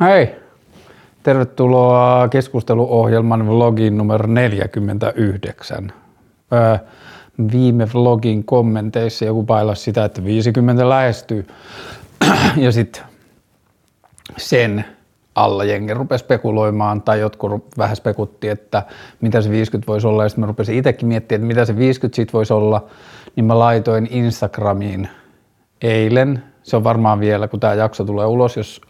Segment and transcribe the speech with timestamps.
[0.00, 0.36] Hei!
[1.22, 5.92] Tervetuloa keskusteluohjelman vlogin numero 49.
[6.52, 6.76] Öö,
[7.52, 11.46] viime vlogin kommenteissa joku pailasi sitä, että 50 lähestyy.
[12.56, 13.02] ja sitten
[14.36, 14.84] sen
[15.34, 18.82] alla jengi rupesi spekuloimaan, tai jotkut vähän spekutti, että
[19.20, 22.16] mitä se 50 voisi olla, ja sitten mä rupesin itsekin miettimään, että mitä se 50
[22.16, 22.86] sit voisi olla,
[23.36, 25.08] niin mä laitoin Instagramiin
[25.82, 28.80] eilen, se on varmaan vielä, kun tämä jakso tulee ulos, jos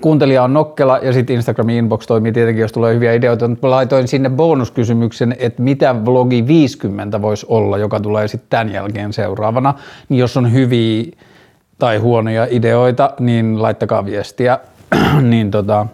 [0.00, 4.08] kuuntelija on nokkela ja sitten Instagramin inbox toimii tietenkin, jos tulee hyviä ideoita, mutta laitoin
[4.08, 9.74] sinne bonuskysymyksen, että mitä vlogi 50 voisi olla, joka tulee sitten tämän jälkeen seuraavana,
[10.08, 11.04] niin jos on hyviä
[11.78, 14.58] tai huonoja ideoita, niin laittakaa viestiä,
[15.30, 15.86] niin tota,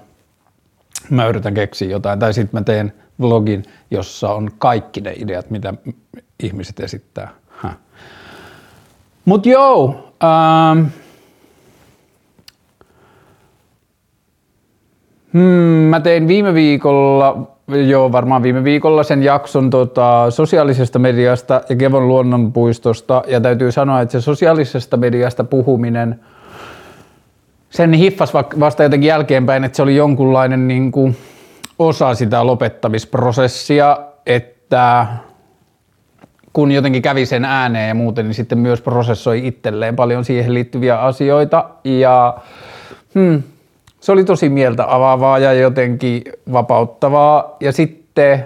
[1.10, 5.74] mä yritän keksiä jotain, tai sitten mä teen vlogin, jossa on kaikki ne ideat, mitä
[6.42, 7.28] ihmiset esittää.
[9.24, 10.86] Mutta joo, ähm,
[15.34, 15.40] Hmm,
[15.90, 17.50] mä tein viime viikolla,
[17.88, 23.22] joo varmaan viime viikolla sen jakson tota, sosiaalisesta mediasta ja Kevon luonnonpuistosta.
[23.26, 26.20] Ja täytyy sanoa, että se sosiaalisesta mediasta puhuminen,
[27.70, 31.16] sen hiffas vasta jotenkin jälkeenpäin, että se oli jonkunlainen niin kuin,
[31.78, 35.06] osa sitä lopettamisprosessia, että
[36.52, 40.98] kun jotenkin kävi sen ääneen ja muuten, niin sitten myös prosessoi itselleen paljon siihen liittyviä
[41.00, 41.64] asioita.
[41.84, 42.38] Ja
[43.14, 43.42] hmm,
[44.05, 47.56] se oli tosi mieltä avaavaa ja jotenkin vapauttavaa.
[47.60, 48.44] Ja sitten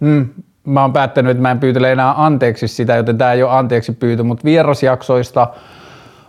[0.00, 0.28] mm,
[0.64, 3.92] mä oon päättänyt, että mä en pyytele enää anteeksi sitä, joten tämä ei ole anteeksi
[3.92, 5.48] pyytö, mutta vierasjaksoista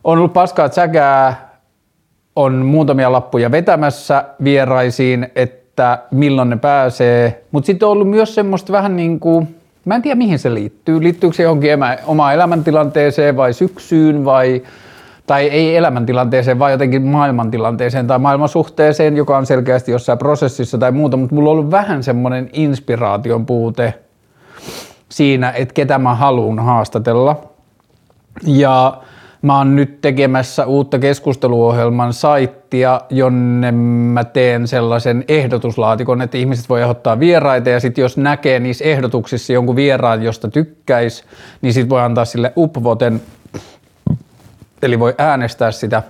[0.04, 1.50] on ollut paskaa säkää,
[2.36, 8.74] on muutamia lappuja vetämässä vieraisiin, että milloin ne pääsee, mutta sitten on ollut myös semmoista
[8.74, 11.72] vähän niin kuin, mä en tiedä mihin se liittyy, liittyykö se johonkin
[12.06, 14.62] omaan elämäntilanteeseen vai syksyyn vai
[15.28, 21.18] tai ei elämäntilanteeseen, vaan jotenkin maailmantilanteeseen tai maailmansuhteeseen, joka on selkeästi jossain prosessissa tai muuta,
[21.18, 23.94] mutta mulla on ollut vähän semmoinen inspiraation puute
[25.10, 27.42] siinä, että ketä mä haluan haastatella.
[28.48, 28.98] Ja
[29.42, 36.82] mä oon nyt tekemässä uutta keskusteluohjelman saittia, jonne mä teen sellaisen ehdotuslaatikon, että ihmiset voi
[36.82, 37.70] ehdottaa vieraita.
[37.70, 41.24] Ja sitten jos näkee niissä ehdotuksissa jonkun vieraan, josta tykkäis,
[41.62, 43.22] niin sitten voi antaa sille upvoten
[44.84, 46.04] eli voi äänestää sitä,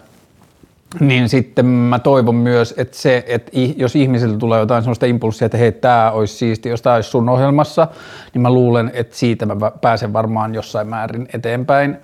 [0.99, 5.57] niin sitten mä toivon myös, että se, että jos ihmisiltä tulee jotain sellaista impulssia, että
[5.57, 7.87] hei, tämä olisi siisti, jos tämä olisi sun ohjelmassa,
[8.33, 11.97] niin mä luulen, että siitä mä pääsen varmaan jossain määrin eteenpäin.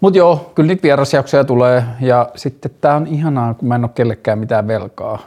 [0.00, 3.90] Mutta joo, kyllä niitä vierasjaksoja tulee ja sitten tämä on ihanaa, kun mä en ole
[3.94, 5.18] kellekään mitään velkaa.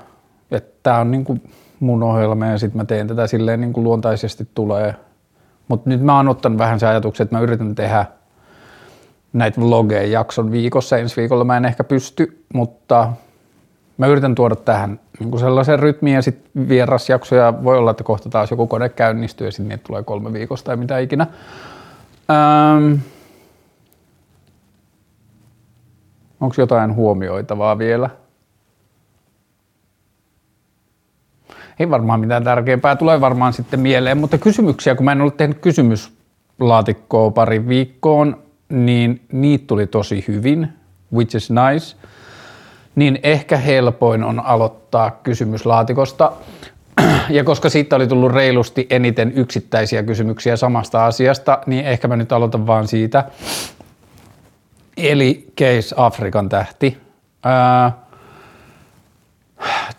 [0.84, 1.38] Tämä on niinku
[1.80, 4.96] mun ohjelma ja sitten mä teen tätä silleen niinku luontaisesti tulee.
[5.68, 8.06] Mutta nyt mä oon ottanut vähän se ajatuksen, että mä yritän tehdä–
[9.36, 10.98] näitä vlogeja jakson viikossa.
[10.98, 13.14] Ensi viikolla mä en ehkä pysty, mutta
[13.98, 18.52] mä yritän tuoda tähän niin sellaisen rytmiin ja sitten vierasjaksoja voi olla, että kohta taas
[18.52, 21.28] joku kone käynnistyy ja sitten niitä tulee kolme viikosta tai mitä ikinä.
[22.32, 22.94] Ähm,
[26.42, 28.10] Onko jotain huomioitavaa vielä?
[31.80, 35.60] Ei varmaan mitään tärkeämpää, tulee varmaan sitten mieleen, mutta kysymyksiä, kun mä en ollut tehnyt
[35.60, 40.70] kysymyslaatikkoa pari viikkoon, niin niitä tuli tosi hyvin,
[41.14, 41.96] which is nice,
[42.96, 46.32] niin ehkä helpoin on aloittaa kysymyslaatikosta.
[47.30, 52.32] Ja koska siitä oli tullut reilusti eniten yksittäisiä kysymyksiä samasta asiasta, niin ehkä mä nyt
[52.32, 53.24] aloitan vaan siitä.
[54.98, 56.98] Eli Case Afrikan tähti.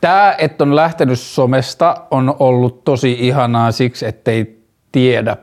[0.00, 4.62] Tämä, että on lähtenyt somesta, on ollut tosi ihanaa siksi, ettei
[4.92, 5.36] tiedä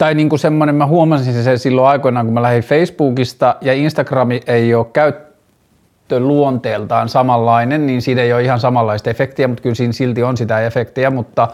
[0.00, 4.40] tai niin kuin semmoinen, mä huomasin sen silloin aikoinaan, kun mä lähdin Facebookista ja Instagrami
[4.46, 9.92] ei ole käyttö luonteeltaan samanlainen, niin siinä ei ole ihan samanlaista efektiä, mutta kyllä siinä
[9.92, 11.48] silti on sitä efektiä, mutta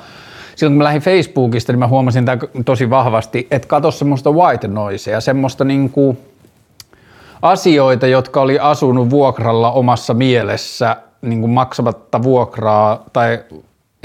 [0.57, 4.69] silloin kun mä lähdin Facebookista, niin mä huomasin tämän tosi vahvasti, että katso semmoista white
[4.69, 6.19] noisea, semmoista niin kuin
[7.43, 13.39] asioita, jotka oli asunut vuokralla omassa mielessä, niin kuin maksamatta vuokraa tai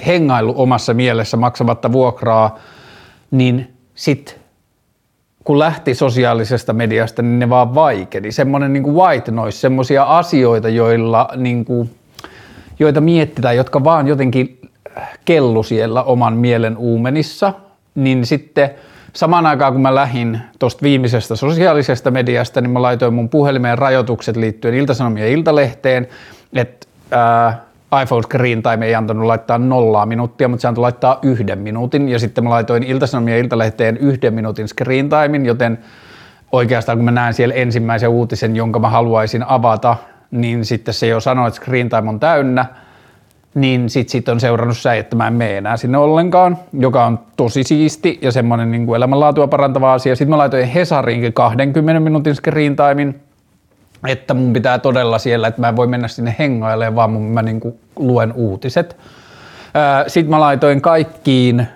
[0.06, 2.60] hengailu omassa mielessä maksamatta vuokraa,
[3.32, 4.36] niin sitten
[5.44, 8.32] kun lähti sosiaalisesta mediasta, niin ne vaan vaikeni.
[8.32, 11.90] Semmoinen niin white noise, semmoisia asioita, joilla, niin kuin,
[12.80, 14.60] joita mietitään, jotka vaan jotenkin
[15.26, 17.54] kellu siellä oman mielen uumenissa,
[17.96, 18.70] niin sitten
[19.14, 24.36] samaan aikaan kun mä lähdin tuosta viimeisestä sosiaalisesta mediasta, niin mä laitoin mun puhelimeen rajoitukset
[24.36, 26.08] liittyen Iltasanomien Iltalehteen,
[26.54, 26.88] että
[28.04, 32.10] iPhone Screen Time ei antanut laittaa nollaa minuuttia, mutta se antoi laittaa yhden minuutin.
[32.10, 35.80] Ja sitten mä laitoin Ilta-Sanomien Iltalehteen yhden minuutin Screen Timein, joten
[36.52, 39.96] oikeastaan kun mä näen siellä ensimmäisen uutisen, jonka mä haluaisin avata,
[40.32, 42.66] niin sitten se jo sanoo, että screen time on täynnä,
[43.56, 47.64] niin sit on seurannut se, että mä en mene enää sinne ollenkaan, joka on tosi
[47.64, 50.16] siisti ja semmoinen niin kuin elämänlaatua parantava asia.
[50.16, 53.22] Sitten mä laitoin Hesariinkin 20 minuutin screen timein,
[54.08, 57.42] että mun pitää todella siellä, että mä en voi mennä sinne hengailemaan, vaan mun, mä
[57.42, 57.62] niin
[57.96, 58.98] luen uutiset.
[60.08, 61.68] Sitten mä laitoin kaikkiin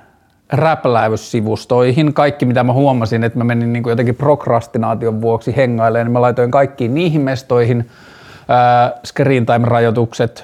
[0.52, 6.14] räpläyssivustoihin, kaikki mitä mä huomasin, että mä menin niin kuin jotenkin prokrastinaation vuoksi hengailemaan, niin
[6.14, 7.90] mä laitoin kaikkiin niihin mestoihin
[9.06, 10.44] screen time-rajoitukset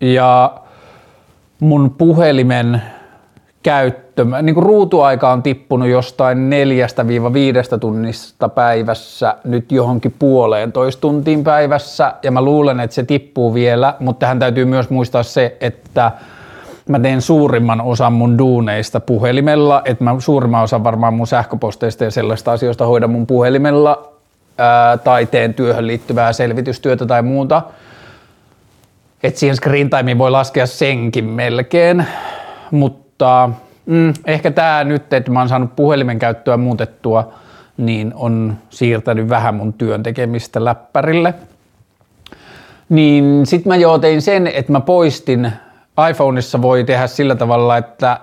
[0.00, 0.54] ja
[1.60, 2.82] mun puhelimen
[3.62, 10.72] käyttö, niin kuin ruutuaika on tippunut jostain neljästä viiva viidestä tunnista päivässä nyt johonkin puoleen
[10.72, 15.22] toista tuntiin päivässä ja mä luulen, että se tippuu vielä, mutta tähän täytyy myös muistaa
[15.22, 16.12] se, että
[16.88, 22.10] mä teen suurimman osan mun duuneista puhelimella, että mä suurimman osan varmaan mun sähköposteista ja
[22.10, 24.12] sellaista asioista hoidan mun puhelimella
[24.58, 27.62] ää, tai teen työhön liittyvää selvitystyötä tai muuta.
[29.22, 32.06] että siihen screen timeen voi laskea senkin melkein,
[32.70, 33.50] mutta
[33.86, 37.32] mm, ehkä tämä nyt, että mä oon saanut puhelimen käyttöä muutettua,
[37.76, 41.34] niin on siirtänyt vähän mun työn tekemistä läppärille.
[42.88, 45.52] Niin sit mä jo tein sen, että mä poistin
[46.10, 48.20] iPhoneissa voi tehdä sillä tavalla, että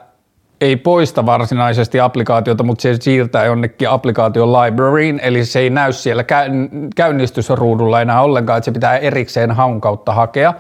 [0.62, 6.24] ei poista varsinaisesti applikaatiota, mutta se siirtää jonnekin applikaation libraryin, eli se ei näy siellä
[6.96, 10.54] käynnistysruudulla enää ollenkaan, että se pitää erikseen haun kautta hakea.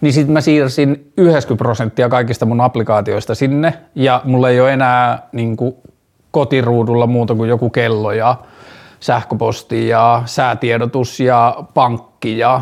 [0.00, 5.28] Niin sitten mä siirsin 90 prosenttia kaikista mun applikaatioista sinne, ja mulla ei ole enää
[5.32, 5.74] niin kuin,
[6.30, 8.36] kotiruudulla muuta kuin joku kello ja
[9.00, 12.60] sähköposti ja säätiedotus ja pankki ja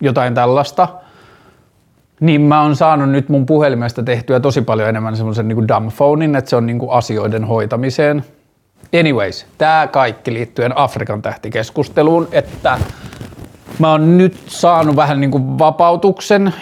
[0.00, 0.88] jotain tällaista–
[2.20, 6.36] niin mä oon saanut nyt mun puhelimesta tehtyä tosi paljon enemmän semmoisen niin dumb phonein,
[6.36, 8.24] että se on niin kuin asioiden hoitamiseen.
[9.00, 12.78] Anyways, tämä kaikki liittyen Afrikan tähtikeskusteluun, että
[13.78, 16.54] mä oon nyt saanut vähän niin kuin vapautuksen.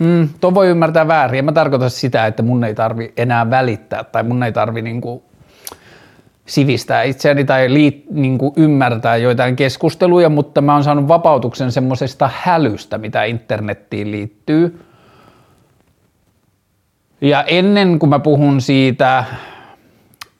[0.00, 1.44] Mm, tuo voi ymmärtää väärin.
[1.44, 5.22] Mä tarkoitan sitä, että mun ei tarvi enää välittää tai mun ei tarvi niin kuin
[6.46, 12.30] sivistää itseäni tai liit, niin kuin ymmärtää joitain keskusteluja, mutta mä oon saanut vapautuksen semmoisesta
[12.34, 14.80] hälystä, mitä internettiin liittyy.
[17.20, 19.24] Ja ennen kuin mä puhun siitä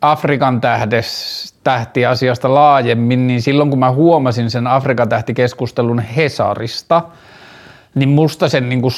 [0.02, 7.02] Afrikan tähdes, tähtiasiasta laajemmin, niin silloin kun mä huomasin sen Afrikan tähtikeskustelun Hesarista,
[7.94, 8.92] niin musta sen niin kuin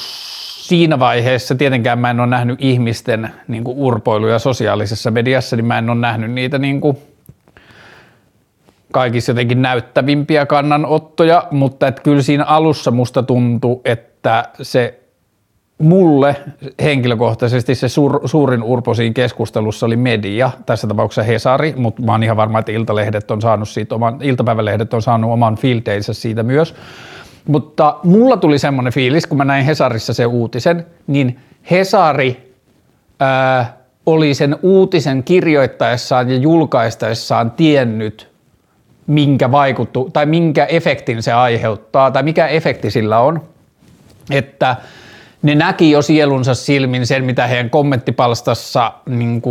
[0.67, 5.79] siinä vaiheessa tietenkään mä en ole nähnyt ihmisten niin kuin urpoiluja sosiaalisessa mediassa, niin mä
[5.79, 6.99] en ole nähnyt niitä niin kuin
[8.93, 15.01] kaikissa jotenkin näyttävimpiä kannanottoja, mutta että kyllä siinä alussa musta tuntui, että se
[15.79, 16.37] mulle
[16.83, 22.23] henkilökohtaisesti se suur, suurin urpo siinä keskustelussa oli media, tässä tapauksessa Hesari, mutta mä oon
[22.23, 26.75] ihan varma, että iltalehdet on saanut siitä oman, iltapäivälehdet on saanut oman filteinsä siitä myös,
[27.47, 31.39] mutta mulla tuli semmoinen fiilis, kun mä näin Hesarissa se uutisen, niin
[31.71, 32.55] Hesari
[33.21, 33.77] ää,
[34.07, 38.29] oli sen uutisen kirjoittaessaan ja julkaistaessaan tiennyt,
[39.07, 43.43] minkä vaikuttu, tai minkä efektin se aiheuttaa, tai mikä efekti sillä on.
[44.31, 44.77] Että
[45.43, 49.43] ne näki jo sielunsa silmin sen, mitä heidän kommenttipalstassa niin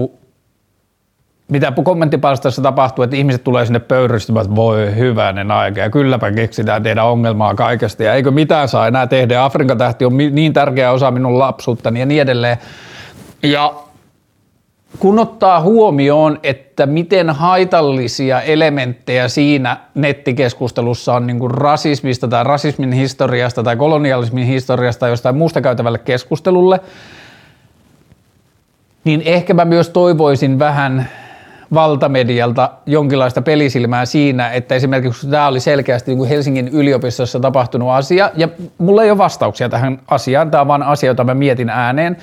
[1.47, 7.03] mitä kommenttipalstassa tapahtuu, että ihmiset tulee sinne pöyristymään, voi hyvänen aika ja kylläpä keksitään tehdä
[7.03, 9.43] ongelmaa kaikesta ja eikö mitään saa enää tehdä.
[9.43, 12.57] Afrikan tähti on niin tärkeä osa minun lapsuuttani ja niin edelleen.
[13.43, 13.73] Ja
[14.99, 22.91] kun ottaa huomioon, että miten haitallisia elementtejä siinä nettikeskustelussa on niin kuin rasismista tai rasismin
[22.91, 26.79] historiasta tai kolonialismin historiasta tai jostain muusta käytävälle keskustelulle,
[29.03, 31.09] niin ehkä mä myös toivoisin vähän
[31.75, 38.31] valtamedialta jonkinlaista pelisilmää siinä, että esimerkiksi tämä oli selkeästi niin kuin Helsingin yliopistossa tapahtunut asia,
[38.35, 42.17] ja mulla ei ole vastauksia tähän asiaan, tämä on vain asia, jota mä mietin ääneen,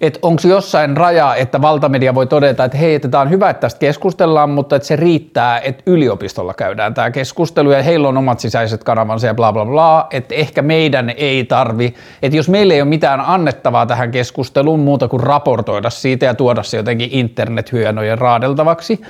[0.00, 3.60] että onko jossain raja, että valtamedia voi todeta, että hei, että tämä on hyvä, että
[3.60, 8.40] tästä keskustellaan, mutta että se riittää, että yliopistolla käydään tämä keskustelu ja heillä on omat
[8.40, 12.80] sisäiset kanavansa ja bla bla bla, että ehkä meidän ei tarvi, että jos meillä ei
[12.80, 19.00] ole mitään annettavaa tähän keskusteluun muuta kuin raportoida siitä ja tuoda se jotenkin internethyönojen raadeltavaksi,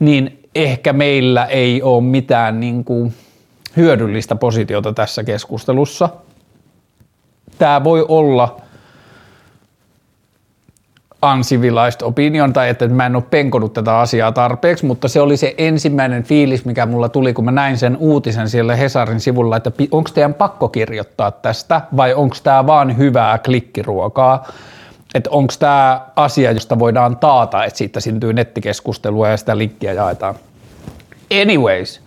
[0.00, 3.14] niin ehkä meillä ei ole mitään niin kuin
[3.76, 6.08] hyödyllistä positiota tässä keskustelussa.
[7.58, 8.56] Tämä voi olla–
[11.34, 15.54] uncivilized opinion tai että mä en ole penkonut tätä asiaa tarpeeksi, mutta se oli se
[15.58, 20.10] ensimmäinen fiilis, mikä mulla tuli, kun mä näin sen uutisen siellä Hesarin sivulla, että onko
[20.14, 24.48] teidän pakko kirjoittaa tästä vai onko tämä vaan hyvää klikkiruokaa,
[25.14, 30.34] että onko tämä asia, josta voidaan taata, että siitä syntyy nettikeskustelua ja sitä linkkiä jaetaan.
[31.42, 32.01] Anyways,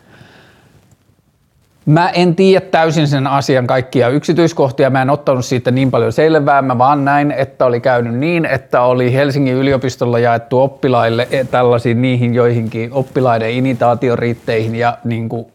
[1.86, 6.62] Mä en tiedä täysin sen asian kaikkia yksityiskohtia, mä en ottanut siitä niin paljon selvää,
[6.62, 12.02] mä vaan näin, että oli käynyt niin, että oli Helsingin yliopistolla jaettu oppilaille eh, tällaisiin
[12.02, 15.46] niihin joihinkin oppilaiden initaatioriitteihin ja niin kuin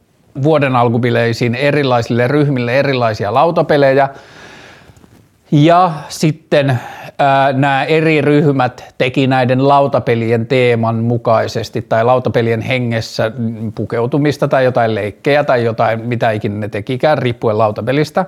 [0.42, 4.08] vuoden alkubileisiin erilaisille ryhmille erilaisia lautapelejä.
[5.52, 6.78] Ja sitten
[7.52, 13.32] nämä eri ryhmät teki näiden lautapelien teeman mukaisesti tai lautapelien hengessä
[13.74, 18.26] pukeutumista tai jotain leikkejä tai jotain, mitä ikinä ne tekikään, riippuen lautapelistä.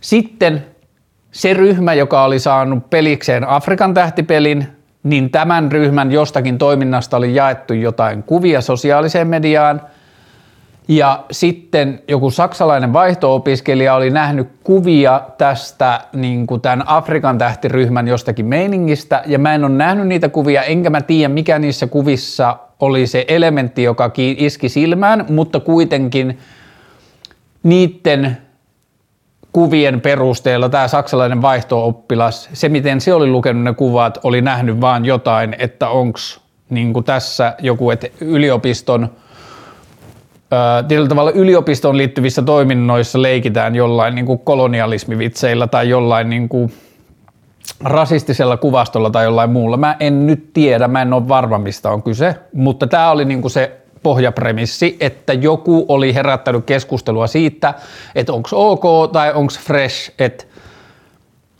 [0.00, 0.66] Sitten
[1.30, 4.66] se ryhmä, joka oli saanut pelikseen Afrikan tähtipelin,
[5.02, 9.80] niin tämän ryhmän jostakin toiminnasta oli jaettu jotain kuvia sosiaaliseen mediaan–
[10.88, 18.46] ja sitten joku saksalainen vaihto-opiskelija oli nähnyt kuvia tästä niin kuin tämän Afrikan tähtiryhmän jostakin
[18.46, 23.06] meiningistä, ja mä en ole nähnyt niitä kuvia, enkä mä tiedä mikä niissä kuvissa oli
[23.06, 26.38] se elementti, joka iski silmään, mutta kuitenkin
[27.62, 28.36] niiden
[29.52, 35.04] kuvien perusteella tämä saksalainen vaihto-oppilas, se miten se oli lukenut ne kuvat, oli nähnyt vaan
[35.04, 36.18] jotain, että onko
[36.70, 39.08] niin tässä joku, että yliopiston–
[40.88, 46.72] tietyllä tavalla yliopistoon liittyvissä toiminnoissa leikitään jollain niin kuin kolonialismivitseillä tai jollain niin kuin
[47.84, 49.76] rasistisella kuvastolla tai jollain muulla.
[49.76, 53.40] Mä en nyt tiedä, mä en ole varma mistä on kyse, mutta tämä oli niin
[53.40, 57.74] kuin se pohjapremissi, että joku oli herättänyt keskustelua siitä,
[58.14, 60.44] että onko ok tai onko fresh, että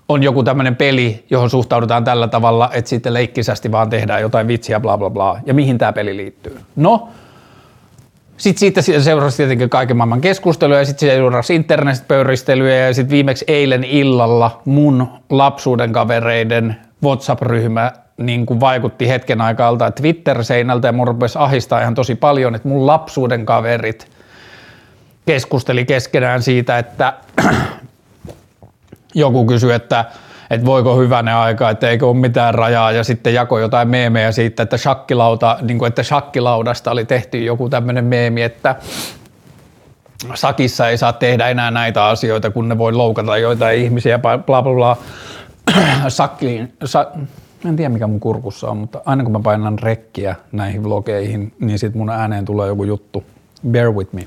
[0.09, 4.81] on joku tämmöinen peli, johon suhtaudutaan tällä tavalla, että sitten leikkisästi vaan tehdään jotain vitsiä,
[4.81, 6.61] bla bla bla, ja mihin tämä peli liittyy.
[6.77, 7.09] No,
[8.37, 13.85] sitten siitä seurasi tietenkin kaiken maailman keskustelua ja sitten seurasi internetpöyristelyä ja sitten viimeksi eilen
[13.85, 21.81] illalla mun lapsuuden kavereiden WhatsApp-ryhmä niin kuin vaikutti hetken aikaa Twitter-seinältä ja mun rupesi ahistaa
[21.81, 24.09] ihan tosi paljon, että mun lapsuuden kaverit
[25.27, 27.13] keskusteli keskenään siitä, että
[29.15, 30.05] joku kysyi, että
[30.51, 34.63] että voiko hyvänä aika, että eikö ole mitään rajaa ja sitten jako jotain meemejä siitä,
[34.63, 38.77] että shakkilauta, niin kuin, että shakkilaudasta oli tehty joku tämmöinen meemi, että
[40.35, 44.63] sakissa ei saa tehdä enää näitä asioita, kun ne voi loukata joitain ihmisiä, bla bla
[44.63, 44.97] bla.
[46.09, 47.07] Sakkiin, sa,
[47.65, 51.79] en tiedä mikä mun kurkussa on, mutta aina kun mä painan rekkiä näihin vlogeihin, niin
[51.79, 53.25] sit mun ääneen tulee joku juttu.
[53.71, 54.27] Bear with me.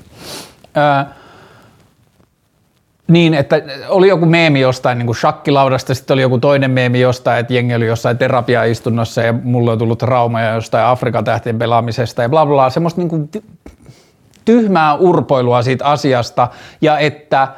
[0.74, 1.14] Ää,
[3.10, 7.40] niin, että oli joku meemi jostain niin kuin shakkilaudasta, sitten oli joku toinen meemi jostain,
[7.40, 12.28] että jengi oli jossain terapiaistunnossa ja mulle on tullut traumaja jostain Afrikan tähtien pelaamisesta ja
[12.28, 13.30] bla bla, semmoista niin kuin
[14.44, 16.48] tyhmää urpoilua siitä asiasta
[16.80, 17.48] ja että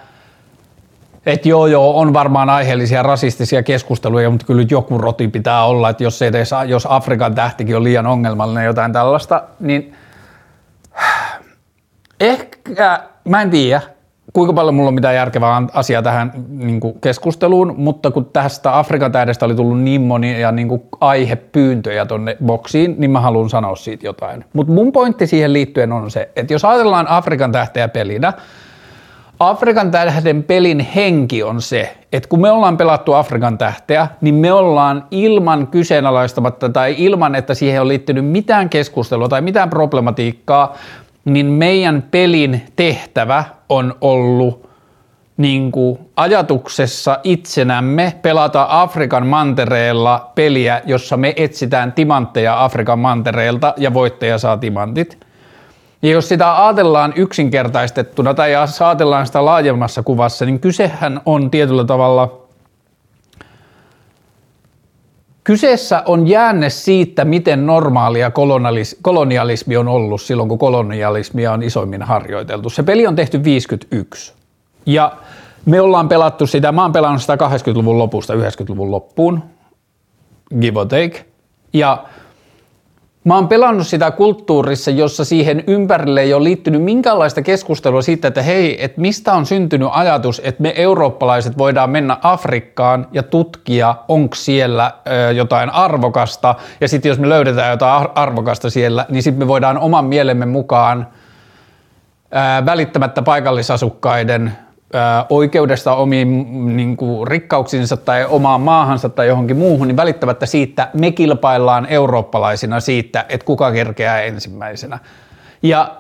[1.27, 6.05] että joo joo, on varmaan aiheellisia rasistisia keskusteluja, mutta kyllä joku roti pitää olla, että
[6.05, 9.95] jos, ei edes, jos Afrikan tähtikin on liian ongelmallinen jotain tällaista, niin
[12.21, 13.81] ehkä, mä en tiedä,
[14.33, 19.12] kuinka paljon mulla on mitään järkevää asiaa tähän niin kuin keskusteluun, mutta kun tästä Afrikan
[19.12, 24.07] tähdestä oli tullut niin monia niin kuin aihepyyntöjä tonne boksiin, niin mä haluan sanoa siitä
[24.07, 24.45] jotain.
[24.53, 28.33] Mutta mun pointti siihen liittyen on se, että jos ajatellaan Afrikan tähteä pelinä,
[29.41, 34.53] Afrikan tähden pelin henki on se, että kun me ollaan pelattu Afrikan tähteä, niin me
[34.53, 40.77] ollaan ilman kyseenalaistamatta tai ilman, että siihen on liittynyt mitään keskustelua tai mitään problematiikkaa,
[41.25, 44.69] niin meidän pelin tehtävä on ollut
[45.37, 53.95] niin kuin ajatuksessa itsenämme pelata Afrikan mantereella peliä, jossa me etsitään timantteja Afrikan mantereelta ja
[53.95, 55.19] voittaja saa timantit.
[56.02, 62.38] Ja jos sitä ajatellaan yksinkertaistettuna tai ajatellaan sitä laajemmassa kuvassa, niin kysehän on tietyllä tavalla–
[65.45, 68.31] Kyseessä on jäänne siitä, miten normaalia
[69.03, 72.71] kolonialismi on ollut silloin, kun kolonialismia on isoimmin harjoiteltu.
[72.71, 74.33] Se peli on tehty 51.
[74.87, 75.13] Ja
[75.67, 79.43] me ollaan pelattu sitä, mä oon pelannut sitä 80-luvun lopusta 90-luvun loppuun,
[80.61, 81.25] give or take.
[81.73, 82.05] Ja
[83.25, 88.43] Mä oon pelannut sitä kulttuurissa, jossa siihen ympärille ei ole liittynyt minkäänlaista keskustelua siitä, että
[88.43, 94.35] hei, että mistä on syntynyt ajatus, että me eurooppalaiset voidaan mennä Afrikkaan ja tutkia, onko
[94.35, 94.93] siellä
[95.29, 99.79] ö, jotain arvokasta, ja sitten jos me löydetään jotain arvokasta siellä, niin sitten me voidaan
[99.79, 101.07] oman mielemme mukaan
[102.33, 104.52] ö, välittämättä paikallisasukkaiden
[105.31, 111.13] oikeudesta omiin niin kuin, rikkauksiinsa tai omaan maahansa tai johonkin muuhun, niin välittämättä siitä me
[111.13, 114.99] kilpaillaan eurooppalaisina siitä, että kuka kerkeää ensimmäisenä.
[115.63, 115.97] Ja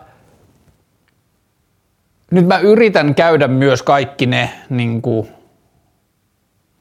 [2.30, 5.28] nyt mä yritän käydä myös kaikki ne niin kuin,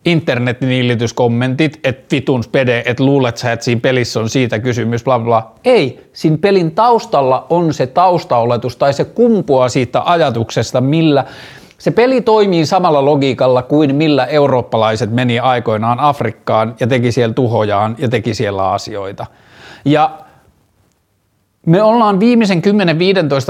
[0.05, 0.91] internetin
[1.83, 5.51] että vitun spede, että luulet sä, että siinä pelissä on siitä kysymys, bla bla.
[5.65, 11.25] Ei, siinä pelin taustalla on se taustaoletus tai se kumpuaa siitä ajatuksesta, millä
[11.81, 17.95] se peli toimii samalla logiikalla kuin millä eurooppalaiset meni aikoinaan Afrikkaan ja teki siellä tuhojaan
[17.97, 19.25] ja teki siellä asioita.
[19.85, 20.11] Ja
[21.65, 22.61] me ollaan viimeisen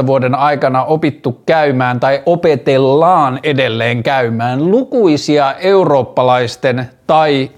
[0.03, 7.51] 10-15 vuoden aikana opittu käymään tai opetellaan edelleen käymään lukuisia eurooppalaisten tai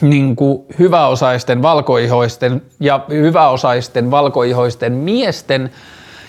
[0.00, 5.70] niin kuin hyväosaisten valkoihoisten ja hyväosaisten valkoihoisten miesten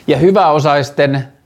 [0.07, 1.38] ja hyväosaisten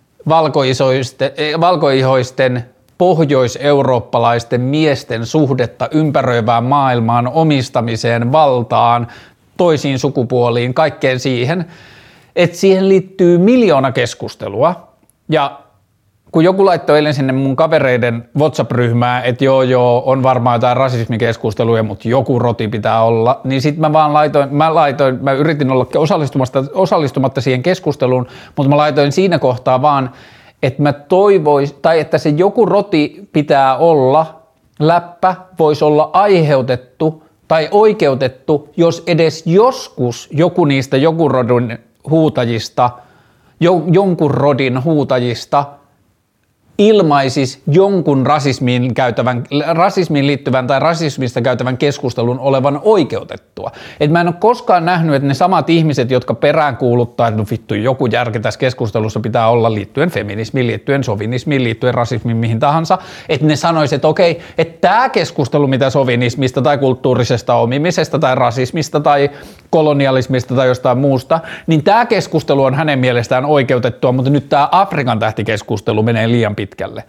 [1.38, 2.66] eh, valkoihoisten
[2.98, 9.08] pohjoiseurooppalaisten miesten suhdetta ympäröivään maailmaan, omistamiseen, valtaan,
[9.58, 11.66] toisiin sukupuoliin, kaikkeen siihen,
[12.36, 14.88] että siihen liittyy miljoona keskustelua.
[15.30, 15.63] Ja
[16.34, 21.84] kun joku laittoi eilen sinne mun kavereiden WhatsApp-ryhmää, että joo joo, on varmaan jotain rasismikeskusteluja,
[21.84, 25.88] mutta joku roti pitää olla, niin sitten mä vaan laitoin, mä laitoin, mä yritin olla
[25.96, 30.12] osallistumatta, osallistumatta siihen keskusteluun, mutta mä laitoin siinä kohtaa vaan,
[30.64, 34.42] että mä toivois, tai että se joku roti pitää olla,
[34.80, 41.78] läppä voisi olla aiheutettu tai oikeutettu, jos edes joskus joku niistä joku rodun
[42.10, 42.90] huutajista,
[43.60, 45.66] jo, jonkun rodin huutajista–
[46.78, 53.72] ilmaisis jonkun rasismiin, käytävän, rasismiin liittyvän tai rasismista käytävän keskustelun olevan oikeutettua.
[54.00, 57.74] Et mä en ole koskaan nähnyt, että ne samat ihmiset, jotka peräänkuuluttaa, että no vittu,
[57.74, 62.98] joku järki tässä keskustelussa pitää olla liittyen feminismiin, liittyen sovinismiin, liittyen rasismiin, mihin tahansa,
[63.30, 69.00] että ne sanoisivat, että okei, että tämä keskustelu, mitä sovinismista tai kulttuurisesta omimisesta tai rasismista
[69.00, 69.30] tai
[69.70, 75.20] kolonialismista tai jostain muusta, niin tämä keskustelu on hänen mielestään oikeutettua, mutta nyt tämä Afrikan
[75.20, 77.04] tähtikeskustelu menee liian pitkälle.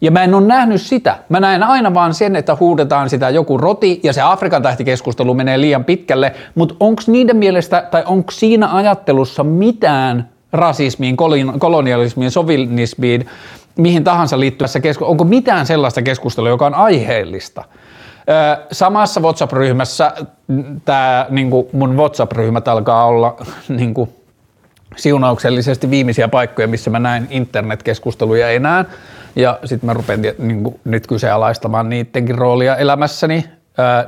[0.00, 1.16] Ja mä en ole nähnyt sitä.
[1.28, 5.60] Mä näen aina vaan sen, että huudetaan sitä joku roti ja se Afrikan tähtikeskustelu menee
[5.60, 11.16] liian pitkälle, mutta onko niiden mielestä tai onko siinä ajattelussa mitään rasismiin,
[11.58, 13.26] kolonialismiin, sovinismiin,
[13.76, 17.64] mihin tahansa liittyvässä keskustelussa, onko mitään sellaista keskustelua, joka on aiheellista?
[18.72, 20.12] Samassa WhatsApp-ryhmässä,
[20.84, 23.36] tämä niin mun WhatsApp-ryhmät alkaa olla
[23.78, 24.10] niin kuin,
[24.96, 28.84] siunauksellisesti viimeisiä paikkoja, missä mä näin internetkeskusteluja enää.
[29.36, 33.44] Ja sitten mä rupean niin nyt kyseenalaistamaan niidenkin roolia elämässäni.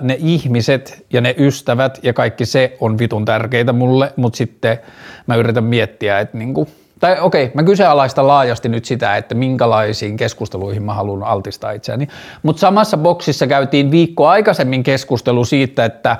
[0.01, 4.79] ne ihmiset ja ne ystävät ja kaikki se on vitun tärkeitä mulle, mutta sitten
[5.27, 6.69] mä yritän miettiä, että niin kuin,
[7.01, 12.09] tai okei, mä kyseenalaistan laajasti nyt sitä, että minkälaisiin keskusteluihin mä haluan altistaa itseäni.
[12.43, 16.17] Mutta samassa boksissa käytiin viikko aikaisemmin keskustelu siitä, että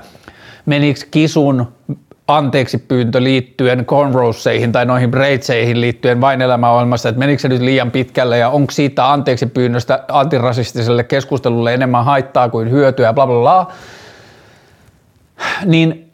[0.67, 1.73] menikö kisun
[2.29, 7.91] anteeksi pyyntö liittyen cornrowseihin tai noihin braidseihin liittyen vain elämäohjelmassa, että menikö se nyt liian
[7.91, 13.73] pitkälle ja onko siitä anteeksi pyynnöstä antirasistiselle keskustelulle enemmän haittaa kuin hyötyä, bla bla bla,
[15.65, 16.13] niin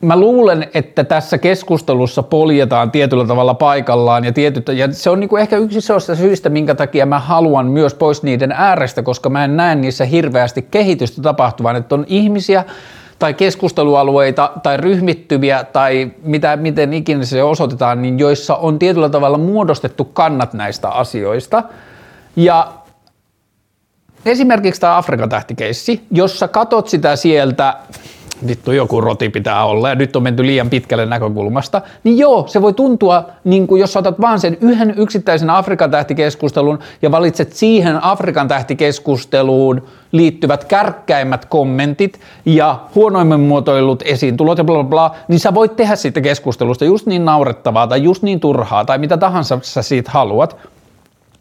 [0.00, 5.36] mä luulen, että tässä keskustelussa poljetaan tietyllä tavalla paikallaan ja, tietyt, ja se on niinku
[5.36, 9.56] ehkä yksi sellaista syistä, minkä takia mä haluan myös pois niiden äärestä, koska mä en
[9.56, 12.64] näe niissä hirveästi kehitystä tapahtuvan, että on ihmisiä
[13.22, 19.38] tai keskustelualueita tai ryhmittymiä tai mitä, miten ikinä se osoitetaan, niin joissa on tietyllä tavalla
[19.38, 21.62] muodostettu kannat näistä asioista.
[22.36, 22.72] Ja
[24.26, 27.74] Esimerkiksi tämä Afrikan tähtikeissi, jossa katot sitä sieltä
[28.46, 32.62] vittu joku roti pitää olla ja nyt on menty liian pitkälle näkökulmasta, niin joo, se
[32.62, 38.04] voi tuntua, niin kuin jos otat vaan sen yhden yksittäisen Afrikan tähtikeskustelun ja valitset siihen
[38.04, 45.40] Afrikan tähtikeskusteluun liittyvät kärkkäimmät kommentit ja huonoimmin muotoillut esiin tulot ja bla bla bla, niin
[45.40, 49.58] sä voit tehdä siitä keskustelusta just niin naurettavaa tai just niin turhaa tai mitä tahansa
[49.62, 50.56] sä siitä haluat,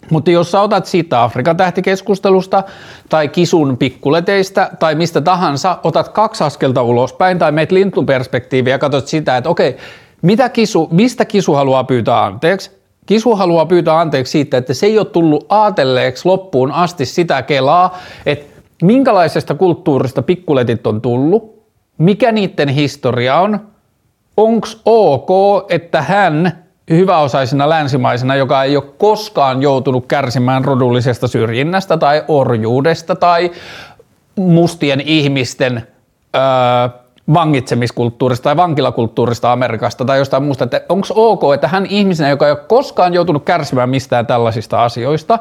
[0.10, 2.64] mutta jos sä otat siitä Afrikan tähtikeskustelusta
[3.10, 9.08] tai kisun pikkuleteistä tai mistä tahansa, otat kaksi askelta ulospäin tai meet lintuperspektiiviä ja katsot
[9.08, 9.78] sitä, että okei,
[10.22, 12.82] mitä kisu, mistä kisu haluaa pyytää anteeksi?
[13.06, 17.98] Kisu haluaa pyytää anteeksi siitä, että se ei ole tullut aatelleeksi loppuun asti sitä kelaa,
[18.26, 21.64] että minkälaisesta kulttuurista pikkuletit on tullut,
[21.98, 23.60] mikä niiden historia on,
[24.38, 25.30] onko ok,
[25.72, 33.52] että hän hyväosaisena länsimaisena, joka ei ole koskaan joutunut kärsimään rodullisesta syrjinnästä tai orjuudesta tai
[34.36, 35.88] mustien ihmisten
[36.36, 36.42] öö,
[37.34, 42.52] vangitsemiskulttuurista tai vankilakulttuurista Amerikasta tai jostain muusta, että onko ok, että hän ihmisenä, joka ei
[42.52, 45.40] ole koskaan joutunut kärsimään mistään tällaisista asioista,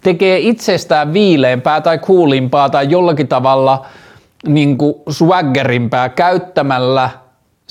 [0.00, 3.86] tekee itsestään viileämpää tai kuulimpaa tai jollakin tavalla
[4.46, 4.78] niin
[5.10, 7.10] swaggerimpää käyttämällä–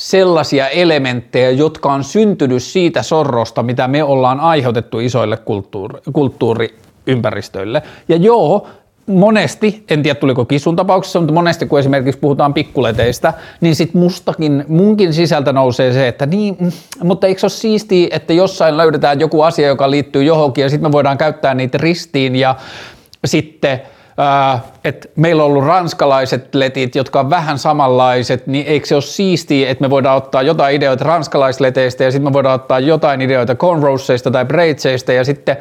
[0.01, 7.81] sellaisia elementtejä, jotka on syntynyt siitä sorrosta, mitä me ollaan aiheutettu isoille kulttuuri, kulttuuriympäristöille.
[8.09, 8.67] Ja joo,
[9.07, 14.65] monesti, en tiedä tuliko kisun tapauksessa, mutta monesti kun esimerkiksi puhutaan pikkuleteistä, niin sit mustakin,
[14.67, 16.71] munkin sisältä nousee se, että niin, mm,
[17.03, 20.89] mutta eikö se ole siistiä, että jossain löydetään joku asia, joka liittyy johonkin ja sitten
[20.89, 22.55] me voidaan käyttää niitä ristiin ja
[23.25, 23.81] sitten
[24.83, 29.69] että meillä on ollut ranskalaiset letit, jotka on vähän samanlaiset, niin eikö se ole siistiä,
[29.69, 34.31] että me voidaan ottaa jotain ideoita ranskalaisleteistä ja sitten me voidaan ottaa jotain ideoita cornrowseista
[34.31, 35.57] tai braidseista ja sitten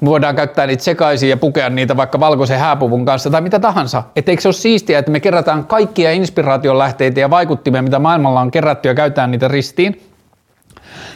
[0.00, 4.02] me voidaan käyttää niitä sekaisin ja pukea niitä vaikka valkoisen hääpuvun kanssa tai mitä tahansa.
[4.16, 8.40] Että eikö se ole siistiä, että me kerätään kaikkia inspiraation lähteitä ja vaikuttimia, mitä maailmalla
[8.40, 10.02] on kerätty ja käytetään niitä ristiin.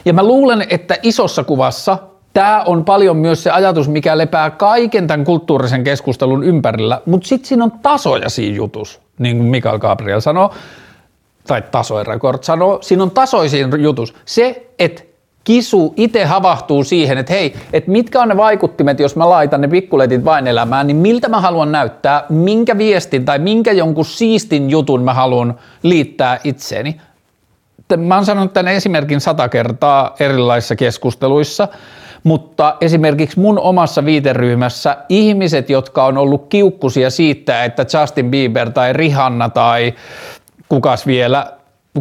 [0.04, 1.98] Ja mä luulen, että isossa kuvassa
[2.34, 7.48] Tämä on paljon myös se ajatus, mikä lepää kaiken tämän kulttuurisen keskustelun ympärillä, mutta sitten
[7.48, 10.54] siinä on tasoja siinä jutus, niin kuin Mikael Gabriel sanoo,
[11.46, 14.14] tai tasoja Rekord sanoo, siinä on tasoja siinä jutus.
[14.24, 15.02] Se, että
[15.44, 19.68] kisu itse havahtuu siihen, että hei, että mitkä on ne vaikuttimet, jos mä laitan ne
[19.68, 25.02] pikkuletit vain elämään, niin miltä mä haluan näyttää, minkä viestin tai minkä jonkun siistin jutun
[25.02, 27.00] mä haluan liittää itseeni.
[27.96, 31.68] Mä oon sanonut tämän esimerkin sata kertaa erilaisissa keskusteluissa,
[32.24, 38.92] mutta esimerkiksi mun omassa viiteryhmässä ihmiset, jotka on ollut kiukkusia siitä, että Justin Bieber tai
[38.92, 39.94] Rihanna tai
[40.68, 41.52] kukas vielä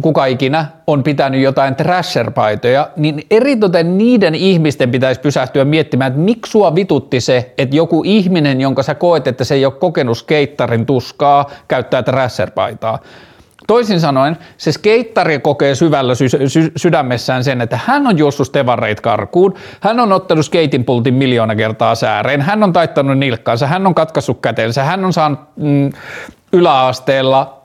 [0.02, 6.52] kuka ikinä on pitänyt jotain trasher-paitoja, niin eritoten niiden ihmisten pitäisi pysähtyä miettimään, että miksi
[6.52, 10.86] sua vitutti se, että joku ihminen, jonka sä koet, että se ei ole kokenut skeittarin
[10.86, 12.98] tuskaa, käyttää trasher-paitaa.
[13.66, 19.00] Toisin sanoen, se skeittari kokee syvällä sy- sy- sydämessään sen, että hän on juossut stevareit
[19.00, 23.94] karkuun, hän on ottanut skeitin pultin miljoona kertaa sääreen, hän on taittanut nilkkaansa, hän on
[23.94, 25.90] katkaissut kätensä, hän on saanut mm,
[26.52, 27.63] yläasteella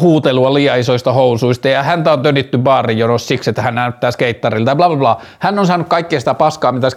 [0.00, 1.68] huutelua liian isoista housuista.
[1.68, 4.70] Ja häntä on tönitty baarijonossa siksi, että hän näyttää skeittarilta.
[4.70, 5.20] Ja bla bla bla.
[5.38, 6.88] Hän on saanut kaikkea sitä paskaa, mitä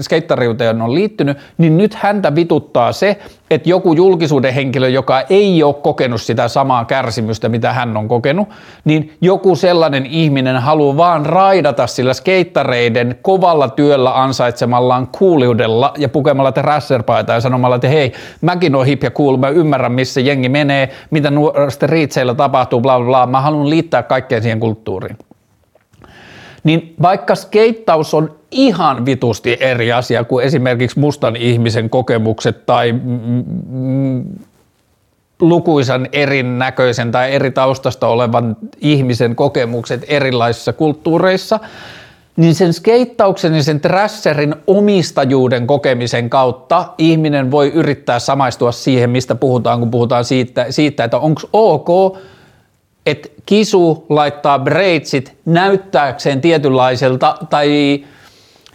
[0.00, 3.18] skeittariuteen on liittynyt, niin nyt häntä vituttaa se,
[3.50, 8.48] että joku julkisuuden henkilö, joka ei ole kokenut sitä samaa kärsimystä, mitä hän on kokenut,
[8.84, 16.52] niin joku sellainen ihminen haluaa vaan raidata sillä skeittareiden kovalla työllä ansaitsemallaan kuuliudella ja pukemalla
[16.52, 20.88] trasserpaita ja sanomalla, että hei, mäkin oon hip ja cool, mä ymmärrän missä jengi menee,
[21.10, 25.18] mitä nuoristen riitseillä tapahtuu, bla bla bla, mä haluan liittää kaikkeen siihen kulttuuriin.
[26.64, 34.24] Niin vaikka skeittaus on ihan vitusti eri asia kuin esimerkiksi mustan ihmisen kokemukset tai mm,
[35.40, 41.60] lukuisan erinäköisen tai eri taustasta olevan ihmisen kokemukset erilaisissa kulttuureissa,
[42.36, 49.34] niin sen skeittauksen ja sen trasserin omistajuuden kokemisen kautta ihminen voi yrittää samaistua siihen, mistä
[49.34, 52.18] puhutaan, kun puhutaan siitä, siitä että onko ok
[53.06, 58.04] että kisu laittaa braidsit näyttääkseen tietynlaiselta tai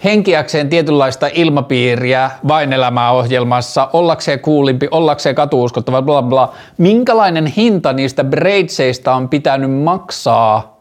[0.03, 6.53] henkiäkseen tietynlaista ilmapiiriä vain elämää ohjelmassa, ollakseen kuulimpi, ollakseen katuuskottava, bla bla.
[6.77, 10.78] Minkälainen hinta niistä braidseista on pitänyt maksaa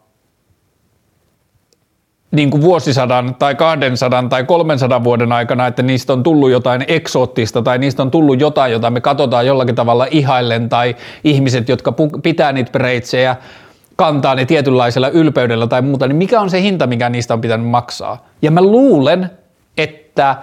[2.30, 7.62] niin kuin vuosisadan tai 200 tai 300 vuoden aikana, että niistä on tullut jotain eksoottista
[7.62, 12.52] tai niistä on tullut jotain, jota me katsotaan jollakin tavalla ihaillen tai ihmiset, jotka pitää
[12.52, 13.36] niitä breitsejä,
[13.96, 17.66] kantaa ne tietynlaisella ylpeydellä tai muuta, niin mikä on se hinta, mikä niistä on pitänyt
[17.66, 18.26] maksaa?
[18.42, 19.30] Ja mä luulen,
[19.76, 20.36] että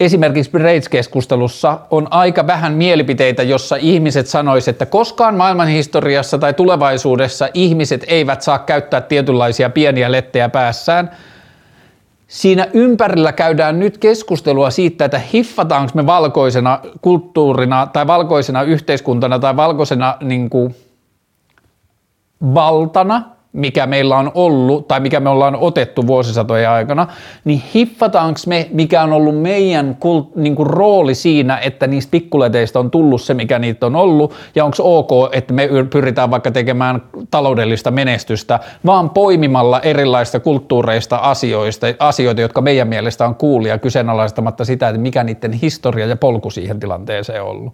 [0.00, 8.04] esimerkiksi Braids-keskustelussa on aika vähän mielipiteitä, jossa ihmiset sanoisivat, että koskaan maailmanhistoriassa tai tulevaisuudessa ihmiset
[8.08, 11.10] eivät saa käyttää tietynlaisia pieniä lettejä päässään.
[12.28, 19.56] Siinä ympärillä käydään nyt keskustelua siitä, että hiffataanko me valkoisena kulttuurina tai valkoisena yhteiskuntana tai
[19.56, 20.76] valkoisena niin kuin,
[22.54, 23.22] valtana–
[23.58, 27.06] mikä meillä on ollut tai mikä me ollaan otettu vuosisatojen aikana,
[27.44, 32.78] niin hiffataanko me, mikä on ollut meidän kult, niin kuin rooli siinä, että niistä pikkuleteistä
[32.78, 37.02] on tullut se, mikä niitä on ollut, ja onko ok, että me pyritään vaikka tekemään
[37.30, 44.88] taloudellista menestystä, vaan poimimalla erilaista kulttuureista asioista, asioita, jotka meidän mielestä on kuulia kyseenalaistamatta sitä,
[44.88, 47.72] että mikä niiden historia ja polku siihen tilanteeseen on ollut.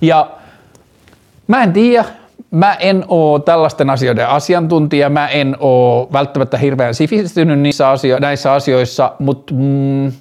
[0.00, 0.30] Ja
[1.46, 2.04] mä en tiedä,
[2.50, 8.52] mä en oo tällaisten asioiden asiantuntija, mä en oo välttämättä hirveän sivistynyt niissä asio- näissä
[8.52, 10.12] asioissa, mutta mm,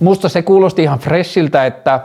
[0.00, 2.00] musta se kuulosti ihan freshiltä, että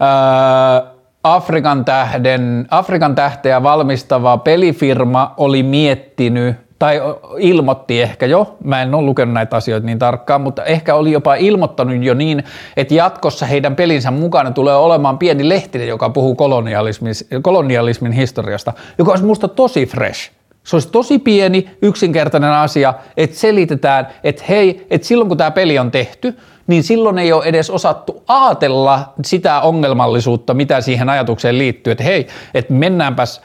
[0.00, 0.82] ää,
[1.24, 7.00] Afrikan, tähden, Afrikan tähteä valmistava pelifirma oli miettinyt tai
[7.38, 11.34] ilmoitti ehkä jo, mä en ole lukenut näitä asioita niin tarkkaan, mutta ehkä oli jopa
[11.34, 12.44] ilmoittanut jo niin,
[12.76, 19.10] että jatkossa heidän pelinsä mukana tulee olemaan pieni lehtinen, joka puhuu kolonialismin, kolonialismin historiasta, joka
[19.10, 20.30] olisi musta tosi fresh.
[20.64, 25.78] Se olisi tosi pieni, yksinkertainen asia, että selitetään, että hei, että silloin kun tämä peli
[25.78, 31.90] on tehty, niin silloin ei ole edes osattu ajatella sitä ongelmallisuutta, mitä siihen ajatukseen liittyy,
[31.90, 33.40] että hei, että mennäänpäs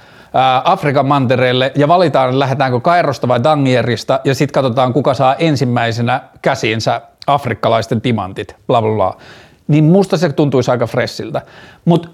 [0.63, 7.01] Afrikan mantereelle ja valitaan, lähdetäänkö Kairosta vai Dangierista ja sitten katsotaan, kuka saa ensimmäisenä käsiinsä
[7.27, 9.17] afrikkalaisten timantit, bla bla bla.
[9.67, 11.41] Niin musta se tuntuisi aika fressiltä.
[11.85, 12.09] Mutta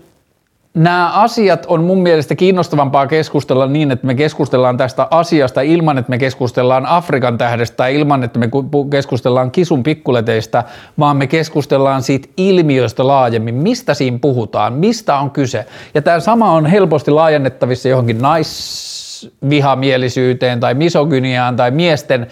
[0.75, 6.09] nämä asiat on mun mielestä kiinnostavampaa keskustella niin, että me keskustellaan tästä asiasta ilman, että
[6.09, 8.49] me keskustellaan Afrikan tähdestä tai ilman, että me
[8.89, 10.63] keskustellaan kisun pikkuleteistä,
[10.99, 15.65] vaan me keskustellaan siitä ilmiöstä laajemmin, mistä siinä puhutaan, mistä on kyse.
[15.93, 22.27] Ja tämä sama on helposti laajennettavissa johonkin naisvihamielisyyteen tai misogyniaan tai miesten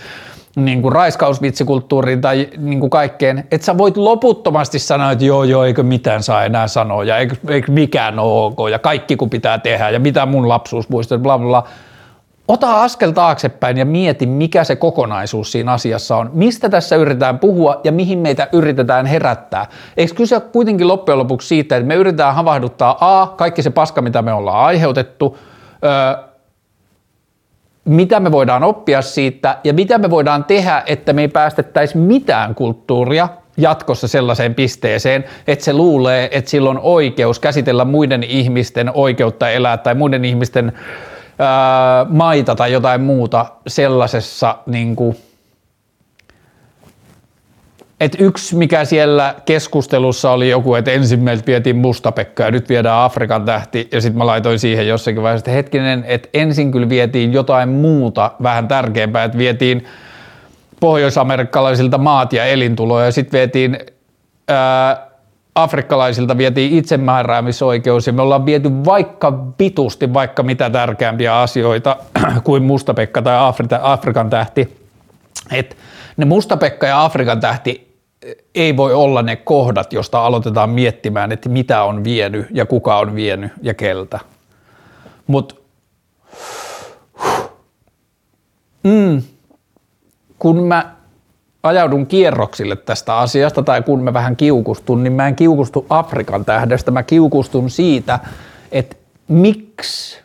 [0.55, 5.63] niin kuin raiskausvitsikulttuuriin tai niin kuin kaikkeen, että sä voit loputtomasti sanoa, että joo, joo,
[5.63, 9.57] eikö mitään saa enää sanoa ja eikö, eikö mikään ole ok ja kaikki kun pitää
[9.57, 11.63] tehdä ja mitä mun lapsuus muistaa, bla bla
[12.47, 16.29] Ota askel taaksepäin ja mieti, mikä se kokonaisuus siinä asiassa on.
[16.33, 19.65] Mistä tässä yritetään puhua ja mihin meitä yritetään herättää.
[19.97, 24.21] Eikö kyse kuitenkin loppujen lopuksi siitä, että me yritetään havahduttaa A, kaikki se paska, mitä
[24.21, 25.37] me ollaan aiheutettu,
[25.83, 26.32] öö,
[27.85, 32.55] mitä me voidaan oppia siitä ja mitä me voidaan tehdä, että me ei päästettäisi mitään
[32.55, 39.49] kulttuuria jatkossa sellaiseen pisteeseen, että se luulee, että sillä on oikeus käsitellä muiden ihmisten oikeutta
[39.49, 40.73] elää tai muiden ihmisten
[41.39, 45.17] ää, maita tai jotain muuta sellaisessa niin kuin,
[48.03, 52.99] et yksi, mikä siellä keskustelussa oli joku, että ensin meiltä vietiin Mustapekka ja nyt viedään
[52.99, 53.87] Afrikan tähti.
[53.91, 58.31] Ja sitten mä laitoin siihen jossakin vaiheessa, että hetkinen, että ensin kyllä vietiin jotain muuta
[58.43, 59.85] vähän tärkeämpää, että vietiin
[60.79, 63.77] pohjoisamerikkalaisilta maat ja elintuloja ja sitten vietiin
[64.47, 65.07] ää,
[65.55, 71.97] afrikkalaisilta vietiin itsemääräämisoikeus ja me ollaan viety vaikka vitusti vaikka mitä tärkeämpiä asioita
[72.43, 74.77] kuin Mustapekka tai Afrika, Afrikan tähti.
[75.51, 75.77] Et
[76.17, 77.92] ne Mustapekka ja Afrikan tähti
[78.55, 83.15] ei voi olla ne kohdat, josta aloitetaan miettimään, että mitä on vienyt ja kuka on
[83.15, 84.19] vienyt ja keltä.
[85.27, 85.55] Mutta
[88.83, 89.21] mm,
[90.39, 90.95] kun mä
[91.63, 96.91] ajaudun kierroksille tästä asiasta tai kun mä vähän kiukustun, niin mä en kiukustu Afrikan tähdestä,
[96.91, 98.19] mä kiukustun siitä,
[98.71, 98.95] että
[99.27, 100.21] miksi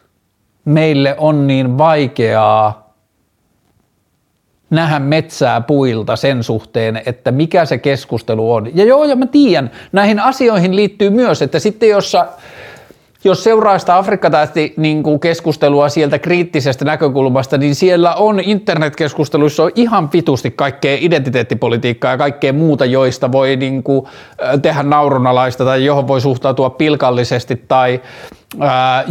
[0.65, 2.88] meille on niin vaikeaa
[4.71, 8.77] nähdä metsää puilta sen suhteen, että mikä se keskustelu on.
[8.77, 12.17] Ja joo, ja mä tiedän, näihin asioihin liittyy myös, että sitten jos
[13.25, 14.31] jos seuraa sitä afrikka
[14.77, 22.19] niin keskustelua sieltä kriittisestä näkökulmasta, niin siellä on internetkeskusteluissa on ihan vitusti kaikkea identiteettipolitiikkaa ja
[22.19, 24.07] kaikkea muuta, joista voi niin kuin,
[24.63, 28.01] tehdä naurunalaista tai johon voi suhtautua pilkallisesti tai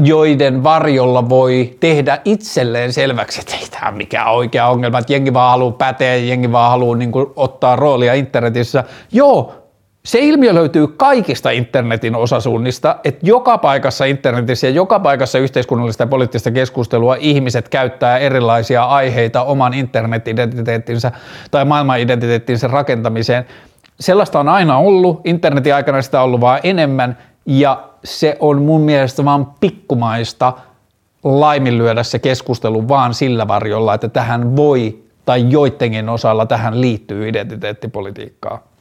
[0.04, 5.52] joiden varjolla voi tehdä itselleen selväksi, että ei tämä mikään oikea ongelma, että jengi vaan
[5.52, 8.84] haluaa päteä jengi vaan haluaa niin kuin, ottaa roolia internetissä.
[9.12, 9.66] Joo,
[10.08, 16.08] se ilmiö löytyy kaikista internetin osasuunnista, että joka paikassa internetissä ja joka paikassa yhteiskunnallista ja
[16.08, 21.12] poliittista keskustelua ihmiset käyttää erilaisia aiheita oman internet-identiteettinsä
[21.52, 23.46] tai maailman-identiteettinsä rakentamiseen.
[24.00, 28.82] Sellaista on aina ollut, internetin aikana sitä on ollut vaan enemmän ja se on mun
[28.82, 30.54] mielestä vaan pikkumaista
[31.24, 38.77] laiminlyödä se keskustelu vaan sillä varjolla, että tähän voi tai joidenkin osalla tähän liittyy identiteettipolitiikkaa.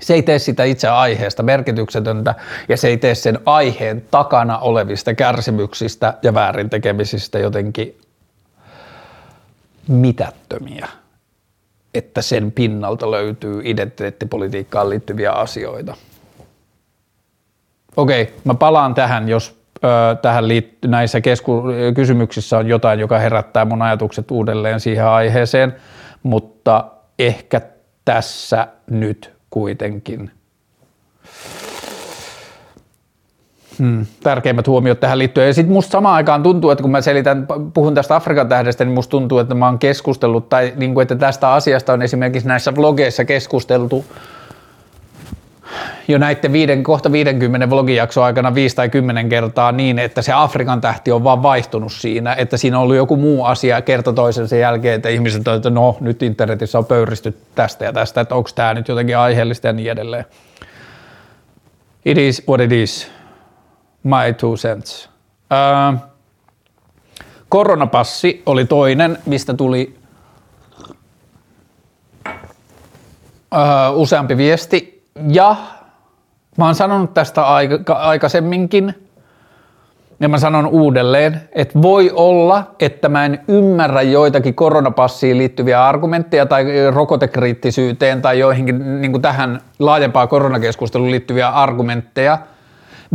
[0.00, 2.34] Se ei tee sitä itse aiheesta merkityksetöntä
[2.68, 7.98] ja se ei tee sen aiheen takana olevista kärsimyksistä ja väärintekemisistä jotenkin
[9.88, 10.88] mitättömiä,
[11.94, 15.94] että sen pinnalta löytyy identiteettipolitiikkaan liittyviä asioita.
[17.96, 21.62] Okei, mä palaan tähän, jos ö, tähän liittyy, näissä kesku-
[21.94, 25.76] kysymyksissä on jotain, joka herättää mun ajatukset uudelleen siihen aiheeseen,
[26.22, 26.84] mutta
[27.18, 27.60] ehkä
[28.04, 30.30] tässä nyt kuitenkin.
[33.78, 35.46] Hmm, tärkeimmät huomiot tähän liittyen.
[35.46, 38.94] Ja sitten musta samaan aikaan tuntuu, että kun mä selitän, puhun tästä Afrikan tähdestä, niin
[38.94, 42.74] musta tuntuu, että mä oon keskustellut, tai niin kuin, että tästä asiasta on esimerkiksi näissä
[42.76, 44.04] vlogeissa keskusteltu
[46.08, 50.80] jo näiden viiden, kohta 50 vlogijakson aikana 5 tai 10 kertaa niin, että se Afrikan
[50.80, 54.94] tähti on vaan vaihtunut siinä, että siinä on ollut joku muu asia kerta toisensa jälkeen,
[54.94, 58.74] että ihmiset on, että no nyt internetissä on pöyristy tästä ja tästä, että onko tämä
[58.74, 60.24] nyt jotenkin aiheellista ja niin edelleen.
[62.04, 63.10] It is what it is.
[64.02, 65.10] My two cents.
[65.50, 65.98] Uh,
[67.48, 69.96] koronapassi oli toinen, mistä tuli
[73.54, 74.95] uh, useampi viesti
[75.28, 75.56] ja
[76.58, 78.94] Mä oon sanonut tästä aika, aikaisemminkin,
[80.20, 86.46] ja mä sanon uudelleen, että voi olla, että mä en ymmärrä joitakin koronapassiin liittyviä argumentteja
[86.46, 92.38] tai rokotekriittisyyteen tai joihinkin niin tähän laajempaan koronakeskusteluun liittyviä argumentteja.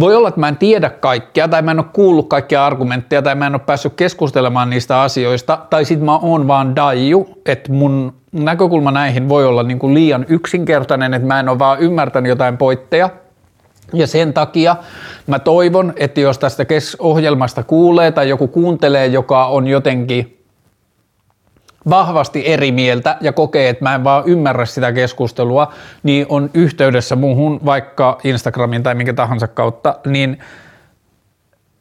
[0.02, 3.36] Voi olla, että mä en tiedä kaikkea tai mä en ole kuullut kaikkia argumentteja tai
[3.36, 8.14] mä en ole päässyt keskustelemaan niistä asioista tai sit mä oon vaan daiju, että mun
[8.32, 12.58] näkökulma näihin voi olla niin kuin liian yksinkertainen, että mä en ole vaan ymmärtänyt jotain
[12.58, 13.10] poitteja–
[13.94, 14.76] ja sen takia
[15.28, 16.66] mä toivon, että jos tästä
[17.00, 20.41] ohjelmasta kuulee tai joku kuuntelee, joka on jotenkin
[21.90, 27.16] vahvasti eri mieltä ja kokee, että mä en vaan ymmärrä sitä keskustelua, niin on yhteydessä
[27.16, 30.40] muuhun vaikka Instagramin tai minkä tahansa kautta, niin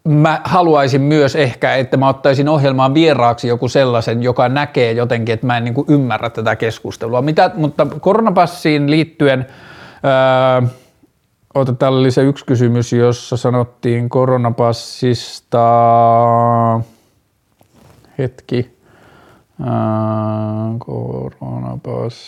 [0.05, 5.47] mä haluaisin myös ehkä, että mä ottaisin ohjelmaan vieraaksi joku sellaisen, joka näkee jotenkin, että
[5.47, 7.23] mä en niin kuin ymmärrä tätä keskustelua.
[7.23, 9.47] Mitä, mutta koronapassiin liittyen
[10.05, 10.69] öö,
[11.55, 15.61] Ota, täällä oli se yksi kysymys, jossa sanottiin koronapassista.
[18.19, 18.80] Hetki.
[19.64, 22.23] Ää, koronapassi.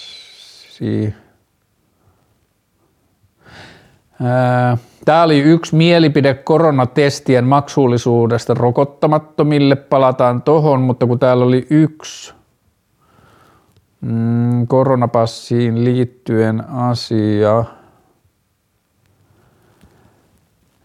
[5.05, 9.77] Tämä oli yksi mielipide koronatestien maksullisuudesta rokottamattomille.
[9.77, 12.35] Palataan tohon, mutta kun täällä oli yksi
[14.01, 17.65] mm, koronapassiin liittyen asia–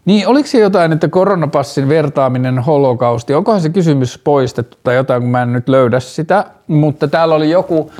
[0.07, 5.31] Niin, oliko se jotain, että koronapassin vertaaminen holokausti, onkohan se kysymys poistettu tai jotain, kun
[5.31, 7.91] mä en nyt löydä sitä, mutta täällä oli joku,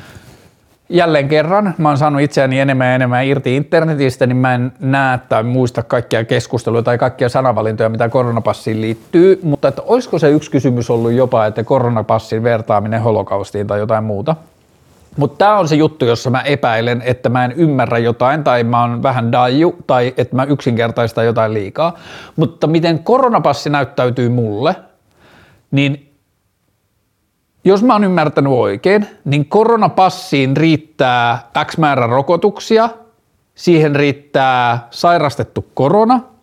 [0.88, 5.18] jälleen kerran, mä oon saanut itseäni enemmän ja enemmän irti internetistä, niin mä en näe
[5.28, 10.50] tai muista kaikkia keskusteluja tai kaikkia sanavalintoja, mitä koronapassiin liittyy, mutta että olisiko se yksi
[10.50, 14.36] kysymys ollut jopa, että koronapassin vertaaminen holokaustiin tai jotain muuta?
[15.18, 18.80] Mutta tämä on se juttu, jossa mä epäilen, että mä en ymmärrä jotain tai mä
[18.80, 21.94] oon vähän daiju tai että mä yksinkertaista jotain liikaa.
[22.36, 24.76] Mutta miten koronapassi näyttäytyy mulle,
[25.70, 26.12] niin
[27.64, 32.88] jos mä oon ymmärtänyt oikein, niin koronapassiin riittää X määrä rokotuksia,
[33.54, 36.20] siihen riittää sairastettu korona–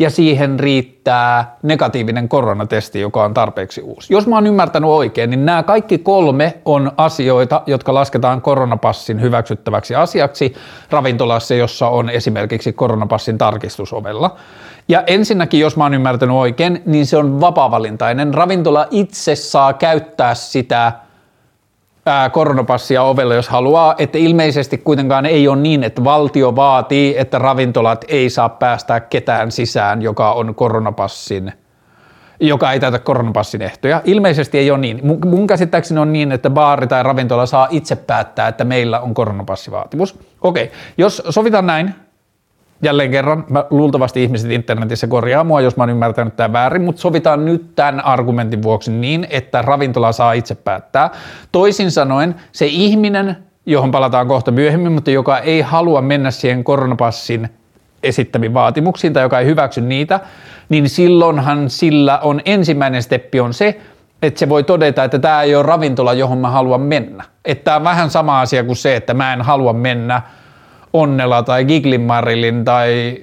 [0.00, 4.12] ja siihen riittää negatiivinen koronatesti, joka on tarpeeksi uusi.
[4.12, 9.94] Jos mä oon ymmärtänyt oikein, niin nämä kaikki kolme on asioita, jotka lasketaan koronapassin hyväksyttäväksi
[9.94, 10.54] asiaksi
[10.90, 14.36] ravintolassa, jossa on esimerkiksi koronapassin tarkistusovella.
[14.88, 18.34] Ja ensinnäkin, jos mä oon ymmärtänyt oikein, niin se on vapavalintainen.
[18.34, 20.92] Ravintola itse saa käyttää sitä
[22.32, 28.04] koronapassia ovelle, jos haluaa, että ilmeisesti kuitenkaan ei ole niin, että valtio vaatii, että ravintolat
[28.08, 31.52] ei saa päästää ketään sisään, joka on koronapassin
[32.40, 34.02] joka ei täytä koronapassin ehtoja.
[34.04, 35.00] Ilmeisesti ei ole niin.
[35.26, 40.18] Mun käsittääkseni on niin, että baari tai ravintola saa itse päättää, että meillä on koronapassivaatimus.
[40.40, 41.94] Okei, jos sovitaan näin,
[42.82, 47.00] jälleen kerran, mä, luultavasti ihmiset internetissä korjaa mua, jos mä oon ymmärtänyt tämän väärin, mutta
[47.00, 51.10] sovitaan nyt tämän argumentin vuoksi niin, että ravintola saa itse päättää.
[51.52, 57.48] Toisin sanoen se ihminen, johon palataan kohta myöhemmin, mutta joka ei halua mennä siihen koronapassin
[58.02, 60.20] esittäviin vaatimuksiin tai joka ei hyväksy niitä,
[60.68, 63.80] niin silloinhan sillä on ensimmäinen steppi on se,
[64.22, 67.24] että se voi todeta, että tämä ei ole ravintola, johon mä haluan mennä.
[67.44, 70.22] Että tämä on vähän sama asia kuin se, että mä en halua mennä–
[70.92, 73.18] Onnella tai Giglinmarillin tai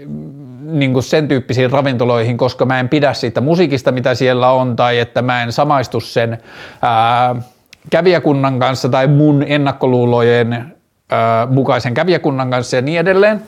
[0.62, 5.00] niin kuin sen tyyppisiin ravintoloihin, koska mä en pidä siitä musiikista, mitä siellä on, tai
[5.00, 6.38] että mä en samaistu sen
[6.82, 7.36] ää,
[7.90, 10.76] kävijäkunnan kanssa tai mun ennakkoluulojen
[11.10, 13.42] ää, mukaisen kävijäkunnan kanssa ja niin edelleen,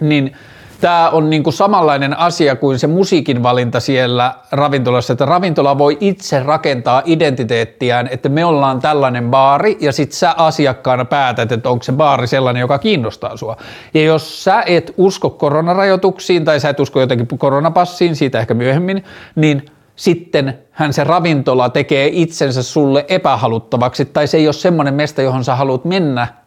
[0.00, 0.32] niin–
[0.84, 5.96] tämä on niin kuin samanlainen asia kuin se musiikin valinta siellä ravintolassa, että ravintola voi
[6.00, 11.82] itse rakentaa identiteettiään, että me ollaan tällainen baari ja sit sä asiakkaana päätät, että onko
[11.82, 13.56] se baari sellainen, joka kiinnostaa sua.
[13.94, 19.04] Ja jos sä et usko koronarajoituksiin tai sä et usko jotenkin koronapassiin, siitä ehkä myöhemmin,
[19.34, 19.66] niin
[19.96, 25.44] sitten hän se ravintola tekee itsensä sulle epähaluttavaksi tai se ei ole semmoinen mesta, johon
[25.44, 26.43] sä haluat mennä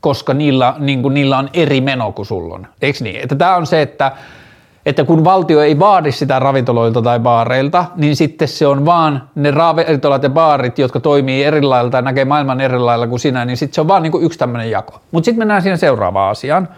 [0.00, 2.66] koska niillä, niin kuin, niillä on eri meno kuin sulla on.
[2.82, 3.20] Eikö niin?
[3.20, 4.12] Että tämä on se, että,
[4.86, 9.50] että kun valtio ei vaadi sitä ravintoloilta tai baareilta, niin sitten se on vaan ne
[9.50, 13.56] ravintolat ja baarit, jotka toimii eri lailla tai näkee maailman eri lailla kuin sinä, niin
[13.56, 15.00] sitten se on vaan niin kuin yksi tämmöinen jako.
[15.10, 16.68] Mutta sitten mennään siihen seuraavaan asiaan.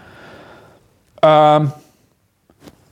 [1.25, 1.67] Öö,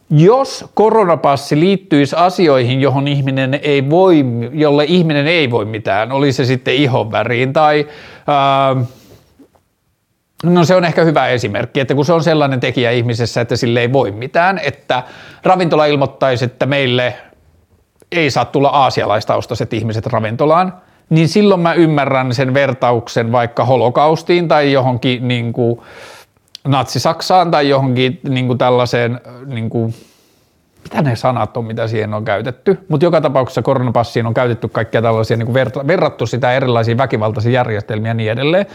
[0.09, 6.45] jos koronapassi liittyisi asioihin, johon ihminen ei voi, jolle ihminen ei voi mitään, oli se
[6.45, 7.87] sitten ihonväriin tai
[8.29, 8.83] öö,
[10.43, 13.81] No se on ehkä hyvä esimerkki, että kun se on sellainen tekijä ihmisessä, että sille
[13.81, 15.03] ei voi mitään, että
[15.43, 17.15] ravintola ilmoittaisi, että meille
[18.11, 20.73] ei saa tulla aasialaistaustaiset ihmiset ravintolaan,
[21.09, 25.79] niin silloin mä ymmärrän sen vertauksen vaikka holokaustiin tai johonkin niin kuin,
[26.67, 29.93] natsi-Saksaan tai johonkin niin kuin tällaiseen niin kuin,
[30.83, 35.01] mitä ne sanat on, mitä siihen on käytetty, mutta joka tapauksessa koronapassiin on käytetty kaikkia
[35.01, 38.65] tällaisia, niin kuin verrattu sitä erilaisiin väkivaltaisiin järjestelmiä ja niin edelleen.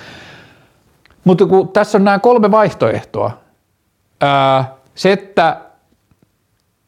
[1.24, 3.30] Mutta kun tässä on nämä kolme vaihtoehtoa,
[4.20, 5.56] ää, se, että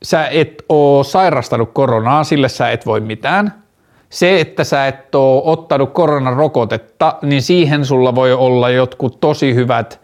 [0.03, 3.63] sä et oo sairastanut koronaa, sille sä et voi mitään.
[4.11, 10.01] Se, että sä et oo ottanut koronarokotetta, niin siihen sulla voi olla jotkut tosi hyvät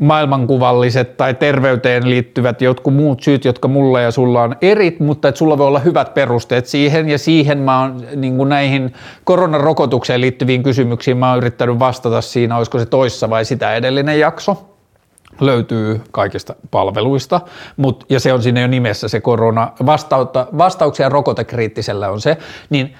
[0.00, 5.38] maailmankuvalliset tai terveyteen liittyvät jotkut muut syyt, jotka mulla ja sulla on erit, mutta että
[5.38, 7.08] sulla voi olla hyvät perusteet siihen.
[7.08, 8.94] Ja siihen mä oon niin kuin näihin
[9.24, 14.66] koronarokotukseen liittyviin kysymyksiin mä oon yrittänyt vastata siinä, olisiko se toissa vai sitä edellinen jakso.
[15.40, 17.40] Löytyy kaikista palveluista,
[17.76, 19.72] mut, ja se on siinä jo nimessä se korona,
[20.58, 22.36] vastauksia rokotekriittisellä on se,
[22.70, 22.94] niin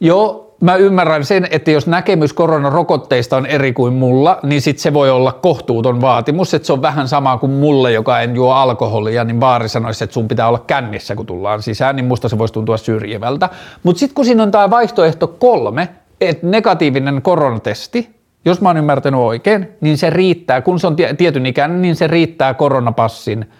[0.00, 4.94] joo, mä ymmärrän sen, että jos näkemys koronarokotteista on eri kuin mulla, niin sit se
[4.94, 9.24] voi olla kohtuuton vaatimus, että se on vähän sama kuin mulle, joka en juo alkoholia,
[9.24, 12.54] niin baari sanoisi, että sun pitää olla kännissä, kun tullaan sisään, niin musta se voisi
[12.54, 13.48] tuntua syrjivältä.
[13.82, 15.88] Mutta sitten kun siinä on tämä vaihtoehto kolme,
[16.20, 18.10] että negatiivinen koronatesti,
[18.44, 22.06] jos mä oon ymmärtänyt oikein, niin se riittää, kun se on tietyn ikäinen, niin se
[22.06, 23.50] riittää koronapassin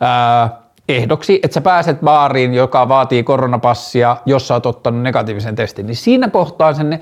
[0.00, 5.86] ää, ehdoksi, että sä pääset baariin, joka vaatii koronapassia, jos sä oot ottanut negatiivisen testin,
[5.86, 7.00] niin siinä kohtaa sen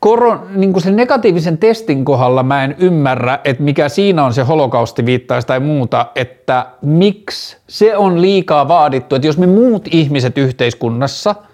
[0.00, 5.06] koron, niin sen negatiivisen testin kohdalla mä en ymmärrä, että mikä siinä on se holokausti
[5.06, 11.34] viittaisi tai muuta, että miksi se on liikaa vaadittu, että jos me muut ihmiset yhteiskunnassa–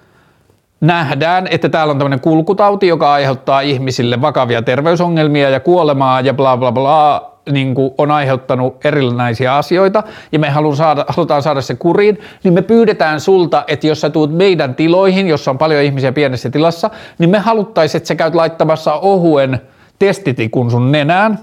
[0.86, 6.57] nähdään, että täällä on tämmöinen kulkutauti, joka aiheuttaa ihmisille vakavia terveysongelmia ja kuolemaa ja bla
[6.57, 11.74] bla bla, niin kuin on aiheuttanut erilaisia asioita ja me halutaan saada, halutaan saada se
[11.74, 16.12] kuriin, niin me pyydetään sulta, että jos sä tuut meidän tiloihin, jossa on paljon ihmisiä
[16.12, 19.61] pienessä tilassa, niin me haluttaisiin, että sä käyt laittamassa ohuen
[19.99, 21.38] testitikun sun nenään,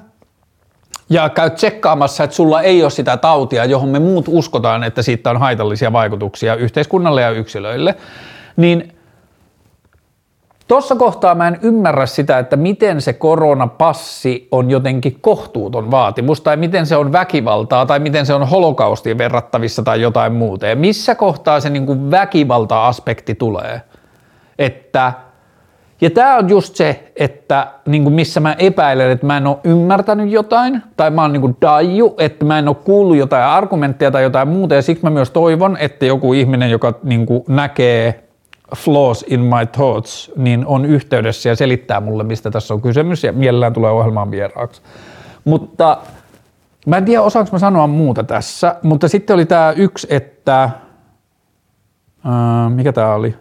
[1.10, 5.30] ja käy tsekkaamassa, että sulla ei ole sitä tautia, johon me muut uskotaan, että siitä
[5.30, 7.96] on haitallisia vaikutuksia yhteiskunnalle ja yksilöille,
[8.58, 8.94] niin
[10.72, 16.58] Tuossa kohtaa mä en ymmärrä sitä, että miten se koronapassi on jotenkin kohtuuton vaatimus tai
[16.58, 20.68] miten se on väkivaltaa tai miten se on holokaustiin verrattavissa tai jotain muuta.
[20.68, 23.82] Ja missä kohtaa se niin kuin väkivalta-aspekti tulee?
[24.60, 25.14] Että,
[26.02, 29.58] ja tämä on just se, että niin kuin missä mä epäilen, että mä en ole
[29.64, 34.24] ymmärtänyt jotain tai mä oon niin daiju, että mä en ole kuullut jotain argumentteja tai
[34.24, 38.31] jotain muuta ja siksi mä myös toivon, että joku ihminen, joka niin kuin näkee
[38.76, 43.34] flaws in my thoughts, niin on yhteydessä ja selittää mulle, mistä tässä on kysymys ja
[43.34, 44.82] mielellään tulee ohjelmaan vieraaksi.
[45.46, 45.98] Mutta
[46.86, 50.70] mä en tiedä, osaanko mä sanoa muuta tässä, mutta sitten oli tämä yksi, että
[52.26, 53.36] ää, mikä tämä oli?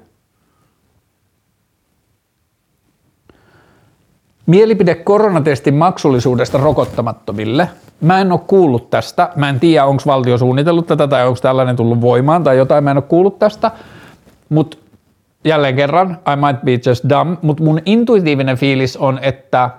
[4.47, 7.69] Mielipide koronatestin maksullisuudesta rokottamattomille.
[8.01, 9.31] Mä en ole kuullut tästä.
[9.37, 12.85] Mä en tiedä, onko valtio suunnitellut tätä tai onko tällainen tullut voimaan tai jotain.
[12.85, 13.71] Mä en ole kuullut tästä.
[14.49, 14.77] Mutta
[15.45, 19.71] jälleen kerran, I might be just dumb, mutta mun intuitiivinen fiilis on, että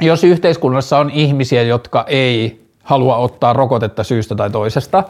[0.00, 5.04] jos yhteiskunnassa on ihmisiä, jotka ei halua ottaa rokotetta syystä tai toisesta,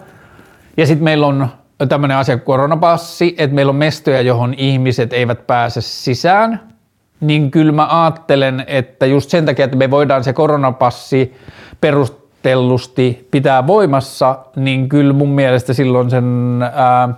[0.77, 1.49] ja sitten meillä on
[1.89, 6.61] tämmöinen asia koronapassi, että meillä on mestoja, johon ihmiset eivät pääse sisään,
[7.21, 11.37] niin kyllä mä ajattelen, että just sen takia, että me voidaan se koronapassi
[11.81, 17.09] perustellusti pitää voimassa, niin kyllä mun mielestä silloin sen ää,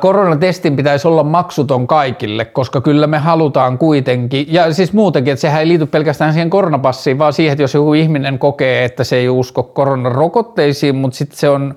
[0.00, 5.60] koronatestin pitäisi olla maksuton kaikille, koska kyllä me halutaan kuitenkin, ja siis muutenkin, että sehän
[5.60, 9.28] ei liity pelkästään siihen koronapassiin, vaan siihen, että jos joku ihminen kokee, että se ei
[9.28, 11.74] usko koronarokotteisiin, mutta sitten se on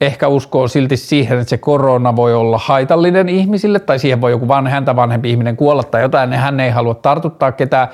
[0.00, 4.48] ehkä uskoo silti siihen, että se korona voi olla haitallinen ihmisille, tai siihen voi joku
[4.48, 7.88] van, häntä vanhempi ihminen kuolla tai jotain, niin hän ei halua tartuttaa ketään,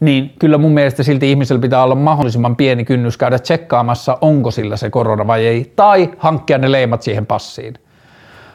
[0.00, 4.76] niin kyllä mun mielestä silti ihmisellä pitää olla mahdollisimman pieni kynnys käydä tsekkaamassa, onko sillä
[4.76, 7.74] se korona vai ei, tai hankkia ne leimat siihen passiin.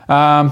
[0.09, 0.45] Ää,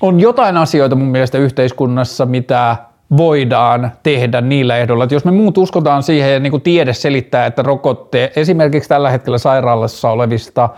[0.00, 2.76] on jotain asioita mun mielestä yhteiskunnassa, mitä
[3.16, 7.46] voidaan tehdä niillä ehdoilla, että jos me muut uskotaan siihen ja niin kuin tiede selittää,
[7.46, 10.68] että rokotte esimerkiksi tällä hetkellä sairaalassa olevista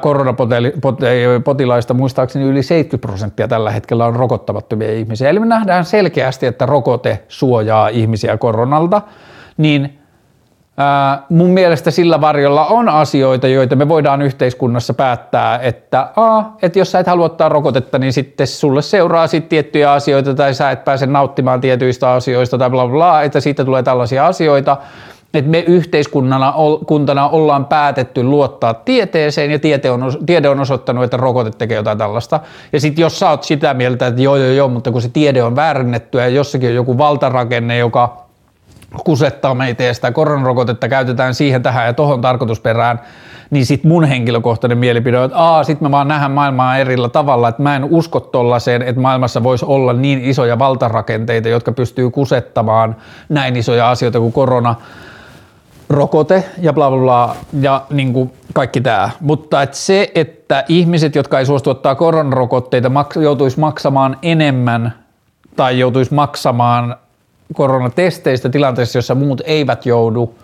[0.00, 5.30] koronapotilaista muistaakseni yli 70 prosenttia tällä hetkellä on rokottamattomia ihmisiä.
[5.30, 9.02] Eli me nähdään selkeästi, että rokote suojaa ihmisiä koronalta,
[9.56, 9.97] niin
[11.28, 16.92] mun mielestä sillä varjolla on asioita, joita me voidaan yhteiskunnassa päättää, että, a, että jos
[16.92, 20.84] sä et halua ottaa rokotetta, niin sitten sulle seuraa sit tiettyjä asioita tai sä et
[20.84, 24.76] pääse nauttimaan tietyistä asioista tai bla bla, että siitä tulee tällaisia asioita,
[25.34, 26.54] että me yhteiskunnana
[26.86, 31.98] kuntana ollaan päätetty luottaa tieteeseen ja tiede on, tiede on osoittanut, että rokote tekee jotain
[31.98, 32.40] tällaista.
[32.72, 35.42] Ja sitten jos sä oot sitä mieltä, että joo joo joo, mutta kun se tiede
[35.42, 38.27] on väärennetty ja jossakin on joku valtarakenne, joka
[39.04, 43.00] kusettaa meitä ja sitä koronarokotetta käytetään siihen tähän ja tohon tarkoitusperään,
[43.50, 47.48] niin sit mun henkilökohtainen mielipide on, että aa, sit me vaan nähdään maailmaa erillä tavalla,
[47.48, 52.96] että mä en usko tollaiseen, että maailmassa voisi olla niin isoja valtarakenteita, jotka pystyy kusettamaan
[53.28, 54.74] näin isoja asioita kuin korona,
[55.88, 59.10] rokote ja bla bla bla ja niin kuin kaikki tämä.
[59.20, 64.92] Mutta et se, että ihmiset, jotka ei suostu ottaa koronarokotteita, mak- joutuisi maksamaan enemmän
[65.56, 66.96] tai joutuisi maksamaan
[67.54, 70.34] koronatesteistä tilanteessa, jossa muut eivät joudu,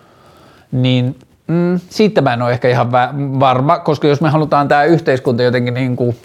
[0.71, 1.15] niin
[1.47, 2.91] mm, siitä mä en ole ehkä ihan
[3.39, 6.17] varma, koska jos me halutaan tämä yhteiskunta jotenkin niin kuin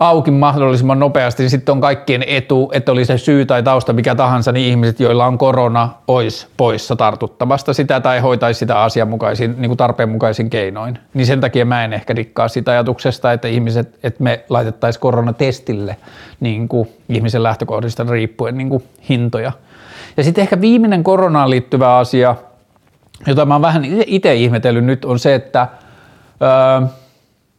[0.00, 4.14] auki mahdollisimman nopeasti, niin sitten on kaikkien etu, että oli se syy tai tausta mikä
[4.14, 9.68] tahansa, niin ihmiset, joilla on korona, olisi poissa tartuttamasta sitä tai hoitaisi sitä asianmukaisin, niin
[9.68, 10.98] kuin tarpeenmukaisin keinoin.
[11.14, 15.96] Niin sen takia mä en ehkä dikkaa sitä ajatuksesta, että ihmiset, että me laitettaisiin koronatestille
[16.40, 19.52] niin kuin ihmisen lähtökohdista riippuen niin kuin hintoja.
[20.16, 22.34] Ja sitten ehkä viimeinen koronaan liittyvä asia,
[23.26, 25.68] jota mä oon vähän itse ihmetellyt nyt, on se, että
[26.42, 26.88] öö,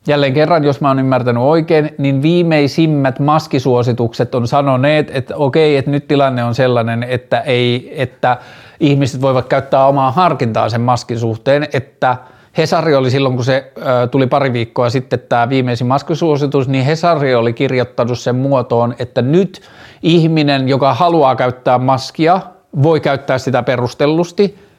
[0.08, 5.92] Jälleen kerran, jos mä oon ymmärtänyt oikein, niin viimeisimmät maskisuositukset on sanoneet, että okei, että
[5.92, 8.38] nyt tilanne on sellainen, että, ei, että
[8.80, 12.18] ihmiset voivat käyttää omaa harkintaa sen maskin suhteen, että
[12.58, 17.36] Hesari oli silloin, kun se ö, tuli pari viikkoa sitten tämä viimeisin maskisuositus, niin Hesari
[17.36, 19.62] oli kirjoittanut sen muotoon, että nyt
[20.04, 22.42] ihminen, joka haluaa käyttää maskia,
[22.84, 24.71] voi käyttää sitä perustellusti,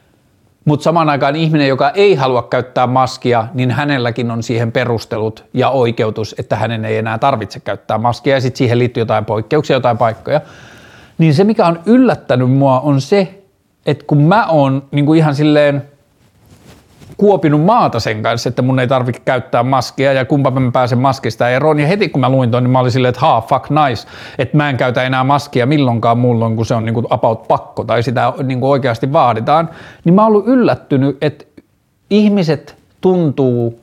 [0.65, 5.69] mutta samaan aikaan ihminen, joka ei halua käyttää maskia, niin hänelläkin on siihen perustelut ja
[5.69, 9.97] oikeutus, että hänen ei enää tarvitse käyttää maskia ja sitten siihen liittyy jotain poikkeuksia, jotain
[9.97, 10.41] paikkoja.
[11.17, 13.43] Niin se, mikä on yllättänyt mua, on se,
[13.85, 15.92] että kun mä oon niin kuin ihan silleen
[17.23, 21.49] kuopinut maata sen kanssa, että mun ei tarvitse käyttää maskia ja kumpa mä pääsen maskista
[21.49, 21.79] eroon.
[21.79, 24.07] Ja heti kun mä luin ton, niin mä olin silleen, että haa, fuck nice,
[24.37, 27.83] että mä en käytä enää maskia milloinkaan mullon, kun se on niin kuin about pakko
[27.83, 29.69] tai sitä niin kuin oikeasti vaaditaan.
[30.03, 31.45] Niin mä oon ollut yllättynyt, että
[32.09, 33.79] ihmiset tuntuu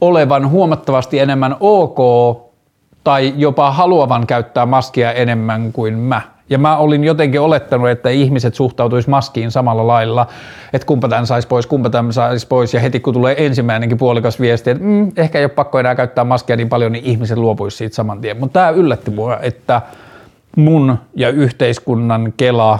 [0.00, 1.98] olevan huomattavasti enemmän ok
[3.04, 6.22] tai jopa haluavan käyttää maskia enemmän kuin mä.
[6.52, 10.26] Ja mä olin jotenkin olettanut, että ihmiset suhtautuisi maskiin samalla lailla,
[10.72, 12.74] että kumpa tämän saisi pois, kumpa tämän saisi pois.
[12.74, 16.24] Ja heti kun tulee ensimmäinenkin puolikas viesti, että mm, ehkä ei ole pakko enää käyttää
[16.24, 18.40] maskia niin paljon, niin ihmiset luopuisi siitä saman tien.
[18.40, 19.82] Mutta tämä yllätti mua, että
[20.56, 22.78] mun ja yhteiskunnan kela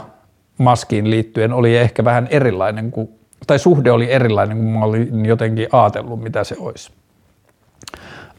[0.59, 3.09] maskiin liittyen oli ehkä vähän erilainen kuin,
[3.47, 6.91] tai suhde oli erilainen kuin mä olin jotenkin ajatellut, mitä se olisi.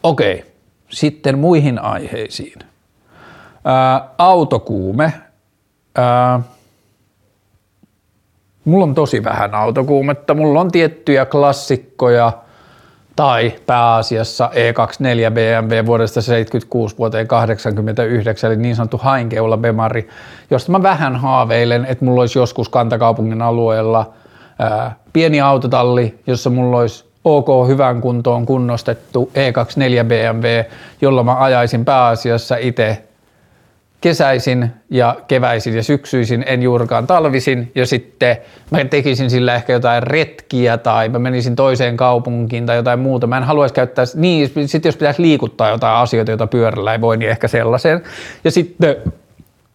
[0.04, 0.46] Okei,
[0.90, 2.60] sitten muihin aiheisiin.
[3.66, 5.14] Ää, autokuume.
[5.96, 6.40] Ää,
[8.66, 10.34] mulla on tosi vähän autokuumetta.
[10.34, 12.32] Mulla on tiettyjä klassikkoja
[13.16, 20.10] tai pääasiassa E24 BMW vuodesta 76 vuoteen 89, eli niin sanottu hainkeula Bemari,
[20.52, 24.14] josta mä vähän haaveilen, että mulla olisi joskus kantakaupungin alueella
[24.60, 30.72] ää, pieni autotalli, jossa mulla olisi OK hyvän kuntoon kunnostettu E24 BMW,
[31.02, 33.04] jolla mä ajaisin pääasiassa itse
[34.04, 38.38] kesäisin ja keväisin ja syksyisin, en juurikaan talvisin ja sitten
[38.72, 43.28] mä tekisin sillä ehkä jotain retkiä tai mä menisin toiseen kaupunkiin tai jotain muuta.
[43.28, 47.18] Mä en haluaisi käyttää, niin sitten jos pitäisi liikuttaa jotain asioita, joita pyörällä ei voi,
[47.18, 48.04] niin ehkä sellaiseen.
[48.44, 48.96] Ja sitten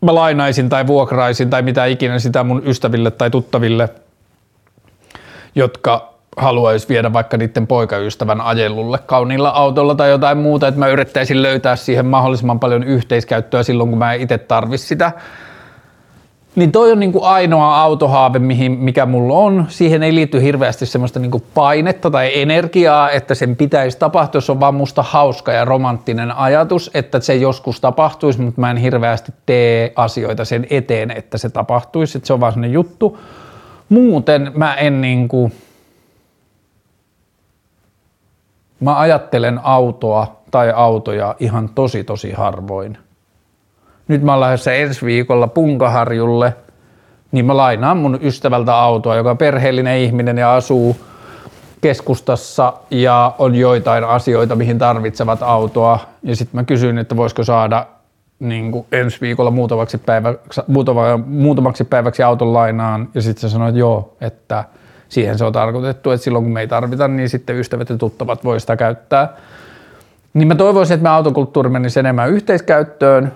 [0.02, 3.88] mä lainaisin tai vuokraisin tai mitä ikinä sitä mun ystäville tai tuttaville,
[5.54, 11.42] jotka haluaisi viedä vaikka niiden poikaystävän ajelulle kauniilla autolla tai jotain muuta, että mä yrittäisin
[11.42, 15.12] löytää siihen mahdollisimman paljon yhteiskäyttöä silloin, kun mä en itse tarvi sitä.
[16.56, 19.66] Niin toi on niinku ainoa autohaave, mihin, mikä mulla on.
[19.68, 24.40] Siihen ei liity hirveästi semmoista niinku painetta tai energiaa, että sen pitäisi tapahtua.
[24.40, 28.76] Se on vaan musta hauska ja romanttinen ajatus, että se joskus tapahtuisi, mutta mä en
[28.76, 32.18] hirveästi tee asioita sen eteen, että se tapahtuisi.
[32.18, 33.18] Että se on vaan sellainen juttu.
[33.88, 35.52] Muuten mä en niinku,
[38.80, 42.98] Mä ajattelen autoa tai autoja ihan tosi tosi harvoin.
[44.08, 46.54] Nyt mä oon lähdössä ensi viikolla Punkaharjulle,
[47.32, 50.96] niin mä lainaan mun ystävältä autoa, joka on perheellinen ihminen ja asuu
[51.80, 55.98] keskustassa ja on joitain asioita, mihin tarvitsevat autoa.
[56.22, 57.86] Ja sitten mä kysyin, että voisiko saada
[58.38, 63.08] niin kuin ensi viikolla muutamaksi päiväksi, muutama, muutamaksi päiväksi auton lainaan.
[63.14, 64.64] Ja sitten se sanoi, että joo, että–
[65.08, 68.44] siihen se on tarkoitettu, että silloin kun me ei tarvita, niin sitten ystävät ja tuttavat
[68.44, 69.36] voi sitä käyttää.
[70.34, 73.32] Niin mä toivoisin, että me autokulttuuri menisi enemmän yhteiskäyttöön,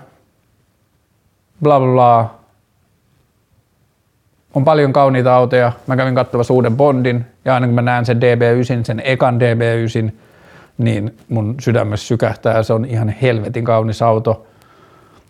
[1.63, 2.35] bla bla bla.
[4.53, 5.71] On paljon kauniita autoja.
[5.87, 10.11] Mä kävin katsomassa uuden Bondin ja aina kun mä näen sen DB9, sen ekan DB9,
[10.77, 12.63] niin mun sydämessä sykähtää.
[12.63, 14.45] Se on ihan helvetin kaunis auto.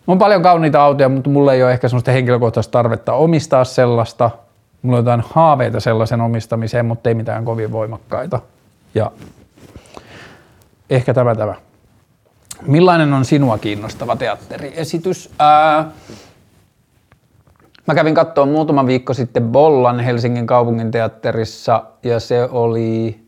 [0.06, 4.30] on paljon kauniita autoja, mutta mulla ei ole ehkä sellaista henkilökohtaista tarvetta omistaa sellaista.
[4.84, 8.40] Mulla on jotain haaveita sellaisen omistamiseen, mutta ei mitään kovin voimakkaita.
[8.94, 9.12] Ja
[10.90, 11.54] ehkä tämä tämä.
[12.66, 15.30] Millainen on sinua kiinnostava teatteriesitys?
[15.38, 15.90] Ää,
[17.86, 23.20] mä kävin katsoa muutama viikko sitten Bollan Helsingin kaupungin teatterissa ja se oli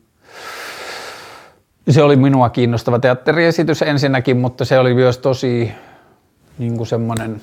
[1.90, 5.72] se oli minua kiinnostava teatteriesitys ensinnäkin, mutta se oli myös tosi
[6.58, 7.40] niin kuin semmoinen,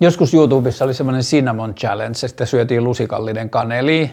[0.00, 4.12] joskus YouTubessa oli semmoinen Cinnamon Challenge, että syötiin lusikallinen kaneli,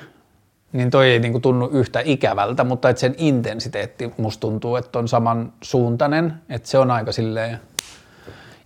[0.73, 4.99] niin toi ei niin kuin tunnu yhtä ikävältä, mutta että sen intensiteetti musta tuntuu, että
[4.99, 7.59] on samansuuntainen, että se on aika silleen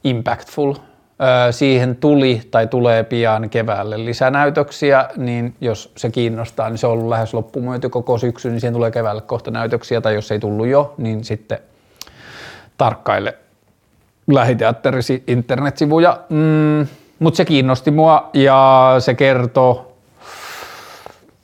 [0.03, 0.73] impactful.
[1.21, 6.93] Öö, siihen tuli tai tulee pian keväälle lisänäytöksiä, niin jos se kiinnostaa, niin se on
[6.93, 10.67] ollut lähes loppumyyty koko syksy, niin siihen tulee keväälle kohta näytöksiä, tai jos ei tullut
[10.67, 11.59] jo, niin sitten
[12.77, 13.37] tarkkaille
[14.27, 16.19] lähiteatterisi internetsivuja.
[16.29, 16.87] Mm,
[17.19, 19.97] Mutta se kiinnosti mua ja se kertoo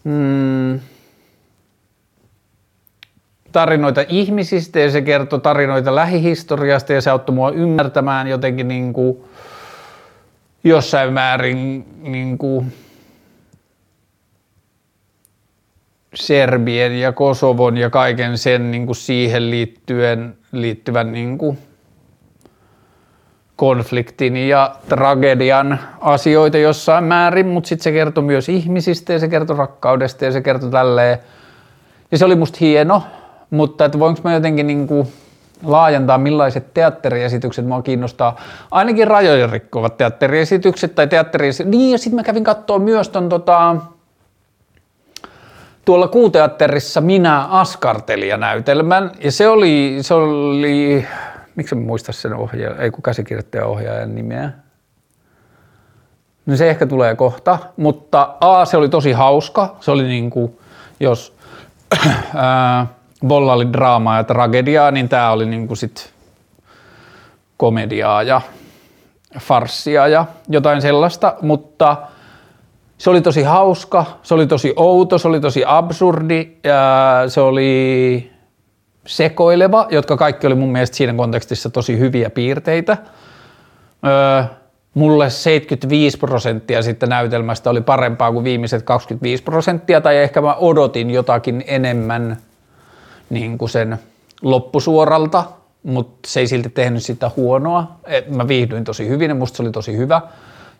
[0.04, 0.80] mm,
[3.52, 9.18] tarinoita ihmisistä ja se kertoo tarinoita lähihistoriasta ja se auttoi mua ymmärtämään jotenkin niin kuin
[10.64, 12.74] jossain määrin niin kuin
[16.14, 21.58] Serbien ja Kosovon ja kaiken sen niin kuin siihen liittyen, liittyvän niin kuin
[23.56, 29.58] konfliktin ja tragedian asioita jossain määrin, mutta sitten se kertoi myös ihmisistä ja se kertoi
[29.58, 31.18] rakkaudesta ja se kertoi tälleen.
[32.12, 33.04] Ja se oli musta hieno,
[33.50, 35.08] mutta että voinko mä jotenkin niin kuin
[35.64, 38.36] laajentaa, millaiset teatteriesitykset mua kiinnostaa.
[38.72, 41.72] Ainakin rajojen rikkovat teatteriesitykset tai teatteriesitykset.
[41.72, 43.76] Niin ja sitten mä kävin katsoa myös ton tota,
[45.86, 51.06] tuolla kuuteatterissa minä askartelija-näytelmän ja se oli, se oli
[51.56, 54.52] miksi mä muista sen ohjaajan, ei kun käsikirjoittajan ohjaajan nimeä.
[56.46, 59.76] No se ehkä tulee kohta, mutta A, se oli tosi hauska.
[59.80, 60.60] Se oli niin kuin,
[61.00, 61.36] jos
[63.28, 66.14] Bolla oli draamaa ja tragediaa, niin tämä oli niin kuin sit
[67.58, 68.42] komediaa ja
[69.40, 71.98] farssia ja jotain sellaista, mutta
[72.98, 78.33] se oli tosi hauska, se oli tosi outo, se oli tosi absurdi ja se oli
[79.06, 82.98] sekoileva, jotka kaikki oli mun mielestä siinä kontekstissa tosi hyviä piirteitä.
[84.06, 84.44] Öö,
[84.94, 91.10] mulle 75 prosenttia sitten näytelmästä oli parempaa kuin viimeiset 25 prosenttia, tai ehkä mä odotin
[91.10, 92.38] jotakin enemmän
[93.30, 94.00] niin kuin sen
[94.42, 95.44] loppusuoralta,
[95.84, 97.92] mutta se ei silti tehnyt sitä huonoa.
[98.28, 100.22] Mä viihdyin tosi hyvin ja musta se oli tosi hyvä.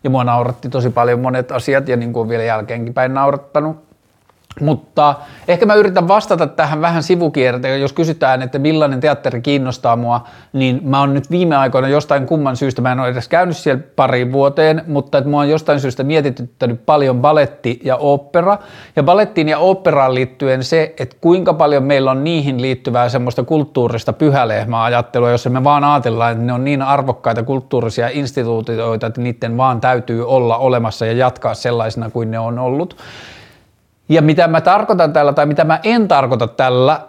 [0.04, 3.93] Ja mua nauratti tosi paljon monet asiat ja niin kuin vielä jälkeenkin päin naurattanut.
[4.62, 5.16] Mutta
[5.48, 10.22] ehkä mä yritän vastata tähän vähän sivukierteen, jos kysytään, että millainen teatteri kiinnostaa mua,
[10.54, 13.84] niin mä oon nyt viime aikoina jostain kumman syystä, mä en ole edes käynyt siellä
[13.96, 18.58] pariin vuoteen, mutta että mua on jostain syystä mietityttänyt paljon baletti ja opera.
[18.96, 24.14] Ja balettiin ja operaan liittyen se, että kuinka paljon meillä on niihin liittyvää semmoista kulttuurista
[24.14, 29.82] pyhälehmä-ajattelua, jossa me vaan ajatellaan, että ne on niin arvokkaita kulttuurisia instituutioita, että niiden vaan
[29.82, 32.98] täytyy olla olemassa ja jatkaa sellaisena kuin ne on ollut.
[34.10, 37.02] Ja mitä mä tarkoitan tällä tai mitä mä en tarkoita tällä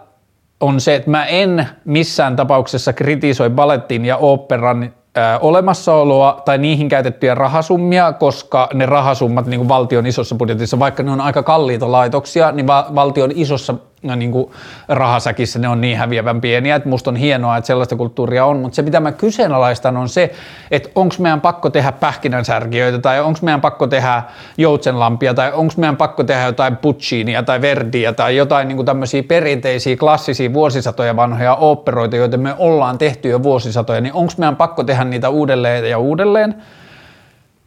[0.59, 4.93] on se, että mä en missään tapauksessa kritisoi balettin ja operan
[5.41, 11.11] olemassaoloa tai niihin käytettyjä rahasummia, koska ne rahasummat niin kuin valtion isossa budjetissa, vaikka ne
[11.11, 13.75] on aika kalliita laitoksia, niin va- valtion isossa
[14.15, 14.51] niin kuin
[14.87, 18.75] rahasäkissä ne on niin häviävän pieniä, että musta on hienoa, että sellaista kulttuuria on, mutta
[18.75, 20.33] se mitä mä kyseenalaistan on se,
[20.71, 24.23] että onko meidän pakko tehdä pähkinänsärkiöitä tai onko meidän pakko tehdä
[24.57, 29.23] joutsenlampia tai onko meidän pakko tehdä jotain Pucciniä tai Verdiä tai jotain niin kuin tämmöisiä
[29.23, 34.83] perinteisiä, klassisia vuosisatoja vanhoja oopperoita, joita me ollaan tehty jo vuosisatoja, niin onko meidän pakko
[34.83, 36.55] tehdä niitä uudelleen ja uudelleen?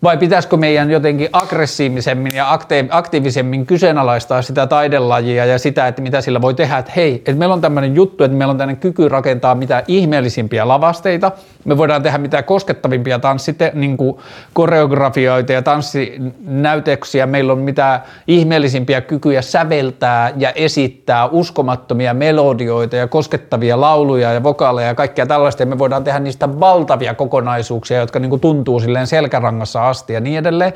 [0.03, 2.59] Vai pitäisikö meidän jotenkin aggressiivisemmin ja
[2.91, 7.53] aktiivisemmin kyseenalaistaa sitä taidelajia ja sitä, että mitä sillä voi tehdä, että hei, että meillä
[7.53, 11.33] on tämmöinen juttu, että meillä on tämmöinen kyky rakentaa mitä ihmeellisimpiä lavasteita,
[11.65, 14.17] me voidaan tehdä mitä koskettavimpia tanssite, niin kuin
[14.53, 23.81] koreografioita ja tanssinäytöksiä, meillä on mitä ihmeellisimpiä kykyjä säveltää ja esittää uskomattomia melodioita ja koskettavia
[23.81, 28.31] lauluja ja vokaaleja ja kaikkea tällaista, ja me voidaan tehdä niistä valtavia kokonaisuuksia, jotka niin
[28.31, 30.73] kuin tuntuu silleen selkärangassa asti ja niin edelleen.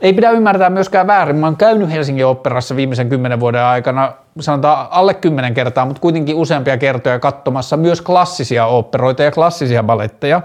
[0.00, 1.36] Ei pidä ymmärtää myöskään väärin.
[1.36, 6.36] Mä oon käynyt Helsingin operassa viimeisen kymmenen vuoden aikana, sanotaan alle kymmenen kertaa, mutta kuitenkin
[6.36, 10.42] useampia kertoja katsomassa myös klassisia operoita ja klassisia baletteja.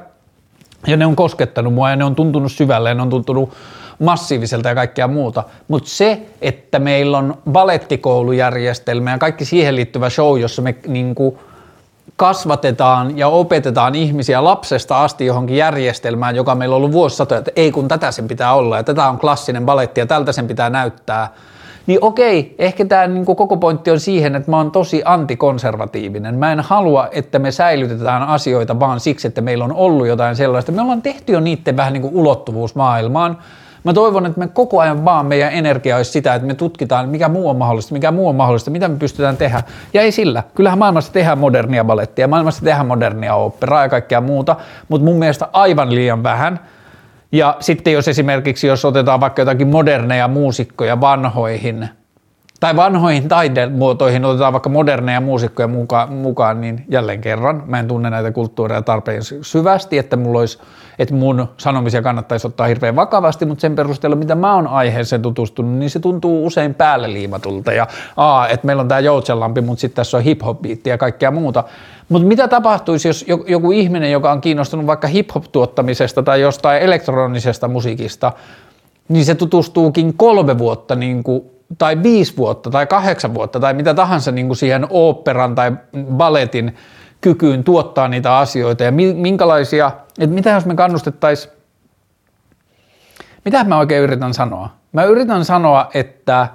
[0.87, 3.53] Ja ne on koskettanut mua ja ne on tuntunut syvälle ja ne on tuntunut
[3.99, 5.43] massiiviselta ja kaikkea muuta.
[5.67, 11.39] Mutta se, että meillä on balettikoulujärjestelmä ja kaikki siihen liittyvä show, jossa me niinku
[12.15, 17.71] kasvatetaan ja opetetaan ihmisiä lapsesta asti johonkin järjestelmään, joka meillä on ollut vuosisatoja, että ei
[17.71, 21.33] kun tätä sen pitää olla ja tätä on klassinen baletti ja tältä sen pitää näyttää,
[21.87, 26.35] niin okei, ehkä tämä niin koko pointti on siihen, että mä oon tosi antikonservatiivinen.
[26.35, 30.71] Mä en halua, että me säilytetään asioita vaan siksi, että meillä on ollut jotain sellaista.
[30.71, 33.37] Me ollaan tehty jo niiden vähän niin kuin ulottuvuus maailmaan,
[33.83, 37.29] Mä toivon, että me koko ajan vaan meidän energia olisi sitä, että me tutkitaan, mikä
[37.29, 39.63] muu on mahdollista, mikä muu on mahdollista, mitä me pystytään tehdä.
[39.93, 40.43] Ja ei sillä.
[40.55, 44.55] Kyllähän maailmassa tehdään modernia balettia, maailmassa tehdään modernia operaa ja kaikkea muuta,
[44.87, 46.59] mutta mun mielestä aivan liian vähän.
[47.31, 51.89] Ja sitten jos esimerkiksi, jos otetaan vaikka jotakin moderneja muusikkoja vanhoihin,
[52.59, 58.09] tai vanhoihin taidemuotoihin otetaan vaikka moderneja muusikkoja mukaan, mukaan, niin jälleen kerran, mä en tunne
[58.09, 60.59] näitä kulttuureja tarpeen syvästi, että mulla olisi
[60.99, 65.71] että mun sanomisia kannattaisi ottaa hirveän vakavasti, mutta sen perusteella, mitä mä oon aiheeseen tutustunut,
[65.71, 67.87] niin se tuntuu usein päälle liimatulta ja
[68.17, 71.63] aa, että meillä on tämä joutsenlampi, mutta sitten tässä on hip-hop ja kaikkea muuta.
[72.09, 78.31] Mutta mitä tapahtuisi, jos joku ihminen, joka on kiinnostunut vaikka hip-hop-tuottamisesta tai jostain elektronisesta musiikista,
[79.09, 81.43] niin se tutustuukin kolme vuotta niin kuin
[81.77, 85.71] tai viisi vuotta tai kahdeksan vuotta tai mitä tahansa niin kuin siihen oopperan tai
[86.11, 86.75] balletin
[87.21, 91.53] kykyyn tuottaa niitä asioita ja minkälaisia, että mitä jos me kannustettaisiin,
[93.45, 94.69] mitä mä oikein yritän sanoa?
[94.91, 96.47] Mä yritän sanoa, että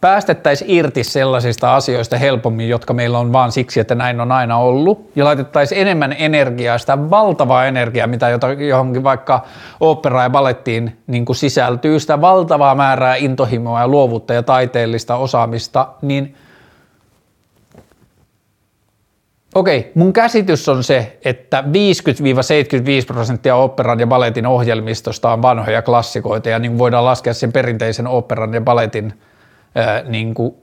[0.00, 5.10] päästettäisiin irti sellaisista asioista helpommin, jotka meillä on vaan siksi, että näin on aina ollut,
[5.16, 8.26] ja laitettaisiin enemmän energiaa, sitä valtavaa energiaa, mitä
[8.68, 9.44] johonkin vaikka
[9.80, 15.88] opera ja balettiin niin kuin sisältyy, sitä valtavaa määrää intohimoa ja luovuutta ja taiteellista osaamista,
[16.02, 16.34] niin–
[19.54, 21.64] Okei, mun käsitys on se, että
[23.02, 28.06] 50-75 prosenttia operan ja balletin ohjelmistosta on vanhoja klassikoita ja niin voidaan laskea sen perinteisen
[28.06, 29.12] operan ja balletin
[30.08, 30.54] niin kuin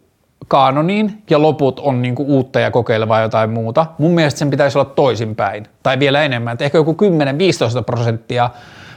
[0.48, 3.86] kaanoniin ja loput on niin kuin uutta ja kokeilevaa jotain muuta.
[3.98, 6.98] Mun mielestä sen pitäisi olla toisinpäin tai vielä enemmän, että ehkä joku
[7.80, 8.50] 10-15 prosenttia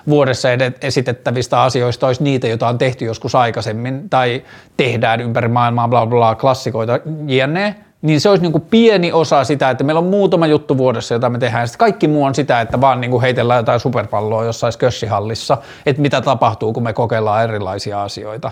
[0.08, 0.48] vuodessa
[0.82, 4.42] esitettävistä asioista olisi niitä, joita on tehty joskus aikaisemmin tai
[4.76, 9.70] tehdään ympäri maailmaa bla bla, klassikoita jne niin se olisi niin kuin pieni osa sitä,
[9.70, 11.68] että meillä on muutama juttu vuodessa, jota me tehdään.
[11.68, 16.02] Sitten kaikki muu on sitä, että vaan niin kuin heitellään jotain superpalloa jossain kössihallissa, että
[16.02, 18.50] mitä tapahtuu, kun me kokeillaan erilaisia asioita.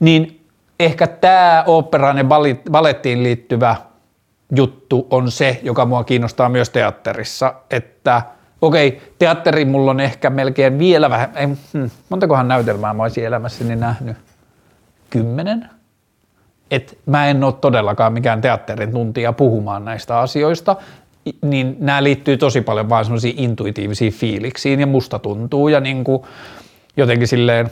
[0.00, 0.45] Niin
[0.80, 2.24] ehkä tämä operaan ja
[2.70, 3.76] balettiin liittyvä
[4.56, 8.22] juttu on se, joka mua kiinnostaa myös teatterissa, että
[8.62, 13.76] okei, teatteri mulla on ehkä melkein vielä vähän, ei, hmm, montakohan näytelmää mä olisin elämässäni
[13.76, 14.16] nähnyt?
[15.10, 15.70] Kymmenen?
[16.70, 20.76] että mä en ole todellakaan mikään teatterin tuntija puhumaan näistä asioista,
[21.42, 26.22] niin nämä liittyy tosi paljon vaan semmoisiin intuitiivisiin fiiliksiin ja musta tuntuu ja niin kuin
[26.96, 27.70] jotenkin silleen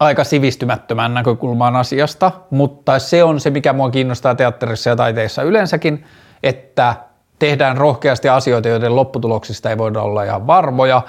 [0.00, 6.04] aika sivistymättömän näkökulmaan asiasta, mutta se on se, mikä mua kiinnostaa teatterissa ja taiteessa yleensäkin,
[6.42, 6.94] että
[7.38, 11.02] tehdään rohkeasti asioita, joiden lopputuloksista ei voida olla ihan varmoja,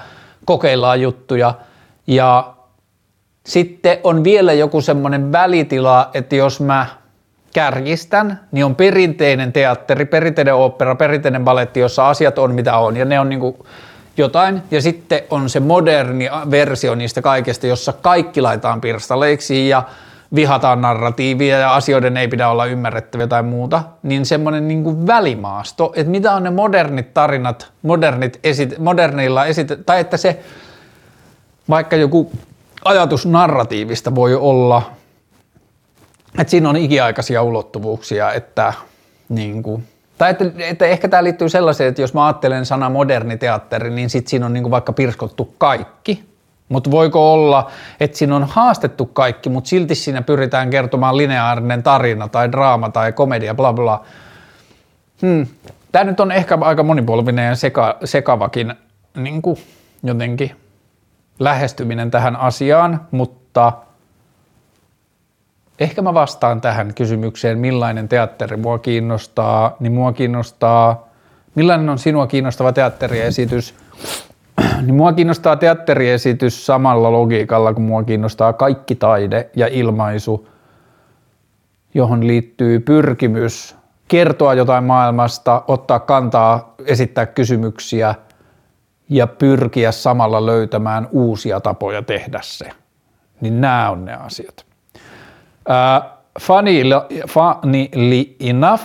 [0.44, 1.54] kokeillaan juttuja
[2.06, 2.54] ja
[3.46, 6.86] sitten on vielä joku semmoinen välitila, että jos mä
[7.52, 13.04] kärjistän, niin on perinteinen teatteri, perinteinen opera, perinteinen baletti, jossa asiat on mitä on ja
[13.04, 13.66] ne on niinku
[14.18, 14.62] jotain.
[14.70, 19.82] Ja sitten on se moderni versio niistä kaikesta, jossa kaikki laitetaan pirstaleiksi ja
[20.34, 26.10] vihataan narratiivia ja asioiden ei pidä olla ymmärrettäviä tai muuta, niin semmoinen niin välimaasto, että
[26.10, 30.40] mitä on ne modernit tarinat, modernit esit, modernilla esit, tai että se
[31.68, 32.32] vaikka joku
[32.84, 34.90] ajatus narratiivista voi olla,
[36.38, 38.72] että siinä on ikiaikaisia ulottuvuuksia, että
[39.28, 39.84] niin kuin,
[40.18, 44.10] tai että, että ehkä tämä liittyy sellaiseen, että jos mä ajattelen sana moderni teatteri, niin
[44.10, 46.24] sitten siinä on niin vaikka pirskottu kaikki,
[46.68, 52.28] mutta voiko olla, että siinä on haastettu kaikki, mutta silti siinä pyritään kertomaan lineaarinen tarina
[52.28, 54.04] tai draama tai komedia, bla bla.
[55.22, 55.46] Hmm.
[55.92, 58.74] Tämä nyt on ehkä aika monipolvinen ja seka, sekavakin
[59.14, 59.58] niin kuin
[60.02, 60.56] jotenkin
[61.38, 63.72] lähestyminen tähän asiaan, mutta
[65.78, 71.08] ehkä mä vastaan tähän kysymykseen, millainen teatteri mua kiinnostaa, niin mua kiinnostaa,
[71.54, 73.74] millainen on sinua kiinnostava teatteriesitys,
[74.86, 80.48] niin mua kiinnostaa teatteriesitys samalla logiikalla, kun mua kiinnostaa kaikki taide ja ilmaisu,
[81.94, 83.76] johon liittyy pyrkimys
[84.08, 88.14] kertoa jotain maailmasta, ottaa kantaa, esittää kysymyksiä–
[89.08, 92.70] ja pyrkiä samalla löytämään uusia tapoja tehdä se.
[93.40, 94.66] Niin nämä on ne asiat.
[95.66, 96.10] Uh,
[97.28, 98.82] funnily enough,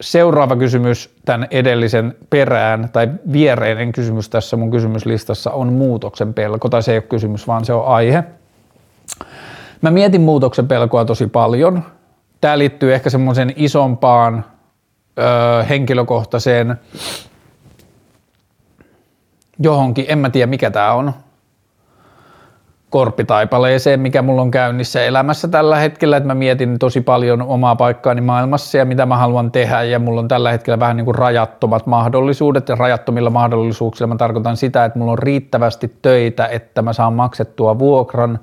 [0.00, 6.82] seuraava kysymys tämän edellisen perään, tai viereinen kysymys tässä mun kysymyslistassa on muutoksen pelko, tai
[6.82, 8.24] se ei ole kysymys, vaan se on aihe.
[9.82, 11.84] Mä mietin muutoksen pelkoa tosi paljon.
[12.40, 14.44] Tämä liittyy ehkä semmoisen isompaan
[15.18, 16.76] öö, henkilökohtaiseen
[19.58, 21.12] johonkin, en mä tiedä mikä tämä on,
[22.90, 28.20] korppitaipaleeseen, mikä mulla on käynnissä elämässä tällä hetkellä, että mä mietin tosi paljon omaa paikkaani
[28.20, 31.86] maailmassa ja mitä mä haluan tehdä ja mulla on tällä hetkellä vähän niin kuin rajattomat
[31.86, 37.12] mahdollisuudet ja rajattomilla mahdollisuuksilla mä tarkoitan sitä, että mulla on riittävästi töitä, että mä saan
[37.12, 38.38] maksettua vuokran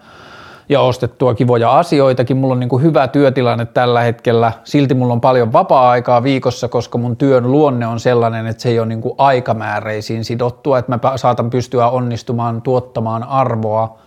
[0.69, 2.37] ja ostettua kivoja asioitakin.
[2.37, 4.51] Mulla on niin kuin hyvä työtilanne tällä hetkellä.
[4.63, 8.79] Silti mulla on paljon vapaa-aikaa viikossa, koska mun työn luonne on sellainen, että se ei
[8.79, 14.04] ole niin kuin aikamääreisiin sidottua, että mä saatan pystyä onnistumaan tuottamaan arvoa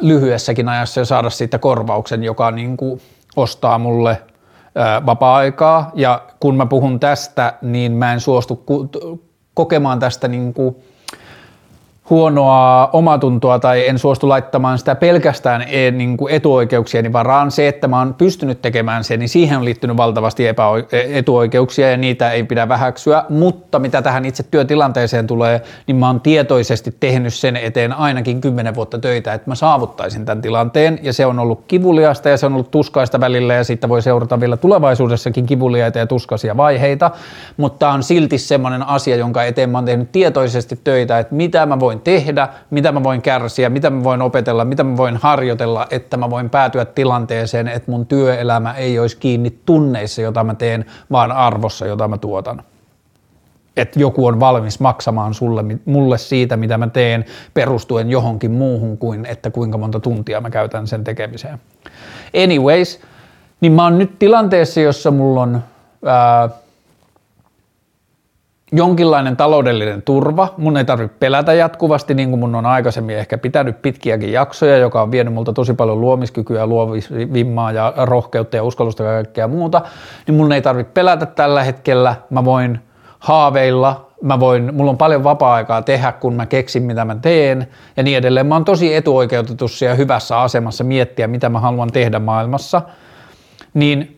[0.00, 3.00] lyhyessäkin ajassa ja saada siitä korvauksen, joka niin kuin
[3.36, 4.22] ostaa mulle
[5.06, 5.90] vapaa-aikaa.
[5.94, 8.64] Ja kun mä puhun tästä, niin mä en suostu
[9.54, 10.76] kokemaan tästä niin kuin
[12.10, 17.50] huonoa omatuntoa tai en suostu laittamaan sitä pelkästään e, niin kuin etuoikeuksieni varaan.
[17.50, 21.90] Se, että mä oon pystynyt tekemään sen, niin siihen on liittynyt valtavasti epäo- e, etuoikeuksia
[21.90, 23.24] ja niitä ei pidä vähäksyä.
[23.28, 28.74] Mutta mitä tähän itse työtilanteeseen tulee, niin mä oon tietoisesti tehnyt sen eteen ainakin kymmenen
[28.74, 30.98] vuotta töitä, että mä saavuttaisin tämän tilanteen.
[31.02, 34.40] Ja se on ollut kivuliasta ja se on ollut tuskaista välillä ja siitä voi seurata
[34.40, 37.10] vielä tulevaisuudessakin kivuliaita ja tuskaisia vaiheita.
[37.56, 41.80] Mutta on silti semmoinen asia, jonka eteen mä oon tehnyt tietoisesti töitä, että mitä mä
[41.80, 45.86] voin voin tehdä, mitä mä voin kärsiä, mitä mä voin opetella, mitä mä voin harjoitella,
[45.90, 50.84] että mä voin päätyä tilanteeseen, että mun työelämä ei olisi kiinni tunneissa, jota mä teen,
[51.10, 52.62] vaan arvossa, jota mä tuotan.
[53.76, 57.24] Että joku on valmis maksamaan sulle, mulle siitä, mitä mä teen,
[57.54, 61.58] perustuen johonkin muuhun kuin, että kuinka monta tuntia mä käytän sen tekemiseen.
[62.44, 63.00] Anyways,
[63.60, 65.62] niin mä oon nyt tilanteessa, jossa mulla on
[66.04, 66.48] ää,
[68.72, 70.54] jonkinlainen taloudellinen turva.
[70.56, 75.02] Mun ei tarvitse pelätä jatkuvasti, niin kuin mun on aikaisemmin ehkä pitänyt pitkiäkin jaksoja, joka
[75.02, 79.82] on vienyt multa tosi paljon luomiskykyä, luovisvimmaa ja rohkeutta ja uskallusta ja kaikkea muuta.
[80.26, 82.14] Niin mun ei tarvitse pelätä tällä hetkellä.
[82.30, 82.80] Mä voin
[83.18, 87.66] haaveilla, mä voin, mulla on paljon vapaa-aikaa tehdä, kun mä keksin, mitä mä teen
[87.96, 88.46] ja niin edelleen.
[88.46, 92.82] Mä oon tosi etuoikeutetussa ja hyvässä asemassa miettiä, mitä mä haluan tehdä maailmassa.
[93.74, 94.17] Niin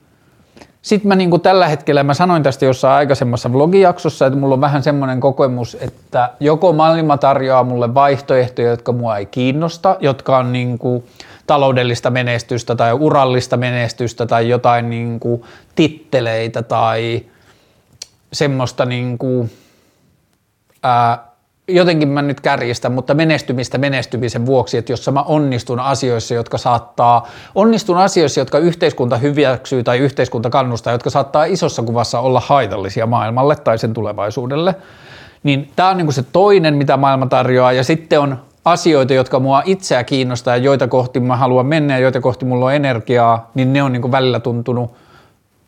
[0.83, 4.61] sitten mä niin kuin tällä hetkellä, mä sanoin tästä jossain aikaisemmassa vlogijaksossa, että mulla on
[4.61, 10.53] vähän semmoinen kokemus, että joko maailma tarjoaa mulle vaihtoehtoja, jotka mua ei kiinnosta, jotka on
[10.53, 11.05] niin kuin
[11.47, 15.43] taloudellista menestystä tai urallista menestystä tai jotain niin kuin
[15.75, 17.23] titteleitä tai
[18.33, 19.51] semmoista niin kuin,
[20.83, 21.30] ää,
[21.75, 27.29] jotenkin mä nyt kärjistän, mutta menestymistä menestymisen vuoksi, että jos mä onnistun asioissa, jotka saattaa,
[27.55, 33.57] onnistun asioissa, jotka yhteiskunta hyväksyy tai yhteiskunta kannustaa, jotka saattaa isossa kuvassa olla haitallisia maailmalle
[33.57, 34.75] tai sen tulevaisuudelle,
[35.43, 39.63] niin tämä on niin se toinen, mitä maailma tarjoaa, ja sitten on asioita, jotka mua
[39.65, 43.73] itseä kiinnostaa ja joita kohti mä haluan mennä ja joita kohti mulla on energiaa, niin
[43.73, 44.91] ne on niin välillä tuntunut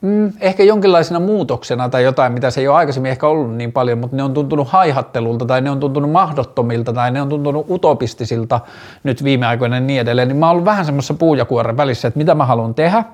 [0.03, 3.99] mm, ehkä jonkinlaisena muutoksena tai jotain, mitä se ei ole aikaisemmin ehkä ollut niin paljon,
[3.99, 8.61] mutta ne on tuntunut haihattelulta tai ne on tuntunut mahdottomilta tai ne on tuntunut utopistisilta
[9.05, 12.19] nyt viime aikoina ja niin edelleen, niin mä oon ollut vähän semmoisessa puujakuoren välissä, että
[12.19, 13.05] mitä mä haluan tehdä.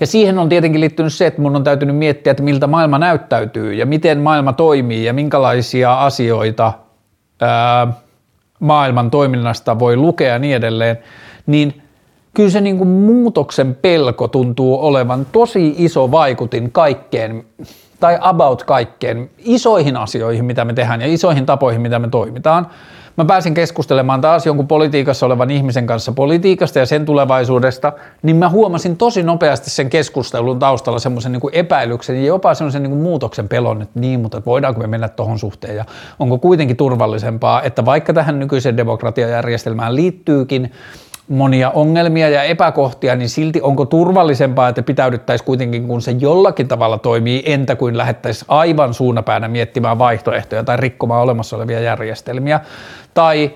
[0.00, 3.74] Ja siihen on tietenkin liittynyt se, että mun on täytynyt miettiä, että miltä maailma näyttäytyy
[3.74, 6.72] ja miten maailma toimii ja minkälaisia asioita
[7.40, 7.92] ää,
[8.60, 10.98] maailman toiminnasta voi lukea ja niin edelleen,
[11.46, 11.82] niin
[12.34, 17.44] kyllä se niin kuin muutoksen pelko tuntuu olevan tosi iso vaikutin kaikkeen,
[18.00, 22.66] tai about kaikkeen, isoihin asioihin, mitä me tehdään ja isoihin tapoihin, mitä me toimitaan.
[23.16, 28.48] Mä pääsin keskustelemaan taas jonkun politiikassa olevan ihmisen kanssa politiikasta ja sen tulevaisuudesta, niin mä
[28.48, 33.82] huomasin tosi nopeasti sen keskustelun taustalla semmoisen niin epäilyksen ja jopa semmoisen niin muutoksen pelon,
[33.82, 35.84] että niin, mutta voidaanko me mennä tuohon suhteen ja
[36.18, 40.72] onko kuitenkin turvallisempaa, että vaikka tähän nykyiseen demokratiajärjestelmään liittyykin
[41.30, 46.98] monia ongelmia ja epäkohtia, niin silti onko turvallisempaa, että pitäydyttäisiin kuitenkin, kun se jollakin tavalla
[46.98, 52.60] toimii, entä kuin lähettäisiin aivan suunapäänä miettimään vaihtoehtoja tai rikkomaan olemassa olevia järjestelmiä.
[53.14, 53.50] Tai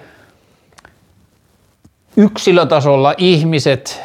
[2.16, 4.02] yksilötasolla ihmiset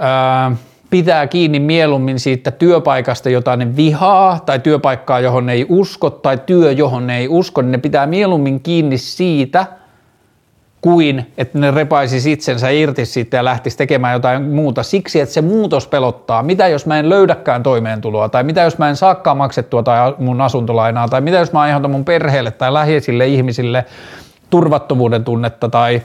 [0.00, 0.52] ää,
[0.90, 6.38] pitää kiinni mieluummin siitä työpaikasta, jota ne vihaa, tai työpaikkaa, johon ne ei usko, tai
[6.46, 9.66] työ, johon ne ei usko, niin ne pitää mieluummin kiinni siitä–
[10.82, 15.40] kuin että ne repaisi itsensä irti siitä ja lähtisi tekemään jotain muuta siksi, että se
[15.40, 16.42] muutos pelottaa.
[16.42, 20.40] Mitä jos mä en löydäkään toimeentuloa, tai mitä jos mä en saakaan maksettua tai mun
[20.40, 23.84] asuntolainaa, tai mitä jos mä aiheutan mun perheelle tai läheisille ihmisille
[24.50, 26.02] turvattomuuden tunnetta, tai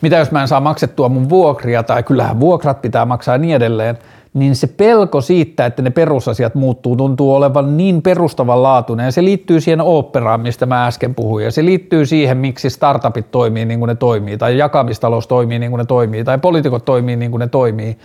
[0.00, 3.56] mitä jos mä en saa maksettua mun vuokria, tai kyllähän vuokrat pitää maksaa ja niin
[3.56, 3.98] edelleen–
[4.38, 9.04] niin se pelko siitä, että ne perusasiat muuttuu, tuntuu olevan niin perustavanlaatuinen.
[9.04, 11.44] Ja se liittyy siihen oopperaan, mistä mä äsken puhuin.
[11.44, 15.70] Ja se liittyy siihen, miksi startupit toimii niin kuin ne toimii tai jakamistalous toimii niin
[15.70, 17.98] kuin ne toimii tai poliitikot toimii niin kuin ne toimii,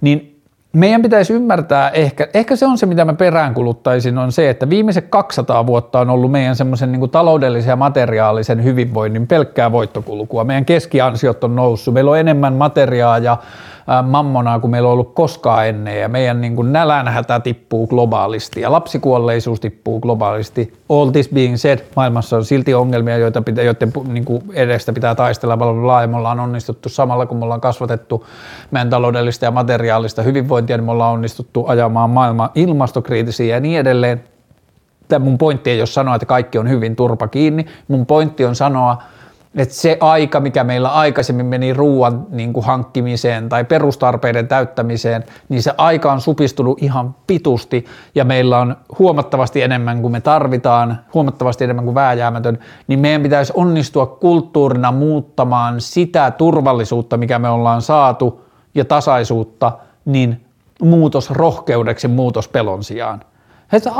[0.00, 0.38] niin
[0.72, 5.08] meidän pitäisi ymmärtää, ehkä, ehkä se on se, mitä mä peräänkuluttaisin, on se, että viimeiset
[5.08, 10.44] 200 vuotta on ollut meidän semmoisen niin taloudellisen ja materiaalisen hyvinvoinnin pelkkää voittokulkua.
[10.44, 13.36] Meidän keskiansiot on noussut, meillä on enemmän materiaa ja
[14.02, 18.72] mammonaa kuin meillä on ollut koskaan ennen ja meidän niin kuin nälänhätä tippuu globaalisti ja
[18.72, 20.72] lapsikuolleisuus tippuu globaalisti.
[20.88, 25.14] All this being said, maailmassa on silti ongelmia, joita pitää, joiden niin kuin edestä pitää
[25.14, 28.26] taistella bla, ja me ollaan onnistuttu samalla, kun me ollaan kasvatettu
[28.70, 34.24] meidän taloudellista ja materiaalista hyvinvointia, niin me ollaan onnistuttu ajamaan maailman ilmastokriittisiä ja niin edelleen.
[35.08, 37.66] Tämä mun pointti ei ole sanoa, että kaikki on hyvin turpa kiinni.
[37.88, 39.02] Mun pointti on sanoa,
[39.54, 45.74] että se aika, mikä meillä aikaisemmin meni ruoan niin hankkimiseen tai perustarpeiden täyttämiseen, niin se
[45.78, 47.84] aika on supistunut ihan pitusti
[48.14, 53.52] ja meillä on huomattavasti enemmän kuin me tarvitaan, huomattavasti enemmän kuin vääjäämätön, niin meidän pitäisi
[53.56, 58.44] onnistua kulttuurina muuttamaan sitä turvallisuutta, mikä me ollaan saatu
[58.74, 59.72] ja tasaisuutta,
[60.04, 60.44] niin
[60.82, 63.20] muutosrohkeudeksi muutospelon sijaan.
[63.72, 63.90] Että,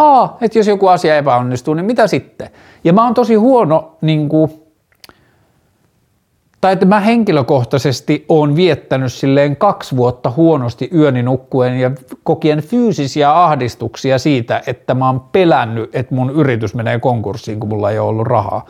[0.40, 2.50] että jos joku asia epäonnistuu, niin mitä sitten?
[2.84, 4.67] Ja mä oon tosi huono niin kuin,
[6.60, 11.90] tai että mä henkilökohtaisesti oon viettänyt silleen kaksi vuotta huonosti yöni nukkuen ja
[12.22, 17.90] kokien fyysisiä ahdistuksia siitä, että mä oon pelännyt, että mun yritys menee konkurssiin, kun mulla
[17.90, 18.66] ei ole ollut rahaa.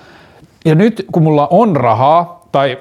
[0.65, 2.79] Ja nyt kun mulla on rahaa tai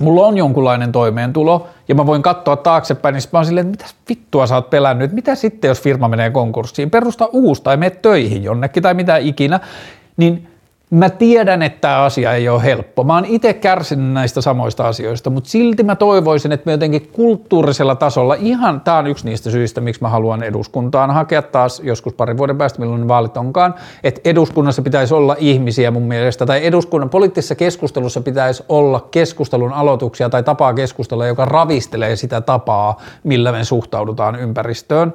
[0.00, 3.94] mulla on jonkunlainen toimeentulo ja mä voin katsoa taaksepäin, niin mä oon silleen, että mitä
[4.08, 8.42] vittua sä oot pelännyt, mitä sitten jos firma menee konkurssiin, perusta uusi tai mene töihin
[8.42, 9.60] jonnekin tai mitä ikinä,
[10.16, 10.48] niin
[10.90, 13.04] Mä tiedän, että tämä asia ei ole helppo.
[13.04, 17.94] Mä oon itse kärsinyt näistä samoista asioista, mutta silti mä toivoisin, että me jotenkin kulttuurisella
[17.94, 22.38] tasolla, ihan tämä on yksi niistä syistä, miksi mä haluan eduskuntaan hakea taas joskus parin
[22.38, 23.74] vuoden päästä, milloin vaalit onkaan,
[24.04, 30.30] että eduskunnassa pitäisi olla ihmisiä mun mielestä, tai eduskunnan poliittisessa keskustelussa pitäisi olla keskustelun aloituksia
[30.30, 35.12] tai tapaa keskustella, joka ravistelee sitä tapaa, millä me suhtaudutaan ympäristöön.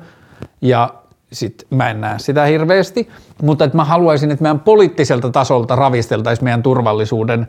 [0.62, 0.90] Ja
[1.34, 3.10] sit mä en näe sitä hirveästi,
[3.42, 7.48] mutta että mä haluaisin, että meidän poliittiselta tasolta ravisteltaisiin meidän turvallisuuden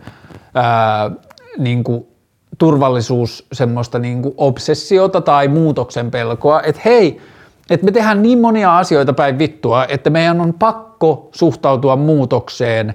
[0.54, 1.10] ää,
[1.58, 2.06] niin kuin
[2.58, 7.20] turvallisuus semmoista niin kuin obsessiota tai muutoksen pelkoa, että hei,
[7.70, 12.94] että me tehdään niin monia asioita päin vittua, että meidän on pakko suhtautua muutokseen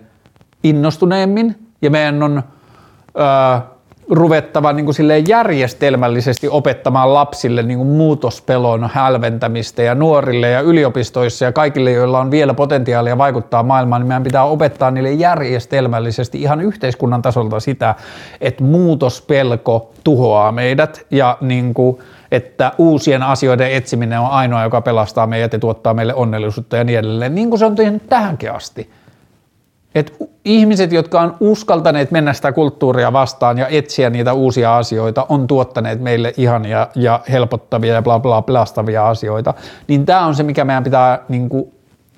[0.63, 2.43] innostuneemmin ja meidän on
[3.17, 3.61] ää,
[4.09, 4.95] ruvettava niin kuin
[5.27, 12.31] järjestelmällisesti opettamaan lapsille niin kuin muutospelon hälventämistä ja nuorille ja yliopistoissa ja kaikille, joilla on
[12.31, 17.95] vielä potentiaalia vaikuttaa maailmaan, niin meidän pitää opettaa niille järjestelmällisesti ihan yhteiskunnan tasolta sitä,
[18.41, 21.99] että muutospelko tuhoaa meidät ja niin kuin,
[22.31, 26.99] että uusien asioiden etsiminen on ainoa, joka pelastaa meidät ja tuottaa meille onnellisuutta ja niin
[26.99, 28.89] edelleen, niin kuin se on tehnyt tähänkin asti.
[29.95, 30.13] Et
[30.45, 36.01] ihmiset, jotka on uskaltaneet mennä sitä kulttuuria vastaan ja etsiä niitä uusia asioita, on tuottaneet
[36.01, 39.53] meille ihania ja helpottavia ja bla bla pelastavia asioita,
[39.87, 41.71] niin tämä on se, mikä meidän pitää niin kuin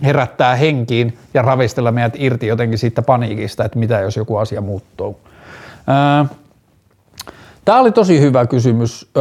[0.03, 5.19] herättää henkiin ja ravistella meidät irti jotenkin siitä paniikista, että mitä jos joku asia muuttuu.
[7.65, 9.11] Tämä oli tosi hyvä kysymys.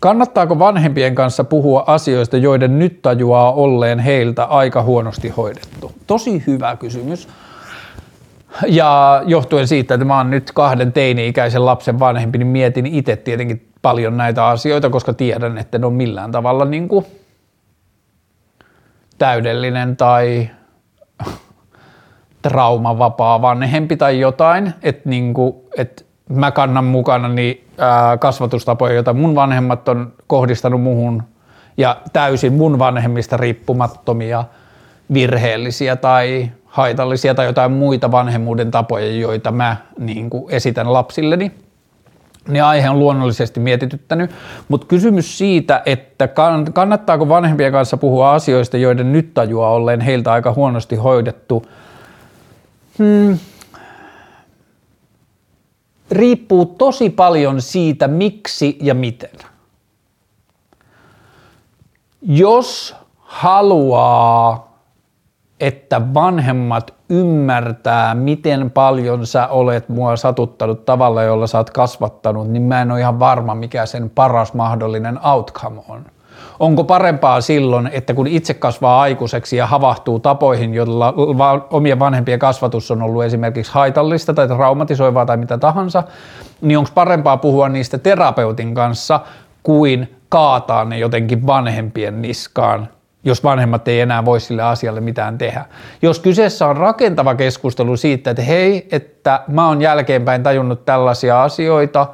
[0.00, 5.92] Kannattaako vanhempien kanssa puhua asioista, joiden nyt tajuaa olleen heiltä aika huonosti hoidettu?
[6.06, 7.28] Tosi hyvä kysymys.
[8.66, 13.68] Ja johtuen siitä, että mä oon nyt kahden teini-ikäisen lapsen vanhempi, niin mietin itse tietenkin
[13.82, 17.06] paljon näitä asioita, koska tiedän, että ne on millään tavalla niin kuin
[19.18, 20.50] täydellinen tai
[22.42, 27.64] traumavapaa vanhempi tai jotain, että niin kuin, että mä kannan mukana niin
[28.18, 31.22] kasvatustapoja, joita mun vanhemmat on kohdistanut muhun.
[31.76, 34.44] Ja täysin mun vanhemmista riippumattomia,
[35.12, 41.52] virheellisiä tai haitallisia tai jotain muita vanhemmuuden tapoja, joita mä niin kuin esitän lapsilleni,
[42.48, 44.30] niin aihe on luonnollisesti mietityttänyt,
[44.68, 46.28] mutta kysymys siitä, että
[46.72, 51.66] kannattaako vanhempien kanssa puhua asioista, joiden nyt tajua olleen heiltä aika huonosti hoidettu,
[52.98, 53.38] hmm,
[56.10, 59.30] riippuu tosi paljon siitä, miksi ja miten.
[62.22, 64.69] Jos haluaa
[65.60, 72.62] että vanhemmat ymmärtää, miten paljon sä olet mua satuttanut tavalla, jolla sä oot kasvattanut, niin
[72.62, 76.04] mä en ole ihan varma, mikä sen paras mahdollinen outcome on.
[76.60, 81.14] Onko parempaa silloin, että kun itse kasvaa aikuiseksi ja havahtuu tapoihin, joilla
[81.70, 86.02] omien vanhempien kasvatus on ollut esimerkiksi haitallista tai traumatisoivaa tai mitä tahansa,
[86.60, 89.20] niin onko parempaa puhua niistä terapeutin kanssa
[89.62, 92.88] kuin kaataa ne jotenkin vanhempien niskaan
[93.24, 95.64] jos vanhemmat ei enää voi sille asialle mitään tehdä.
[96.02, 102.06] Jos kyseessä on rakentava keskustelu siitä, että hei, että mä oon jälkeenpäin tajunnut tällaisia asioita,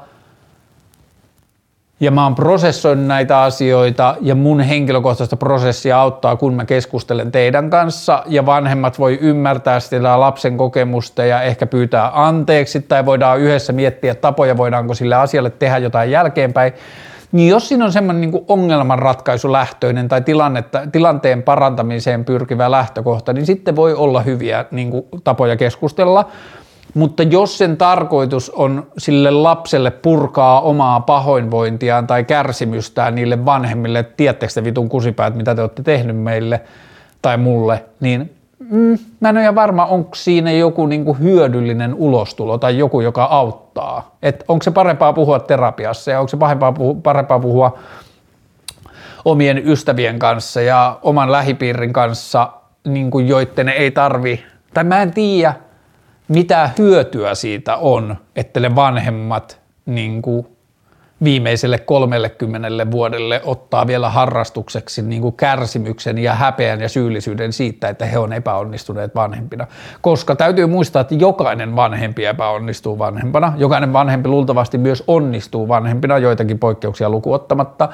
[2.00, 7.70] ja mä oon prosessoinut näitä asioita ja mun henkilökohtaista prosessia auttaa, kun mä keskustelen teidän
[7.70, 13.72] kanssa ja vanhemmat voi ymmärtää sitä lapsen kokemusta ja ehkä pyytää anteeksi tai voidaan yhdessä
[13.72, 16.72] miettiä tapoja, voidaanko sille asialle tehdä jotain jälkeenpäin.
[17.36, 23.76] Niin jos siinä on semmoinen niin ongelmanratkaisulähtöinen tai tilannetta, tilanteen parantamiseen pyrkivä lähtökohta, niin sitten
[23.76, 26.28] voi olla hyviä niin kuin, tapoja keskustella.
[26.94, 34.14] Mutta jos sen tarkoitus on sille lapselle purkaa omaa pahoinvointiaan tai kärsimystään niille vanhemmille, että
[34.16, 36.60] tiedättekö te vitun kusipäät, mitä te olette tehnyt meille
[37.22, 42.78] tai mulle, niin mm, mä en ole varma, onko siinä joku niinku hyödyllinen ulostulo tai
[42.78, 44.16] joku, joka auttaa.
[44.22, 47.78] Et onko se parempaa puhua terapiassa ja onko se parempaa puhua, parempaa puhua
[49.24, 52.52] omien ystävien kanssa ja oman lähipiirin kanssa,
[52.88, 54.42] niin kuin joitten ei tarvi,
[54.74, 55.54] tai mä en tiedä,
[56.28, 60.55] mitä hyötyä siitä on, että ne vanhemmat niin kuin
[61.24, 68.06] viimeiselle 30 vuodelle ottaa vielä harrastukseksi niin kuin kärsimyksen ja häpeän ja syyllisyyden siitä, että
[68.06, 69.66] he on epäonnistuneet vanhempina.
[70.00, 73.52] Koska täytyy muistaa, että jokainen vanhempi epäonnistuu vanhempana.
[73.56, 77.88] Jokainen vanhempi luultavasti myös onnistuu vanhempina, joitakin poikkeuksia lukuottamatta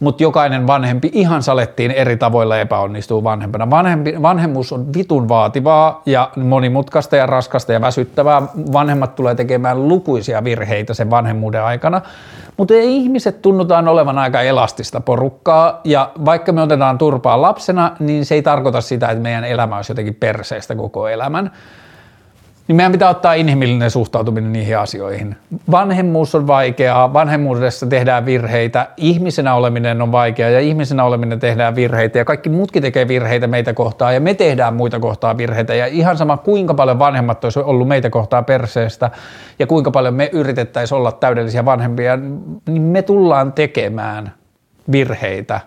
[0.00, 3.70] mutta jokainen vanhempi ihan salettiin eri tavoilla epäonnistuu vanhempana.
[3.70, 8.42] Vanhempi, vanhemmuus on vitun vaativaa ja monimutkaista ja raskasta ja väsyttävää.
[8.72, 12.00] Vanhemmat tulee tekemään lukuisia virheitä sen vanhemmuuden aikana,
[12.56, 18.34] mutta ihmiset tunnutaan olevan aika elastista porukkaa ja vaikka me otetaan turpaa lapsena, niin se
[18.34, 21.50] ei tarkoita sitä, että meidän elämä olisi jotenkin perseestä koko elämän
[22.68, 25.36] niin meidän pitää ottaa inhimillinen suhtautuminen niihin asioihin.
[25.70, 32.18] Vanhemmuus on vaikeaa, vanhemmuudessa tehdään virheitä, ihmisenä oleminen on vaikeaa ja ihmisenä oleminen tehdään virheitä
[32.18, 36.16] ja kaikki muutkin tekee virheitä meitä kohtaan ja me tehdään muita kohtaan virheitä ja ihan
[36.16, 39.10] sama kuinka paljon vanhemmat olisi ollut meitä kohtaan perseestä
[39.58, 42.18] ja kuinka paljon me yritettäisiin olla täydellisiä vanhempia,
[42.66, 44.32] niin me tullaan tekemään
[44.92, 45.60] virheitä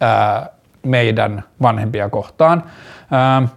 [0.00, 0.46] ää,
[0.82, 2.62] meidän vanhempia kohtaan.
[3.10, 3.48] Ää,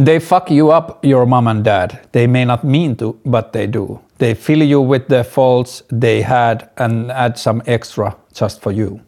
[0.00, 2.08] They fuck you up, your mom and dad.
[2.12, 4.00] They may not mean to, but they do.
[4.16, 9.02] They fill you with the faults they had and add some extra just for you.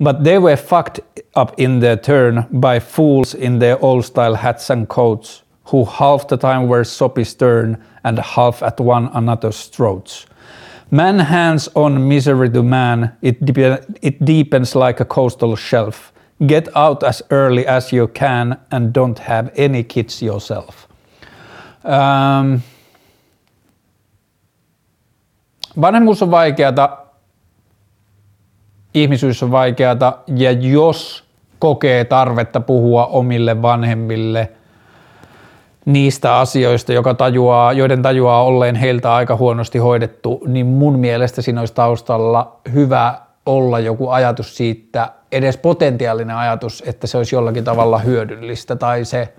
[0.00, 0.98] But they were fucked
[1.36, 6.26] up in their turn by fools in their old style hats and coats, who half
[6.26, 10.26] the time were soppy stern and half at one another's throats.
[10.90, 13.36] Man hands on misery to man, it,
[14.02, 16.12] it deepens like a coastal shelf.
[16.46, 20.88] Get out as early as you can and don't have any kids yourself.
[21.84, 22.60] Ähm,
[25.80, 26.98] vanhemmuus on vaikeata,
[28.94, 31.24] ihmisyys on vaikeata ja jos
[31.58, 34.52] kokee tarvetta puhua omille vanhemmille
[35.84, 41.60] niistä asioista, joka tajuaa, joiden tajuaa olleen heiltä aika huonosti hoidettu, niin mun mielestä siinä
[41.60, 47.98] olisi taustalla hyvä olla joku ajatus siitä, edes potentiaalinen ajatus, että se olisi jollakin tavalla
[47.98, 49.34] hyödyllistä tai se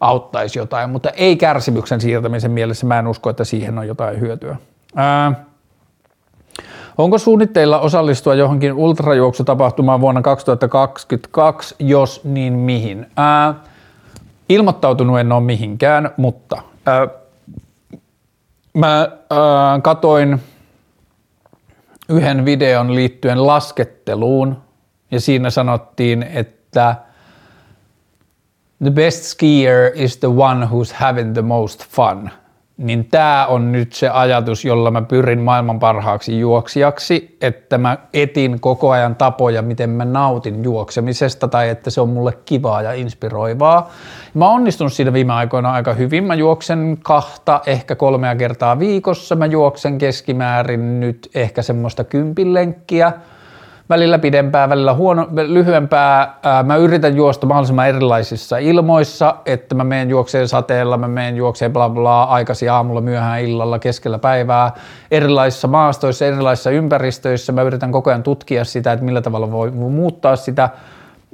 [0.00, 4.56] auttaisi jotain, mutta ei kärsimyksen siirtämisen mielessä, mä en usko, että siihen on jotain hyötyä.
[4.96, 5.44] Ää,
[6.98, 13.06] onko suunnitteilla osallistua johonkin ultrajuoksutapahtumaan vuonna 2022, jos niin mihin?
[13.16, 13.54] Ää,
[14.48, 17.08] ilmoittautunut en ole mihinkään, mutta ää,
[18.74, 20.40] mä ää, katoin
[22.08, 24.67] yhden videon liittyen lasketteluun
[25.10, 26.96] ja siinä sanottiin, että
[28.82, 32.30] the best skier is the one who's having the most fun.
[32.76, 38.60] Niin tämä on nyt se ajatus, jolla mä pyrin maailman parhaaksi juoksijaksi, että mä etin
[38.60, 43.90] koko ajan tapoja, miten mä nautin juoksemisesta tai että se on mulle kivaa ja inspiroivaa.
[44.34, 46.24] Mä oon onnistunut siinä viime aikoina aika hyvin.
[46.24, 49.36] Mä juoksen kahta, ehkä kolmea kertaa viikossa.
[49.36, 53.12] Mä juoksen keskimäärin nyt ehkä semmoista kympinlenkkiä
[53.90, 56.38] välillä pidempää, välillä huono, lyhyempää.
[56.64, 61.88] Mä yritän juosta mahdollisimman erilaisissa ilmoissa, että mä menen juokseen sateella, mä menen juokseen bla
[61.88, 64.72] bla aikaisin aamulla, myöhään illalla, keskellä päivää,
[65.10, 67.52] erilaisissa maastoissa, erilaisissa ympäristöissä.
[67.52, 70.70] Mä yritän koko ajan tutkia sitä, että millä tavalla voi muuttaa sitä.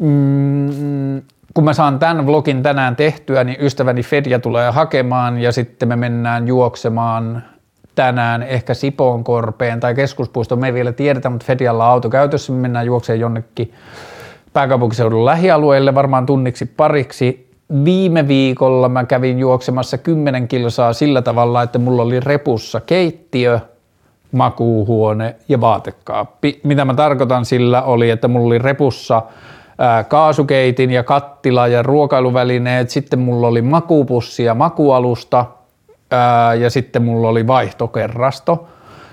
[0.01, 1.23] Mm,
[1.55, 5.97] kun mä saan tämän vlogin tänään tehtyä, niin ystäväni Fedja tulee hakemaan ja sitten me
[5.97, 7.43] mennään juoksemaan
[7.95, 12.87] tänään ehkä Sipoonkorpeen tai keskuspuisto, me ei vielä tiedetä, mutta Fedialla auto käytössä, me mennään
[12.87, 13.73] juokseen jonnekin
[14.53, 17.51] pääkaupunkiseudun lähialueelle varmaan tunniksi pariksi.
[17.85, 23.61] Viime viikolla mä kävin juoksemassa 10 kilsaa sillä tavalla, että mulla oli repussa keittiö,
[24.33, 26.61] makuuhuone ja vaatekaappi.
[26.65, 29.23] Mitä mä tarkoitan sillä oli, että mulla oli repussa
[30.09, 35.47] kaasukeitin ja kattila ja ruokailuvälineet, sitten mulla oli makuupussi ja makualusta
[36.61, 38.69] ja sitten mulla oli vaihtokerrasto.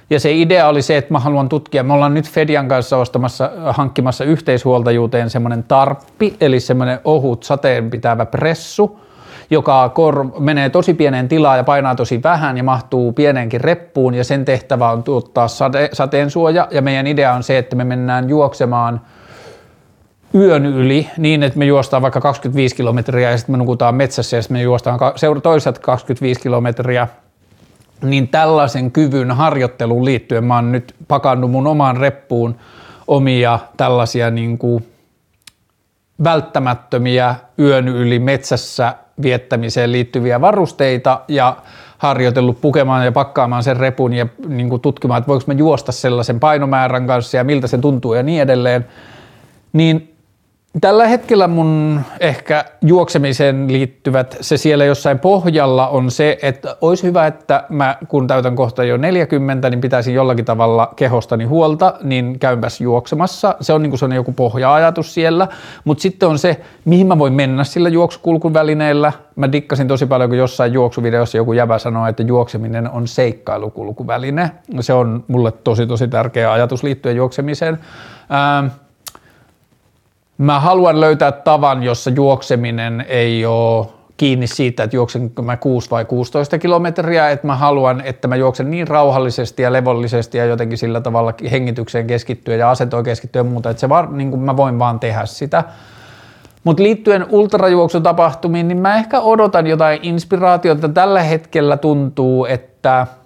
[0.10, 3.52] Ja se idea oli se, että mä haluan tutkia, me ollaan nyt Fedian kanssa ostamassa,
[3.66, 9.00] hankkimassa yhteishuoltajuuteen semmoinen tarppi, eli semmoinen ohut sateen pitävä pressu,
[9.50, 14.14] joka kor- menee tosi pieneen tilaan ja painaa tosi vähän ja mahtuu pieneenkin reppuun.
[14.14, 16.68] Ja sen tehtävä on tuottaa sate- sateensuoja.
[16.72, 19.02] Ja meidän idea on se, että me mennään juoksemaan
[20.36, 24.42] yön yli niin, että me juostaan vaikka 25 kilometriä ja sitten me nukutaan metsässä ja
[24.42, 25.00] sitten me juostaan
[25.44, 27.08] toiset 25 kilometriä
[28.04, 32.56] niin tällaisen kyvyn harjoitteluun liittyen mä oon nyt pakannut mun omaan reppuun
[33.08, 34.88] omia tällaisia niin kuin
[36.24, 41.58] välttämättömiä yön yli metsässä viettämiseen liittyviä varusteita ja
[41.98, 46.40] harjoitellut pukemaan ja pakkaamaan sen repun ja niin kuin tutkimaan, että voiko mä juosta sellaisen
[46.40, 48.88] painomäärän kanssa ja miltä se tuntuu ja niin edelleen,
[49.74, 50.11] niin
[50.82, 57.28] Tällä hetkellä mun ehkä juoksemiseen liittyvät, se siellä jossain pohjalla on se, että olisi hyvä,
[57.28, 62.82] että mä kun täytän kohta jo 40, niin pitäisi jollakin tavalla kehostani huolta, niin käympäs
[62.82, 63.56] juoksemassa.
[63.62, 65.48] Se on niin kuin se joku pohja-ajatus siellä,
[65.84, 69.14] mutta sitten on se, mihin mä voin mennä sillä juoksukulkuvälineellä.
[69.36, 74.52] Mä dikkasin tosi paljon, kun jossain juoksuvideossa joku jävä sanoi, että juokseminen on seikkailukulkuväline.
[74.80, 77.80] Se on mulle tosi tosi tärkeä ajatus liittyen juoksemiseen.
[78.32, 78.81] Ähm,
[80.42, 83.88] Mä haluan löytää tavan, jossa juokseminen ei ole
[84.18, 88.72] kiinni siitä, että juoksenko mä 6 vai 16 kilometriä, että mä haluan, että mä juoksen
[88.72, 93.70] niin rauhallisesti ja levollisesti ja jotenkin sillä tavalla hengitykseen keskittyä ja asentoon keskittyä ja muuta,
[93.70, 95.64] että se var, niin mä voin vaan tehdä sitä.
[96.64, 100.90] Mutta liittyen ultrajuoksutapahtumiin, niin mä ehkä odotan jotain inspiraatiota.
[100.90, 103.08] Tällä hetkellä tuntuu, että–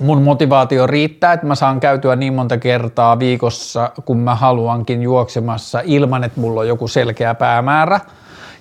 [0.00, 5.80] mun motivaatio riittää, että mä saan käytyä niin monta kertaa viikossa, kun mä haluankin juoksemassa
[5.84, 8.00] ilman, että mulla on joku selkeä päämäärä.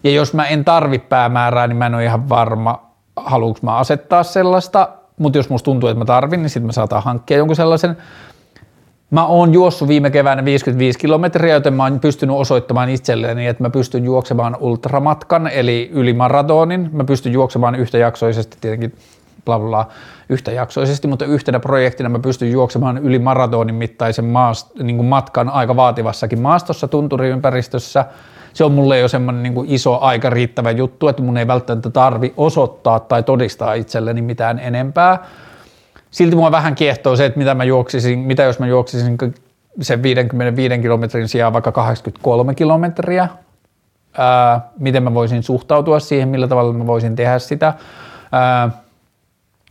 [0.03, 4.23] Ja jos mä en tarvi päämäärää, niin mä en ole ihan varma, haluanko mä asettaa
[4.23, 7.97] sellaista, mutta jos musta tuntuu, että mä tarvin, niin sitten mä saatan hankkia jonkun sellaisen.
[9.11, 13.69] Mä oon juossut viime keväänä 55 kilometriä, joten mä oon pystynyt osoittamaan itselleni, että mä
[13.69, 16.89] pystyn juoksemaan ultramatkan, eli yli maratonin.
[16.91, 18.93] Mä pystyn juoksemaan yhtäjaksoisesti tietenkin
[19.45, 19.87] bla bla
[20.29, 26.41] yhtäjaksoisesti, mutta yhtenä projektina mä pystyn juoksemaan yli maratonin mittaisen maast, niin matkan aika vaativassakin
[26.41, 28.05] maastossa tunturiympäristössä.
[28.53, 32.33] Se on mulle jo semmoinen niin iso aika riittävä juttu, että mun ei välttämättä tarvi
[32.37, 35.25] osoittaa tai todistaa itselleni mitään enempää.
[36.11, 39.17] Silti mua vähän kiehtoo se, että mitä mä juoksisin, mitä jos mä juoksisin
[39.81, 43.27] sen 55 kilometrin sijaan vaikka 83 kilometriä,
[44.17, 47.73] ää, miten mä voisin suhtautua siihen, millä tavalla mä voisin tehdä sitä.
[48.31, 48.69] Ää,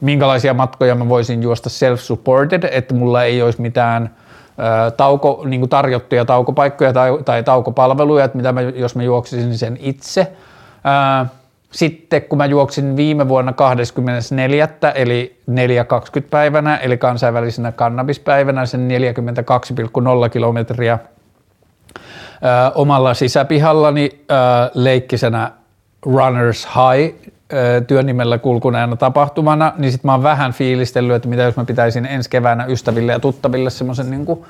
[0.03, 4.11] minkälaisia matkoja mä voisin juosta self-supported, että mulla ei olisi mitään
[4.97, 10.33] tauko, niin tarjottuja taukopaikkoja tai, tai taukopalveluja, että mitä mä, jos mä juoksisin sen itse.
[11.71, 14.69] Sitten kun mä juoksin viime vuonna 24.
[14.95, 15.55] eli 4.20
[16.31, 18.89] päivänä, eli kansainvälisenä kannabispäivänä sen
[20.25, 20.99] 42,0 kilometriä
[22.75, 24.11] omalla sisäpihallani
[24.75, 25.51] leikkisenä
[26.07, 27.15] Runners High
[27.87, 32.31] työnimellä kulkuneena tapahtumana, niin sitten mä oon vähän fiilistellyt, että mitä jos mä pitäisin ensi
[32.31, 34.45] keväänä ystäville ja tuttaville semmoisen niin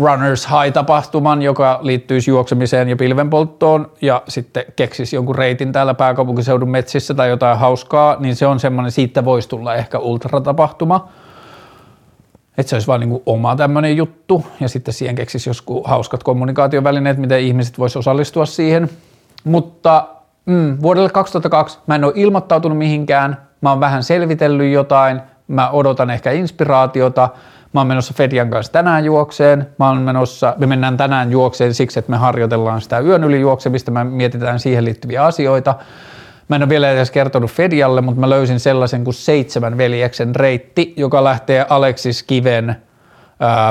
[0.00, 7.14] Runners High-tapahtuman, joka liittyisi juoksemiseen ja pilvenpolttoon ja sitten keksisi jonkun reitin täällä pääkaupunkiseudun metsissä
[7.14, 11.08] tai jotain hauskaa, niin se on semmoinen, siitä voisi tulla ehkä ultratapahtuma.
[12.58, 17.18] Että se olisi vaan niin oma tämmöinen juttu ja sitten siihen keksisi joskus hauskat kommunikaatiovälineet,
[17.18, 18.90] miten ihmiset voisi osallistua siihen.
[19.44, 20.06] Mutta
[20.46, 26.10] Mm, vuodelle 2002 mä en ole ilmoittautunut mihinkään, mä oon vähän selvitellyt jotain, mä odotan
[26.10, 27.28] ehkä inspiraatiota,
[27.72, 31.98] mä oon menossa Fedian kanssa tänään juokseen, mä oon menossa, me mennään tänään juokseen siksi,
[31.98, 35.74] että me harjoitellaan sitä yön yli juoksemista, me mietitään siihen liittyviä asioita.
[36.48, 40.94] Mä en ole vielä edes kertonut Fedialle, mutta mä löysin sellaisen kuin seitsemän veljeksen reitti,
[40.96, 42.76] joka lähtee Aleksis Kiven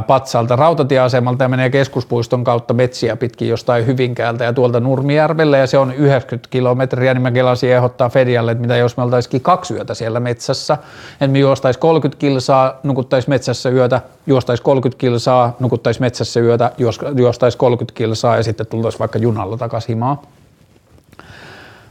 [0.07, 5.77] Patsalta rautatieasemalta ja menee keskuspuiston kautta metsiä pitkin jostain Hyvinkäältä ja tuolta Nurmijärvelle ja se
[5.77, 9.93] on 90 kilometriä, niin mä kelasin ehdottaa Fedialle, että mitä jos me oltaisikin kaksi yötä
[9.93, 10.77] siellä metsässä,
[11.13, 16.71] että me juostaisi 30 kilsaa, nukuttaisi metsässä yötä, juostaisi 30 kilsaa, nukuttaisi metsässä yötä,
[17.15, 20.17] juostaisi 30 kilsaa ja sitten tultaisiin vaikka junalla takaisin himaan.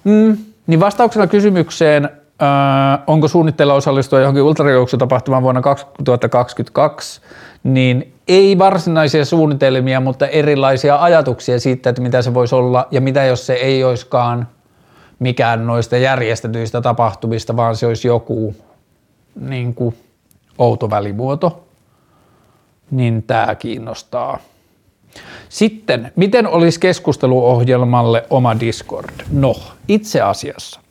[0.04, 0.36] Mm,
[0.66, 2.10] niin vastauksena kysymykseen,
[3.06, 7.20] onko suunnitteilla osallistua johonkin ultrajuoksutapahtumaan vuonna 2022,
[7.62, 13.24] niin ei varsinaisia suunnitelmia, mutta erilaisia ajatuksia siitä, että mitä se voisi olla ja mitä
[13.24, 14.48] jos se ei olisikaan
[15.18, 18.54] mikään noista järjestetyistä tapahtumista, vaan se olisi joku
[19.40, 19.96] niin kuin,
[20.58, 21.64] outo välimuoto,
[22.90, 24.38] niin tämä kiinnostaa.
[25.48, 29.10] Sitten, miten olisi keskusteluohjelmalle oma Discord?
[29.32, 29.54] No,
[29.88, 30.81] itse asiassa.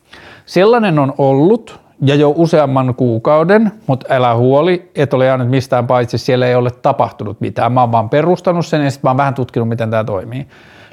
[0.51, 6.17] Sellainen on ollut ja jo useamman kuukauden, mutta älä huoli, et ole jäänyt mistään paitsi,
[6.17, 7.71] siellä ei ole tapahtunut mitään.
[7.71, 10.47] Mä oon vaan perustanut sen ja sitten mä oon vähän tutkinut, miten tämä toimii.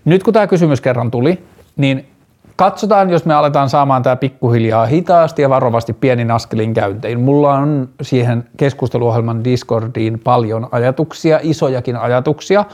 [0.04, 1.42] Nyt kun tämä kysymys kerran tuli,
[1.76, 2.06] niin
[2.56, 7.20] katsotaan, jos me aletaan saamaan tämä pikkuhiljaa hitaasti ja varovasti pienin askelin käyntiin.
[7.20, 12.64] Mulla on siihen keskusteluohjelman Discordiin paljon ajatuksia, isojakin ajatuksia,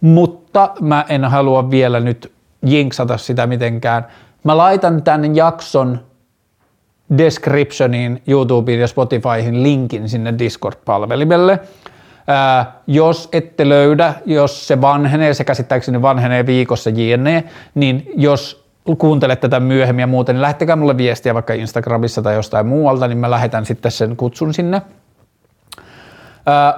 [0.00, 2.32] mutta mä en halua vielä nyt
[2.66, 4.06] jinksata sitä mitenkään.
[4.44, 6.09] Mä laitan tämän jakson
[7.18, 11.58] descriptioniin, YouTubeen ja Spotifyhin linkin sinne Discord-palvelimelle.
[12.26, 18.64] Ää, jos ette löydä, jos se vanhenee, se käsittääkseni vanhenee viikossa jne, niin jos
[18.98, 23.18] kuuntelet tätä myöhemmin ja muuten, niin lähettäkää mulle viestiä vaikka Instagramissa tai jostain muualta, niin
[23.18, 24.82] mä lähetän sitten sen kutsun sinne.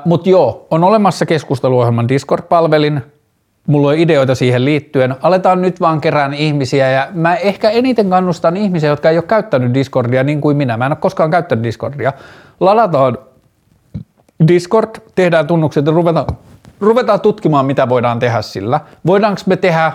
[0.04, 3.00] Mutta joo, on olemassa keskusteluohjelman Discord-palvelin,
[3.66, 5.14] mulla on ideoita siihen liittyen.
[5.22, 9.74] Aletaan nyt vaan kerään ihmisiä ja mä ehkä eniten kannustan ihmisiä, jotka ei ole käyttänyt
[9.74, 10.76] Discordia niin kuin minä.
[10.76, 12.12] Mä en ole koskaan käyttänyt Discordia.
[12.60, 13.18] Ladataan
[14.48, 16.26] Discord, tehdään tunnukset ja ruvetaan,
[16.80, 18.80] ruvetaan tutkimaan, mitä voidaan tehdä sillä.
[19.06, 19.93] Voidaanko me tehdä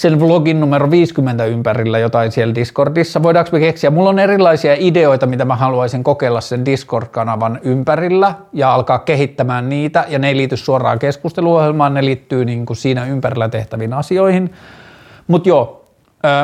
[0.00, 3.22] sen vlogin numero 50 ympärillä jotain siellä Discordissa.
[3.22, 3.90] Voidaanko me keksiä?
[3.90, 10.04] Mulla on erilaisia ideoita, mitä mä haluaisin kokeilla sen Discord-kanavan ympärillä ja alkaa kehittämään niitä.
[10.08, 14.52] Ja ne ei liity suoraan keskusteluohjelmaan, ne liittyy niin kuin siinä ympärillä tehtäviin asioihin.
[15.26, 15.84] Mutta joo,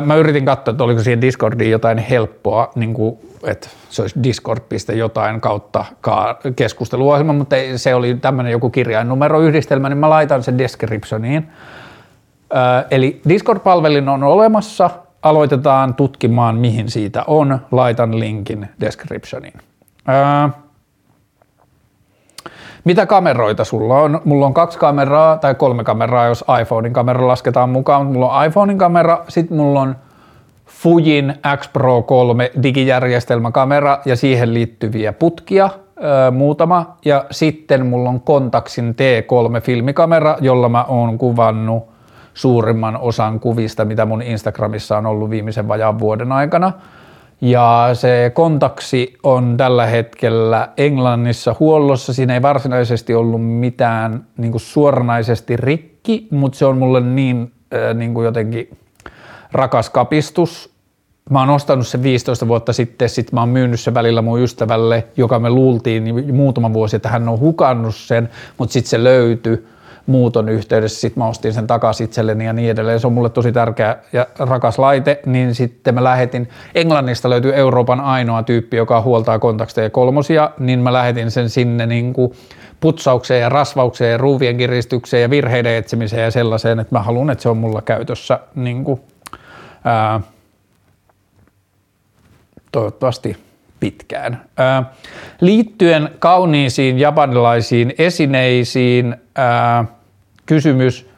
[0.05, 4.63] mä yritin katsoa, että oliko siihen Discordiin jotain helppoa, niin kuin, että se olisi discord.
[4.97, 5.85] jotain kautta
[6.57, 11.49] keskusteluohjelma, mutta se oli tämmöinen joku kirjainnumeroyhdistelmä, niin mä laitan sen descriptioniin
[12.91, 14.91] Eli Discord-palvelin on olemassa,
[15.23, 19.61] aloitetaan tutkimaan mihin siitä on, laitan linkin descriptioniin.
[22.85, 24.21] Mitä kameroita sulla on?
[24.25, 28.07] Mulla on kaksi kameraa tai kolme kameraa, jos iPhonein kamera lasketaan mukaan.
[28.07, 29.97] Mulla on iPhonein kamera, sitten mulla on
[30.67, 35.71] Fujin X Pro 3 digijärjestelmäkamera ja siihen liittyviä putkia,
[36.33, 36.97] muutama.
[37.05, 41.96] Ja sitten mulla on Kontaksin T3 filmikamera, jolla mä oon kuvannut
[42.37, 46.73] suurimman osan kuvista, mitä mun Instagramissa on ollut viimeisen vajaan vuoden aikana.
[47.41, 52.13] Ja se kontaksi on tällä hetkellä Englannissa huollossa.
[52.13, 57.95] Siinä ei varsinaisesti ollut mitään niin kuin suoranaisesti rikki, mutta se on mulle niin, äh,
[57.95, 58.77] niin kuin jotenkin
[59.53, 60.77] rakas kapistus.
[61.31, 65.07] Mä oon ostanut sen 15 vuotta sitten, sit mä oon myynyt sen välillä mun ystävälle,
[65.17, 69.67] joka me luultiin niin muutama vuosi, että hän on hukannut sen, mutta sitten se löytyi
[70.07, 73.01] muuton yhteydessä, sitten mä ostin sen takaisin itselleni ja niin edelleen.
[73.01, 78.01] Se on mulle tosi tärkeä ja rakas laite, niin sitten mä lähetin, Englannista löytyy Euroopan
[78.01, 82.33] ainoa tyyppi, joka huoltaa kontakteja kolmosia, niin mä lähetin sen sinne niin kuin
[82.81, 87.43] putsaukseen ja rasvaukseen ja ruuvien kiristykseen ja virheiden etsimiseen ja sellaiseen, että mä haluan, että
[87.43, 89.01] se on mulla käytössä niin kuin,
[89.85, 90.21] ää,
[92.73, 93.37] toivottavasti
[93.81, 94.43] pitkään.
[94.57, 94.93] Ää,
[95.41, 99.85] liittyen kauniisiin japanilaisiin esineisiin, ää,
[100.47, 101.11] kysymys.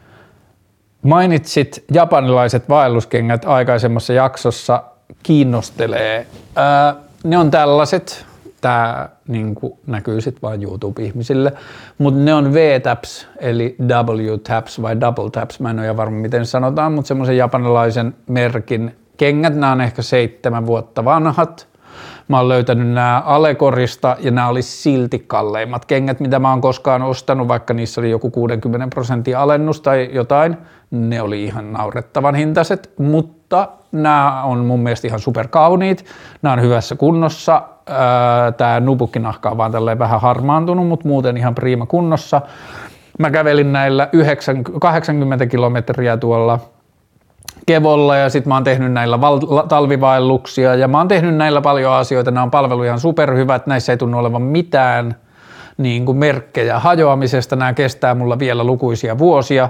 [1.02, 4.82] Mainitsit japanilaiset vaelluskengät aikaisemmassa jaksossa,
[5.22, 6.26] kiinnostelee.
[6.56, 6.94] Ää,
[7.24, 8.26] ne on tällaiset,
[8.60, 9.54] tämä niin
[9.86, 11.52] näkyy sitten vain YouTube-ihmisille,
[11.98, 16.92] mutta ne on V-taps, eli W-taps vai double taps, mä en ole varma miten sanotaan,
[16.92, 21.68] mutta semmoisen japanilaisen merkin kengät, nämä on ehkä seitsemän vuotta vanhat,
[22.28, 27.02] Mä oon löytänyt nämä Alekorista ja nämä oli silti kalleimmat kengät, mitä mä oon koskaan
[27.02, 30.56] ostanut, vaikka niissä oli joku 60 prosenttia alennus tai jotain.
[30.90, 36.04] Ne oli ihan naurettavan hintaiset, mutta nämä on mun mielestä ihan superkauniit.
[36.42, 37.62] Nämä on hyvässä kunnossa.
[38.56, 42.40] Tämä nubukkinahka on vaan tälleen vähän harmaantunut, mutta muuten ihan priima kunnossa.
[43.18, 46.58] Mä kävelin näillä 90, 80 kilometriä tuolla
[47.68, 51.92] Kevolla ja sitten mä oon tehnyt näillä val- talvivaelluksia ja mä oon tehnyt näillä paljon
[51.92, 52.30] asioita.
[52.30, 55.16] Nämä on palvelu ihan superhyvät, näissä ei tunnu olevan mitään
[55.78, 57.56] niin kuin merkkejä hajoamisesta.
[57.56, 59.68] Nämä kestää mulla vielä lukuisia vuosia,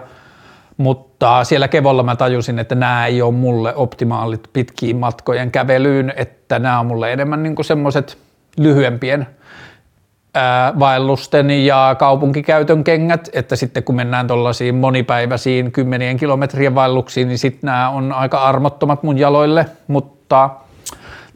[0.77, 6.59] mutta siellä Kevolla mä tajusin, että nämä ei ole mulle optimaalit pitkiin matkojen kävelyyn, että
[6.59, 8.19] nämä on mulle enemmän niin semmoiset
[8.59, 9.27] lyhyempien
[10.79, 17.69] vaellusten ja kaupunkikäytön kengät, että sitten kun mennään tuollaisiin monipäiväisiin kymmenien kilometrien vaelluksiin, niin sitten
[17.69, 20.51] nämä on aika armottomat mun jaloille, mutta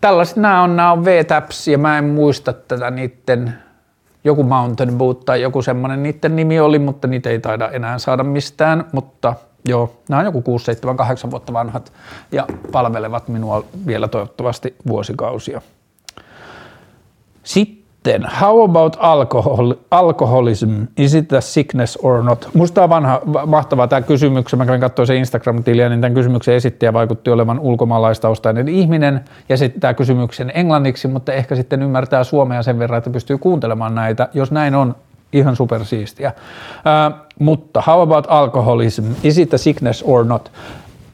[0.01, 3.55] tällaiset nämä on, nämä on V-Taps ja mä en muista tätä niiden,
[4.25, 8.25] joku Mountain Boot tai joku semmoinen niiden nimi oli, mutta niitä ei taida enää saada
[8.25, 9.35] mistään, mutta
[9.69, 11.93] joo, nämä on joku 6, 7, 8 vuotta vanhat
[12.33, 15.63] ja palvelevat minua vielä toivottavasti vuosikausia.
[17.43, 20.87] Sitten sitten, how about alcohol, alcoholism?
[20.97, 22.49] Is it a sickness or not?
[22.55, 24.45] Musta on vanha, mahtavaa tämä kysymys.
[24.57, 29.95] Mä kävin katsoa se Instagram-tiliä, niin tämän kysymyksen esittäjä vaikutti olevan ulkomaalaistaustainen ihminen ja sitten
[29.95, 34.29] kysymyksen englanniksi, mutta ehkä sitten ymmärtää suomea sen verran, että pystyy kuuntelemaan näitä.
[34.35, 34.95] Jos näin on,
[35.33, 36.33] ihan supersiistiä.
[36.37, 39.05] Uh, mutta how about alcoholism?
[39.23, 40.51] Is it a sickness or not?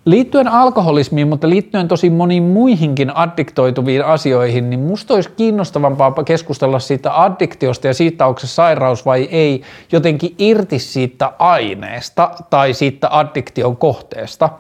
[0.09, 7.23] Liittyen alkoholismiin, mutta liittyen tosi moniin muihinkin addiktoituviin asioihin, niin musta olisi kiinnostavampaa keskustella siitä
[7.23, 9.63] addiktiosta ja siitä, onko se sairaus vai ei,
[9.93, 14.51] jotenkin irti siitä aineesta tai siitä addiktion kohteesta.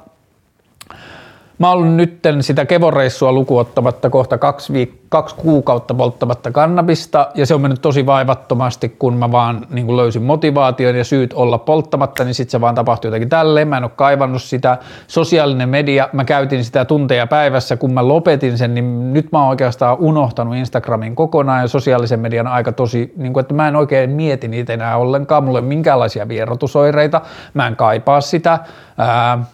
[1.59, 7.55] Mä oon nytten sitä kevoreissua lukuottamatta kohta kaksi, viik- kaksi kuukautta polttamatta kannabista ja se
[7.55, 12.35] on mennyt tosi vaivattomasti, kun mä vaan niin löysin motivaation ja syyt olla polttamatta, niin
[12.35, 13.69] sitten se vaan tapahtui jotenkin tälleen.
[13.69, 14.79] Mä en ole kaivannut sitä.
[15.07, 19.49] Sosiaalinen media, mä käytin sitä tunteja päivässä, kun mä lopetin sen, niin nyt mä oon
[19.49, 24.11] oikeastaan unohtanut Instagramin kokonaan ja sosiaalisen median aika tosi, niin kuin, että mä en oikein
[24.11, 25.45] mieti niitä enää ollenkaan.
[25.45, 27.21] Mulla ei ole minkäänlaisia vierotusoireita,
[27.55, 28.59] mä en kaipaa sitä.
[28.99, 29.45] Ää,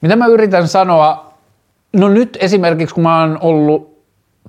[0.00, 1.34] mitä mä yritän sanoa?
[1.92, 3.98] No nyt esimerkiksi kun mä oon ollut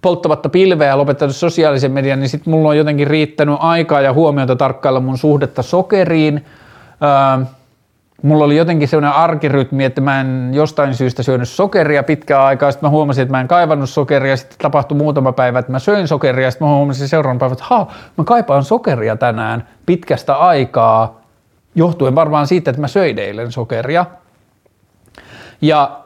[0.02, 4.56] polttamatta pilveä ja lopettanut sosiaalisen median, niin sitten mulla on jotenkin riittänyt aikaa ja huomiota
[4.56, 6.46] tarkkailla mun suhdetta sokeriin.
[7.04, 7.46] Öö,
[8.22, 12.88] mulla oli jotenkin sellainen arkirytmi, että mä en jostain syystä syönyt sokeria pitkään aikaa, sitten
[12.88, 16.52] mä huomasin, että mä en kaivannut sokeria, sitten tapahtui muutama päivä, että mä söin sokeria,
[16.52, 21.22] sitten mä huomasin seuraavan päivän, että ha, mä kaipaan sokeria tänään pitkästä aikaa,
[21.76, 24.06] johtuen varmaan siitä, että mä söin eilen sokeria.
[25.61, 26.03] Ja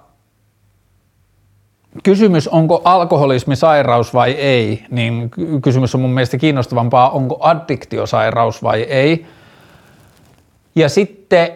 [2.03, 5.31] kysymys, onko alkoholismi sairaus vai ei, niin
[5.61, 9.25] kysymys on mun mielestä kiinnostavampaa, onko addiktiosairaus vai ei.
[10.75, 11.51] Ja sitten,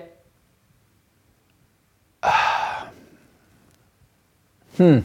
[4.79, 5.03] hmm,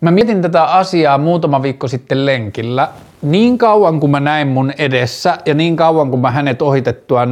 [0.00, 2.88] mä mietin tätä asiaa muutama viikko sitten lenkillä
[3.22, 7.22] niin kauan kuin mä näin mun edessä ja niin kauan kuin mä hänet ohitettua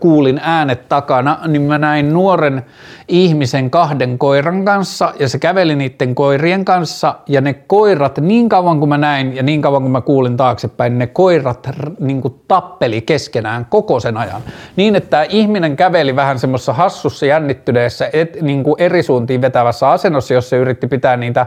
[0.00, 2.62] kuulin äänet takana, niin mä näin nuoren
[3.08, 8.78] ihmisen kahden koiran kanssa ja se käveli niiden koirien kanssa ja ne koirat niin kauan
[8.78, 11.68] kuin mä näin ja niin kauan kuin mä kuulin taaksepäin, ne koirat
[12.00, 14.42] niin kuin tappeli keskenään koko sen ajan.
[14.76, 19.90] Niin, että tämä ihminen käveli vähän semmoisessa hassussa jännittyneessä et, niin kuin eri suuntiin vetävässä
[19.90, 21.46] asennossa, jossa se yritti pitää niitä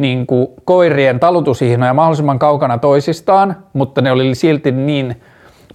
[0.00, 5.20] niin kuin koirien talutusihnoja mahdollisimman kaukana toisistaan, mutta ne oli silti niin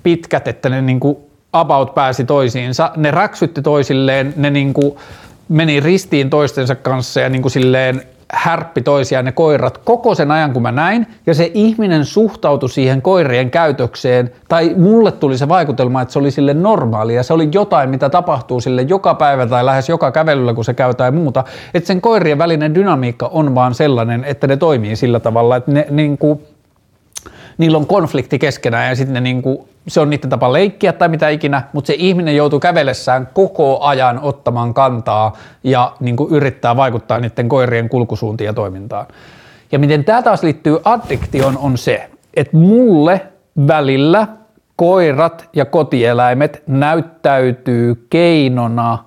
[0.04, 1.18] pitkät, että ne niin kuin
[1.54, 2.92] about pääsi toisiinsa.
[2.98, 4.96] Ne räksytti toisilleen, ne niin kuin
[5.50, 8.02] meni ristiin toistensa kanssa ja niin kuin silleen
[8.36, 13.02] härppi toisiaan ne koirat koko sen ajan, kun mä näin, ja se ihminen suhtautui siihen
[13.02, 17.90] koirien käytökseen, tai mulle tuli se vaikutelma, että se oli sille normaalia, se oli jotain,
[17.90, 21.44] mitä tapahtuu sille joka päivä tai lähes joka kävelyllä, kun se käy tai muuta,
[21.74, 25.88] että sen koirien välinen dynamiikka on vaan sellainen, että ne toimii sillä tavalla, että ne
[25.90, 26.40] niin kuin,
[27.58, 31.30] niillä on konflikti keskenään ja sitten ne niinku, se on niiden tapa leikkiä tai mitä
[31.30, 35.34] ikinä, mutta se ihminen joutuu kävelessään koko ajan ottamaan kantaa
[35.64, 39.06] ja niinku yrittää vaikuttaa niiden koirien kulkusuuntiin ja toimintaan.
[39.72, 43.22] Ja miten tämä taas liittyy addiktioon on se, että mulle
[43.68, 44.28] välillä
[44.76, 48.98] koirat ja kotieläimet näyttäytyy keinona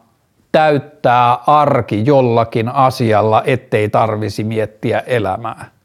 [0.53, 5.78] täyttää arki jollakin asialla, ettei tarvisi miettiä elämää.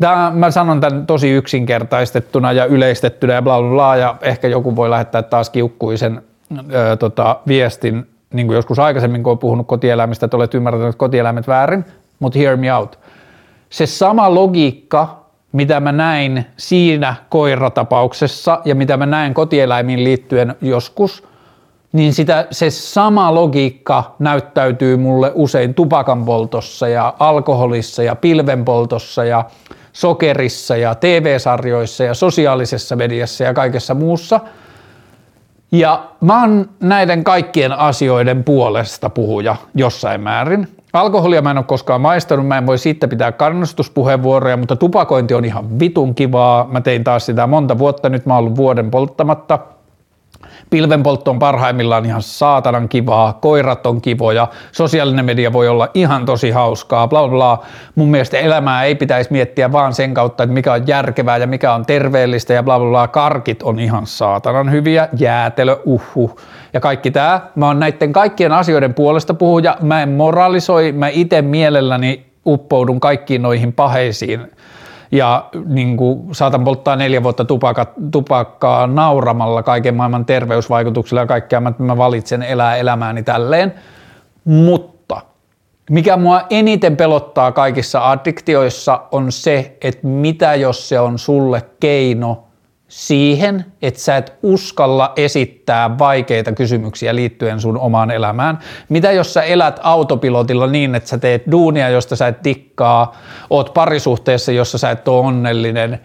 [0.00, 4.76] Tämä, mä sanon tämän tosi yksinkertaistettuna ja yleistettynä ja bla bla bla, ja ehkä joku
[4.76, 6.22] voi lähettää taas kiukkuisen
[6.72, 11.48] ö, tota, viestin, niin kuin joskus aikaisemmin, kun olen puhunut kotieläimistä, että olet ymmärtänyt kotieläimet
[11.48, 11.84] väärin,
[12.18, 12.98] mutta hear me out.
[13.70, 21.28] Se sama logiikka, mitä mä näin siinä koiratapauksessa ja mitä mä näin kotieläimiin liittyen joskus,
[21.92, 29.44] niin sitä, se sama logiikka näyttäytyy mulle usein tupakan poltossa ja alkoholissa ja pilvenpoltossa ja
[29.98, 34.40] sokerissa ja TV-sarjoissa ja sosiaalisessa mediassa ja kaikessa muussa.
[35.72, 40.68] Ja mä oon näiden kaikkien asioiden puolesta puhuja jossain määrin.
[40.92, 45.44] Alkoholia mä en ole koskaan maistanut, mä en voi siitä pitää kannustuspuheenvuoroja, mutta tupakointi on
[45.44, 46.68] ihan vitun kivaa.
[46.72, 49.58] Mä tein taas sitä monta vuotta, nyt mä oon ollut vuoden polttamatta–
[50.70, 56.50] Pilvenpoltto on parhaimmillaan ihan saatanan kivaa, koirat on kivoja, sosiaalinen media voi olla ihan tosi
[56.50, 57.66] hauskaa, bla bla bla.
[57.94, 61.74] Mun mielestä elämää ei pitäisi miettiä vaan sen kautta, että mikä on järkevää ja mikä
[61.74, 63.08] on terveellistä ja bla bla bla.
[63.08, 66.40] Karkit on ihan saatanan hyviä, jäätelö, uhu
[66.72, 67.40] ja kaikki tämä.
[67.54, 73.42] Mä oon näiden kaikkien asioiden puolesta puhuja, mä en moralisoi, mä itse mielelläni uppoudun kaikkiin
[73.42, 74.50] noihin paheisiin
[75.12, 81.62] ja niin kuin, saatan polttaa neljä vuotta tupaka, tupakkaa nauramalla kaiken maailman terveysvaikutuksilla ja kaikkea,
[81.68, 83.74] että mä valitsen elää elämääni tälleen,
[84.44, 85.20] mutta
[85.90, 92.47] mikä mua eniten pelottaa kaikissa addiktioissa on se, että mitä jos se on sulle keino
[92.88, 98.58] siihen, että sä et uskalla esittää vaikeita kysymyksiä liittyen sun omaan elämään.
[98.88, 103.16] Mitä jos sä elät autopilotilla niin, että sä teet duunia, josta sä et tikkaa,
[103.50, 106.00] oot parisuhteessa, jossa sä et ole onnellinen,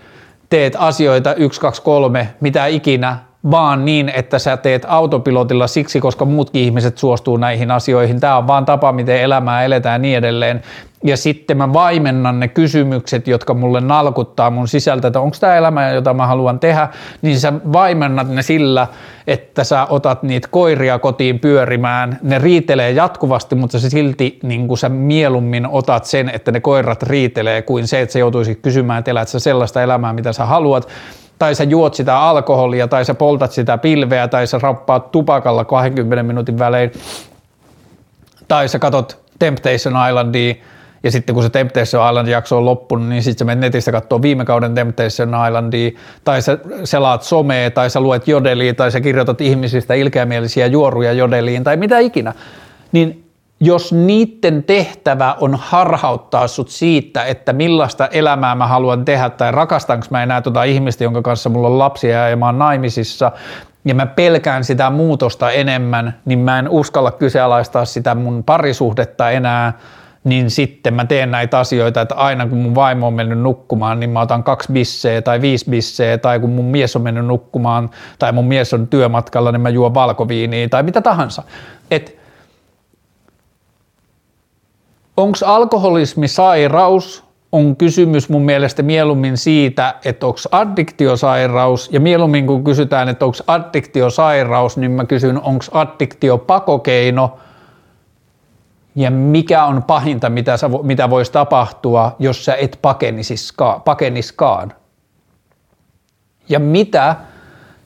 [0.50, 3.18] teet asioita 1, 2, 3, mitä ikinä,
[3.52, 8.20] vaan niin, että sä teet autopilotilla siksi, koska muutkin ihmiset suostuu näihin asioihin.
[8.20, 10.62] Tämä on vaan tapa, miten elämää eletään ja niin edelleen.
[11.06, 15.90] Ja sitten mä vaimennan ne kysymykset, jotka mulle nalkuttaa mun sisältä, että onko tämä elämä,
[15.90, 16.88] jota mä haluan tehdä,
[17.22, 18.88] niin sä vaimennat ne sillä,
[19.28, 22.20] että sä otat niitä koiria kotiin pyörimään.
[22.22, 27.62] Ne riitelee jatkuvasti, mutta sä silti niin sä mieluummin otat sen, että ne koirat riitelee,
[27.62, 30.88] kuin se, että sä joutuisit kysymään, että elät sä sellaista elämää, mitä sä haluat
[31.44, 36.24] tai sä juot sitä alkoholia, tai sä poltat sitä pilveä, tai sä rappaat tupakalla 20
[36.24, 36.92] minuutin välein,
[38.48, 40.56] tai sä katot Temptation Islandia,
[41.04, 44.22] ja sitten kun se Temptation Island jakso on loppunut, niin sitten sä menet netistä katsoa
[44.22, 45.92] viime kauden Temptation Islandia,
[46.24, 51.64] tai sä selaat somea, tai sä luet jodeliin, tai sä kirjoitat ihmisistä ilkeämielisiä juoruja jodeliin,
[51.64, 52.34] tai mitä ikinä,
[52.92, 53.23] niin
[53.66, 60.06] jos niiden tehtävä on harhauttaa sut siitä, että millaista elämää mä haluan tehdä tai rakastanko
[60.10, 63.32] mä enää tuota ihmistä, jonka kanssa mulla on lapsia ja mä oon naimisissa
[63.86, 69.74] ja mä pelkään sitä muutosta enemmän, niin mä en uskalla kyseenalaistaa sitä mun parisuhdetta enää,
[70.24, 74.10] niin sitten mä teen näitä asioita, että aina kun mun vaimo on mennyt nukkumaan, niin
[74.10, 78.32] mä otan kaksi bisseä tai viisi bisseä, tai kun mun mies on mennyt nukkumaan, tai
[78.32, 81.44] mun mies on työmatkalla, niin mä juon valkoviiniä, tai mitä tahansa.
[81.92, 82.23] Että
[85.18, 87.24] Onko alkoholismi sairaus?
[87.52, 93.38] On kysymys mun mielestä mieluummin siitä, että onko addiktiosairaus, ja mieluummin kun kysytään, että onko
[93.48, 97.38] addiktiosairaus, niin mä kysyn, onko addiktio pakokeino,
[98.96, 102.80] ja mikä on pahinta, mitä, sä, mitä voisi tapahtua, jos sä et
[103.86, 104.74] pakeniskaan.
[106.50, 107.16] Ja mitä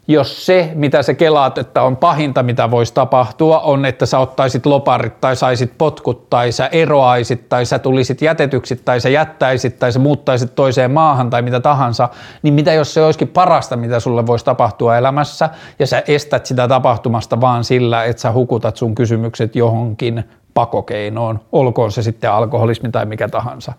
[0.07, 4.65] jos se, mitä sä kelaat, että on pahinta, mitä voisi tapahtua, on, että sä ottaisit
[4.65, 9.91] loparit tai saisit potkut tai sä eroaisit tai sä tulisit jätetyksi tai sä jättäisit tai
[9.91, 12.09] sä muuttaisit toiseen maahan tai mitä tahansa,
[12.43, 16.67] niin mitä jos se olisikin parasta, mitä sulle voisi tapahtua elämässä ja sä estät sitä
[16.67, 20.23] tapahtumasta vaan sillä, että sä hukutat sun kysymykset johonkin
[20.53, 23.73] pakokeinoon, olkoon se sitten alkoholismi tai mikä tahansa.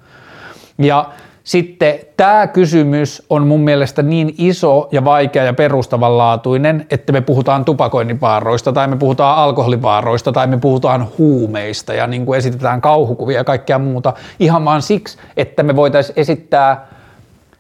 [0.79, 1.05] Ja
[1.49, 7.65] sitten tämä kysymys on mun mielestä niin iso ja vaikea ja perustavanlaatuinen, että me puhutaan
[7.65, 8.19] tupakoinnin
[8.75, 13.79] tai me puhutaan alkoholivaaroista tai me puhutaan huumeista ja niin kuin esitetään kauhukuvia ja kaikkea
[13.79, 14.13] muuta.
[14.41, 16.87] Ihan vaan siksi, että me voitaisiin esittää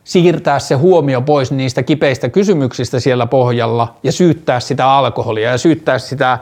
[0.05, 5.98] siirtää se huomio pois niistä kipeistä kysymyksistä siellä pohjalla ja syyttää sitä alkoholia ja syyttää
[5.98, 6.39] sitä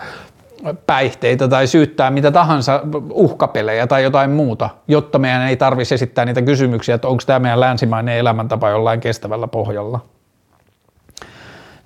[0.86, 2.80] päihteitä tai syyttää mitä tahansa
[3.10, 7.60] uhkapelejä tai jotain muuta, jotta meidän ei tarvitsisi esittää niitä kysymyksiä, että onko tämä meidän
[7.60, 10.00] länsimainen elämäntapa jollain kestävällä pohjalla.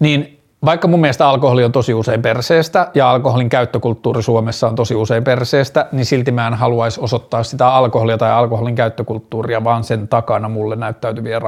[0.01, 4.95] Niin vaikka mun mielestä alkoholi on tosi usein perseestä ja alkoholin käyttökulttuuri Suomessa on tosi
[4.95, 10.09] usein perseestä, niin silti mä en haluaisi osoittaa sitä alkoholia tai alkoholin käyttökulttuuria, vaan sen
[10.09, 11.41] takana mulle näyttäytyviä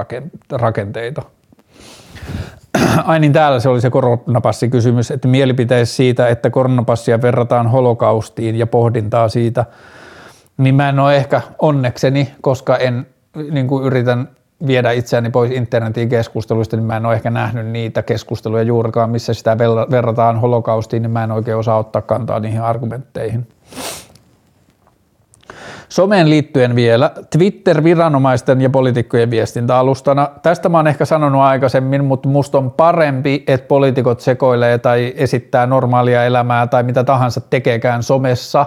[0.51, 1.23] rakenteita.
[3.05, 8.67] Ai niin, täällä se oli se koronapassikysymys, että mielipiteessä siitä, että koronapassia verrataan holokaustiin ja
[8.67, 9.65] pohdintaa siitä,
[10.57, 13.07] niin mä en ole ehkä onnekseni, koska en
[13.51, 14.29] niin kuin yritän
[14.67, 19.35] viedä itseäni pois internetin keskusteluista, niin mä en ole ehkä nähnyt niitä keskusteluja juurikaan, missä
[19.35, 19.59] sitä
[19.91, 23.47] verrataan holokaustiin, niin mä en oikein osaa ottaa kantaa niihin argumentteihin.
[25.93, 30.29] Someen liittyen vielä, Twitter viranomaisten ja poliitikkojen viestintäalustana.
[30.43, 35.67] Tästä mä oon ehkä sanonut aikaisemmin, mutta musta on parempi, että poliitikot sekoilee tai esittää
[35.67, 38.67] normaalia elämää tai mitä tahansa tekeekään somessa,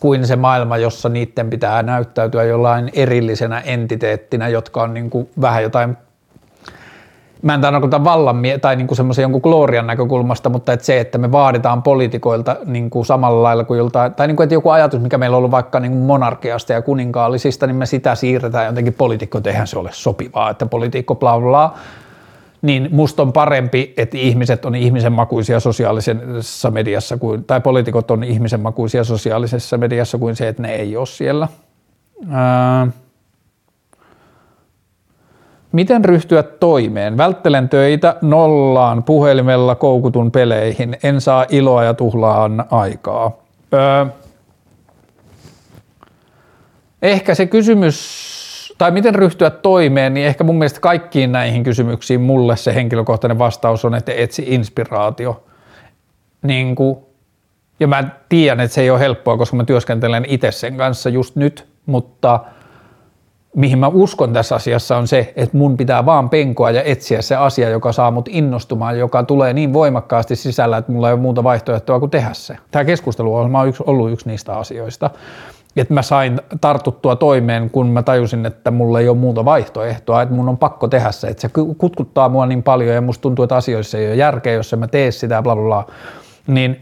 [0.00, 5.62] kuin se maailma, jossa niiden pitää näyttäytyä jollain erillisenä entiteettinä, jotka on niin kuin vähän
[5.62, 5.96] jotain
[7.42, 11.32] mä en tarkoita vallan tai niin semmoisen jonkun glorian näkökulmasta, mutta että se, että me
[11.32, 15.18] vaaditaan poliitikoilta niin kuin samalla lailla kuin joltain, tai niin kuin, että joku ajatus, mikä
[15.18, 19.40] meillä on ollut vaikka niin kuin monarkiasta ja kuninkaallisista, niin me sitä siirretään jotenkin poliitikko,
[19.46, 21.74] eihän se ole sopivaa, että poliitikko bla bla,
[22.62, 28.24] niin musta on parempi, että ihmiset on ihmisen makuisia sosiaalisessa mediassa, kuin, tai poliitikot on
[28.24, 31.48] ihmisen makuisia sosiaalisessa mediassa kuin se, että ne ei ole siellä.
[32.30, 32.86] Ää,
[35.72, 37.16] Miten ryhtyä toimeen?
[37.16, 43.38] Välttelen töitä, nollaan, puhelimella koukutun peleihin, en saa iloa ja tuhlaan aikaa.
[43.74, 44.06] Öö,
[47.02, 52.56] ehkä se kysymys, tai miten ryhtyä toimeen, niin ehkä mun mielestä kaikkiin näihin kysymyksiin mulle
[52.56, 55.44] se henkilökohtainen vastaus on, että etsi inspiraatio.
[56.42, 56.98] Niin kuin,
[57.80, 61.36] ja mä tiedän, että se ei ole helppoa, koska mä työskentelen itse sen kanssa just
[61.36, 62.40] nyt, mutta–
[63.56, 67.36] mihin mä uskon tässä asiassa on se, että mun pitää vaan penkoa ja etsiä se
[67.36, 71.44] asia, joka saa mut innostumaan, joka tulee niin voimakkaasti sisällä, että mulla ei ole muuta
[71.44, 72.56] vaihtoehtoa kuin tehdä se.
[72.70, 73.52] Tämä keskustelu on
[73.86, 75.10] ollut yksi niistä asioista.
[75.76, 80.34] Että mä sain tartuttua toimeen, kun mä tajusin, että mulla ei ole muuta vaihtoehtoa, että
[80.34, 81.28] mun on pakko tehdä se.
[81.28, 84.72] Että se kutkuttaa mua niin paljon ja musta tuntuu, että asioissa ei ole järkeä, jos
[84.72, 85.86] en mä tee sitä, bla bla bla.
[86.46, 86.78] Niin,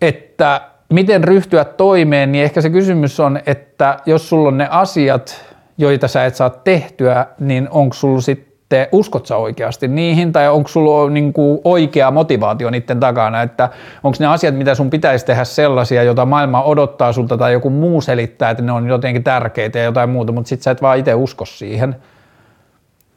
[0.00, 5.44] että miten ryhtyä toimeen, niin ehkä se kysymys on, että jos sulla on ne asiat,
[5.78, 10.68] joita sä et saa tehtyä, niin onko sulla sitten, uskot sä oikeasti niihin, tai onko
[10.68, 13.68] sulla niin kuin oikea motivaatio niiden takana, että
[14.04, 18.00] onko ne asiat, mitä sun pitäisi tehdä sellaisia, joita maailma odottaa sulta, tai joku muu
[18.00, 21.14] selittää, että ne on jotenkin tärkeitä ja jotain muuta, mutta sit sä et vaan itse
[21.14, 21.96] usko siihen.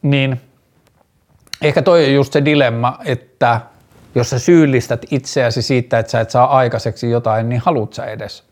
[0.02, 0.40] Niin
[1.62, 3.60] ehkä toi on just se dilemma, että
[4.14, 8.44] jos sä syyllistät itseäsi siitä, että sä et saa aikaiseksi jotain, niin haluat sä edes.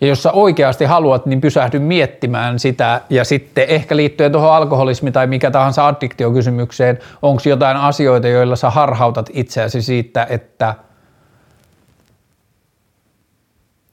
[0.00, 5.12] Ja jos sä oikeasti haluat, niin pysähdy miettimään sitä ja sitten ehkä liittyen tuohon alkoholismi
[5.12, 10.74] tai mikä tahansa addiktiokysymykseen, onko jotain asioita, joilla sä harhautat itseäsi siitä, että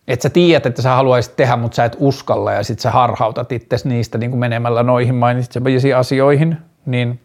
[0.08, 3.52] että sä tiedät, että sä haluaisit tehdä, mutta sä et uskalla ja sitten sä harhautat
[3.52, 7.20] itse niistä niin kuin menemällä noihin mainitsemisiin asioihin, niin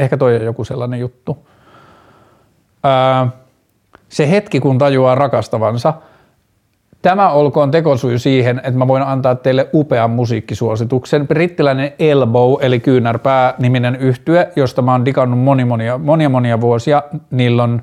[0.00, 1.46] ehkä toi on joku sellainen juttu
[2.82, 3.28] ää,
[4.08, 5.94] se hetki, kun tajuaa rakastavansa,
[7.02, 11.28] Tämä olkoon tekosyy siihen, että mä voin antaa teille upean musiikkisuosituksen.
[11.28, 17.02] Brittiläinen Elbow, eli Kyynärpää niminen yhtye, josta mä oon digannut moni, monia, monia monia vuosia.
[17.30, 17.82] Niillä on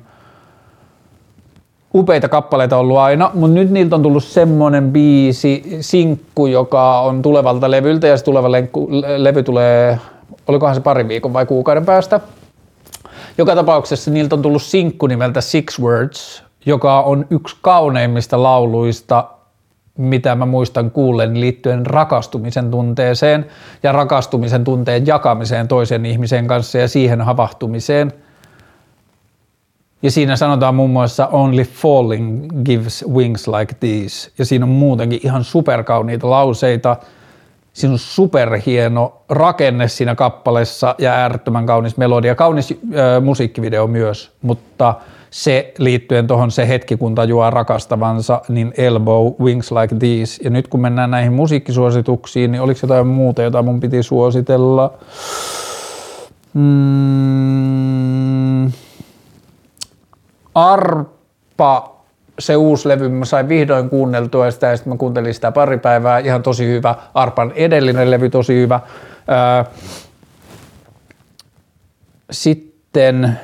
[1.94, 7.70] upeita kappaleita ollut aina, mutta nyt niiltä on tullut semmonen biisi, sinkku, joka on tulevalta
[7.70, 8.52] levyltä ja se tuleva
[9.16, 9.98] levy tulee,
[10.46, 12.20] olikohan se pari viikon vai kuukauden päästä.
[13.40, 19.28] Joka tapauksessa niiltä on tullut sinkku nimeltä Six Words, joka on yksi kauneimmista lauluista,
[19.98, 23.46] mitä mä muistan kuullen liittyen rakastumisen tunteeseen
[23.82, 28.12] ja rakastumisen tunteen jakamiseen toisen ihmisen kanssa ja siihen havahtumiseen.
[30.02, 34.30] Ja siinä sanotaan muun muassa Only falling gives wings like these.
[34.38, 36.96] Ja siinä on muutenkin ihan superkauniita lauseita–
[37.72, 44.94] Siinä on superhieno rakenne siinä kappaleessa ja äärettömän kaunis melodia, kaunis äh, musiikkivideo myös, mutta
[45.30, 50.44] se liittyen tuohon se hetki, kun tajuaa rakastavansa, niin Elbow, Wings Like These.
[50.44, 54.92] Ja nyt kun mennään näihin musiikkisuosituksiin, niin oliko jotain muuta, jota mun piti suositella?
[56.54, 57.40] Mm,
[60.54, 61.99] Arpa
[62.40, 66.18] se uusi levy, mä sain vihdoin kuunneltua sitä ja sitten mä kuuntelin sitä pari päivää,
[66.18, 66.94] ihan tosi hyvä.
[67.14, 68.80] Arpan edellinen levy tosi hyvä.
[72.30, 73.38] sitten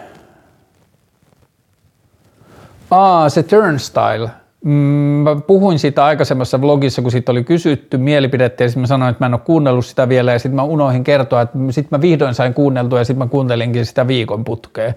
[2.90, 4.30] Aa, se Turnstile.
[4.64, 9.10] Mm, mä puhuin siitä aikaisemmassa vlogissa, kun siitä oli kysytty mielipidettä ja sitten mä sanoin,
[9.10, 12.00] että mä en ole kuunnellut sitä vielä ja sitten mä unohin kertoa, että sitten mä
[12.00, 14.94] vihdoin sain kuunneltua ja sitten mä kuuntelinkin sitä viikon putkeen.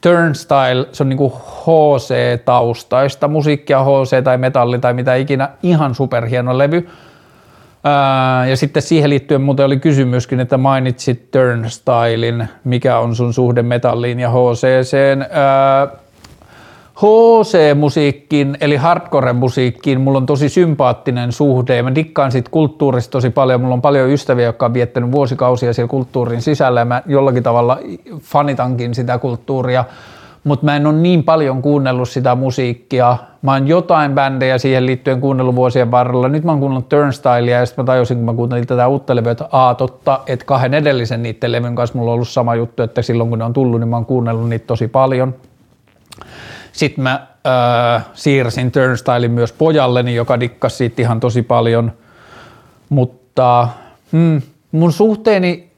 [0.00, 1.32] Turnstile, se on niinku
[1.62, 6.88] HC-taustaista musiikkia, HC tai metalli tai mitä ikinä, ihan superhieno levy.
[7.84, 13.62] Ää, ja sitten siihen liittyen muuten oli kysymyskin, että mainitsit Turnstilein, mikä on sun suhde
[13.62, 15.26] metalliin ja HCCen.
[15.30, 15.88] Ää,
[16.96, 23.60] HC-musiikkiin eli hardcore-musiikkiin mulla on tosi sympaattinen suhde ja mä dikkaan siitä kulttuurista tosi paljon.
[23.60, 27.78] Mulla on paljon ystäviä, jotka on viettänyt vuosikausia siellä kulttuurin sisällä ja mä jollakin tavalla
[28.20, 29.84] fanitankin sitä kulttuuria,
[30.44, 33.16] mutta mä en ole niin paljon kuunnellut sitä musiikkia.
[33.42, 36.28] Mä oon jotain bändejä siihen liittyen kuunnellut vuosien varrella.
[36.28, 39.32] Nyt mä oon kuunnellut Turnstylea ja sitten mä tajusin, kun mä kuuntelin tätä uutta levyä,
[39.32, 43.02] että aa totta, että kahden edellisen niiden levyn kanssa mulla on ollut sama juttu, että
[43.02, 45.34] silloin kun ne on tullut, niin mä oon kuunnellut niitä tosi paljon–
[46.78, 51.92] sitten mä äh, siirsin Turnstylein myös pojalleni, joka dikkasi siitä ihan tosi paljon.
[52.88, 53.68] Mutta
[54.12, 54.42] hmm,
[54.72, 55.70] mun suhteeni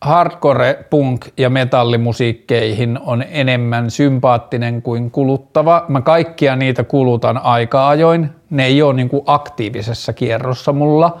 [0.00, 5.84] hardcore, punk ja metallimusiikkeihin on enemmän sympaattinen kuin kuluttava.
[5.88, 8.30] Mä kaikkia niitä kulutan aika ajoin.
[8.50, 11.20] Ne ei ole niinku aktiivisessa kierrossa mulla,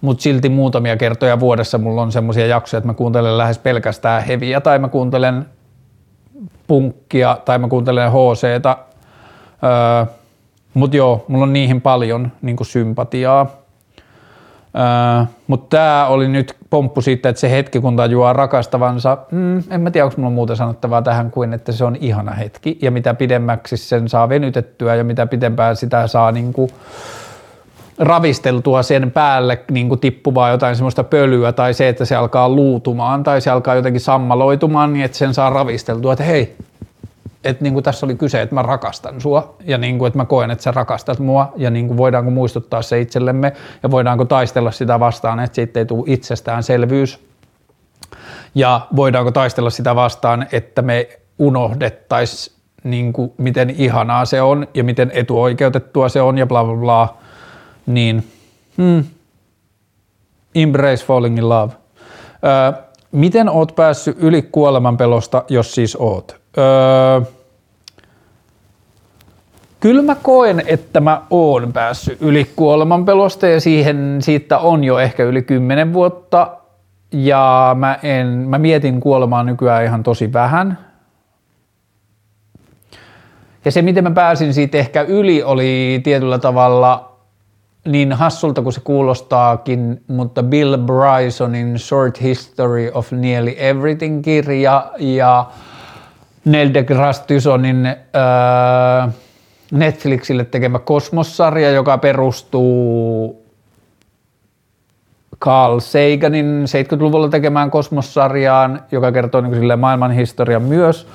[0.00, 4.60] mutta silti muutamia kertoja vuodessa mulla on semmoisia jaksoja, että mä kuuntelen lähes pelkästään heviä
[4.60, 5.46] tai mä kuuntelen
[6.66, 8.76] punkkia tai mä kuuntelen HCtä,
[9.64, 10.14] öö,
[10.74, 13.46] mutta joo, mulla on niihin paljon niin sympatiaa.
[14.76, 19.80] Öö, Mutta tämä oli nyt pomppu siitä, että se hetki kun tajuaa rakastavansa, mm, en
[19.80, 23.14] mä tiedä onko mulla muuta sanottavaa tähän kuin, että se on ihana hetki ja mitä
[23.14, 26.70] pidemmäksi sen saa venytettyä ja mitä pidempään sitä saa niin kuin,
[27.98, 33.22] ravisteltua sen päälle niin kuin tippuvaa jotain semmoista pölyä tai se, että se alkaa luutumaan
[33.22, 36.56] tai se alkaa jotenkin sammaloitumaan niin, että sen saa ravisteltua, että hei,
[37.44, 40.24] että niin kuin tässä oli kyse, että mä rakastan sua ja niin kuin, että mä
[40.24, 43.52] koen, että sä rakastat mua ja niin kuin voidaanko muistuttaa se itsellemme
[43.82, 47.24] ja voidaanko taistella sitä vastaan, että siitä ei tule itsestäänselvyys.
[48.54, 51.08] Ja voidaanko taistella sitä vastaan, että me
[51.38, 56.76] unohdettaisiin niin kuin, miten ihanaa se on ja miten etuoikeutettua se on ja bla bla
[56.76, 57.16] bla,
[57.86, 58.24] niin
[58.76, 59.04] hmm,
[60.54, 61.72] embrace falling in love.
[62.44, 62.82] Öö,
[63.12, 66.36] miten oot päässyt yli kuoleman pelosta, jos siis oot?
[66.58, 67.20] Öö,
[69.80, 74.98] kyllä mä koen, että mä oon päässyt yli kuoleman pelosta ja siihen, siitä on jo
[74.98, 76.56] ehkä yli kymmenen vuotta
[77.12, 80.78] ja mä, en, mä mietin kuolemaa nykyään ihan tosi vähän.
[83.64, 87.13] Ja se, miten mä pääsin siitä ehkä yli, oli tietyllä tavalla
[87.84, 95.46] niin hassulta kuin se kuulostaakin, mutta Bill Brysonin Short History of Nearly Everything-kirja ja
[96.44, 99.14] Neil deGrasse Tysonin äh,
[99.70, 103.44] Netflixille tekemä Kosmossarja, joka perustuu
[105.40, 111.06] Carl Saganin 70-luvulla tekemään kosmossarjaan, joka kertoo niin maailman historian myös.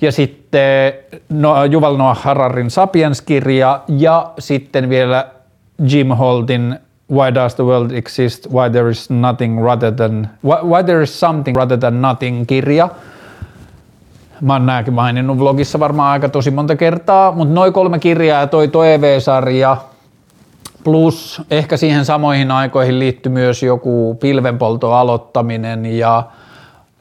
[0.00, 0.92] Ja sitten
[1.28, 5.26] no, Juval Noah Hararin Sapiens-kirja ja sitten vielä
[5.86, 6.78] Jim Holtin
[7.12, 8.46] Why Does the World Exist?
[8.46, 12.88] Why There Is Nothing Rather Than Why, why There Is Something Rather Than Nothing kirja.
[14.40, 18.46] Mä oon nääkin maininnut vlogissa varmaan aika tosi monta kertaa, mutta noin kolme kirjaa ja
[18.46, 19.76] toi TV-sarja
[20.84, 26.22] plus ehkä siihen samoihin aikoihin liittyy myös joku pilvenpolto aloittaminen ja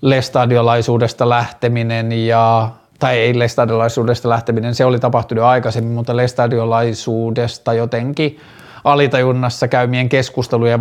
[0.02, 8.40] lestadiolaisuudesta lähteminen ja tai ei lestadiolaisuudesta lähteminen, se oli tapahtunut aikaisemmin, mutta lestadiolaisuudesta jotenkin
[8.92, 10.80] alitajunnassa käymien keskustelujen ja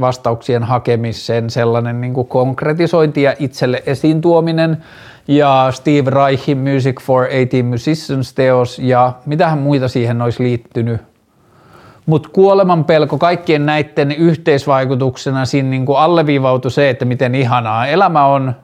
[0.00, 4.76] vastauksien hakemisen sellainen niin kuin konkretisointi ja itselle esiin tuominen
[5.28, 11.00] ja Steve Reichin Music for 18 Musicians teos ja mitähän muita siihen olisi liittynyt.
[12.06, 18.26] Mutta kuoleman pelko kaikkien näiden yhteisvaikutuksena siinä niin kuin alleviivautui se, että miten ihanaa elämä
[18.26, 18.54] on,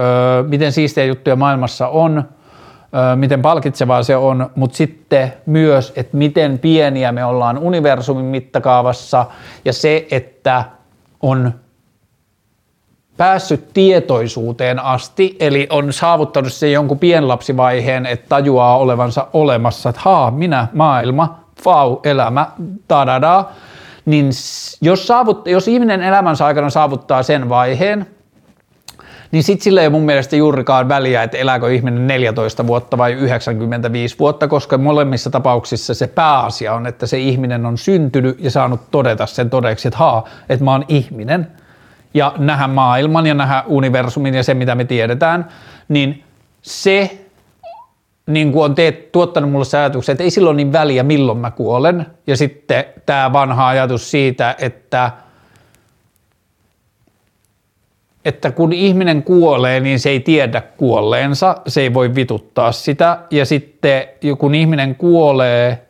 [0.00, 2.22] öö, miten siistejä juttuja maailmassa on–
[3.16, 9.26] miten palkitsevaa se on, mutta sitten myös, että miten pieniä me ollaan universumin mittakaavassa
[9.64, 10.64] ja se, että
[11.22, 11.52] on
[13.16, 20.30] päässyt tietoisuuteen asti, eli on saavuttanut se jonkun pienlapsivaiheen, että tajuaa olevansa olemassa, että haa,
[20.30, 22.46] minä, maailma, fau, elämä,
[22.88, 23.44] tadada,
[24.04, 24.30] niin
[24.80, 28.06] jos, saavut, jos ihminen elämänsä aikana saavuttaa sen vaiheen,
[29.32, 34.18] niin sit sillä ei mun mielestä juurikaan väliä, että elääkö ihminen 14 vuotta vai 95
[34.18, 39.26] vuotta, koska molemmissa tapauksissa se pääasia on, että se ihminen on syntynyt ja saanut todeta
[39.26, 41.46] sen todeksi, että haa, että mä oon ihminen
[42.14, 45.48] ja nähdä maailman ja nähdä universumin ja se, mitä me tiedetään,
[45.88, 46.24] niin
[46.62, 47.18] se
[48.26, 51.50] niin kuin on teet, tuottanut mulle se ajatuksen, että ei silloin niin väliä, milloin mä
[51.50, 52.06] kuolen.
[52.26, 55.10] Ja sitten tämä vanha ajatus siitä, että–
[58.26, 63.18] että kun ihminen kuolee, niin se ei tiedä kuolleensa, se ei voi vituttaa sitä.
[63.30, 64.02] Ja sitten
[64.38, 65.86] kun ihminen kuolee,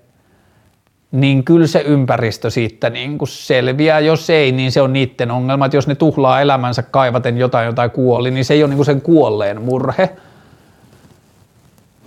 [1.12, 4.00] niin kyllä se ympäristö siitä niin kuin selviää.
[4.00, 7.90] Jos ei, niin se on niiden ongelma, että jos ne tuhlaa elämänsä kaivaten jotain, jotain
[7.90, 10.10] kuoli, niin se ei ole niin kuin sen kuolleen murhe.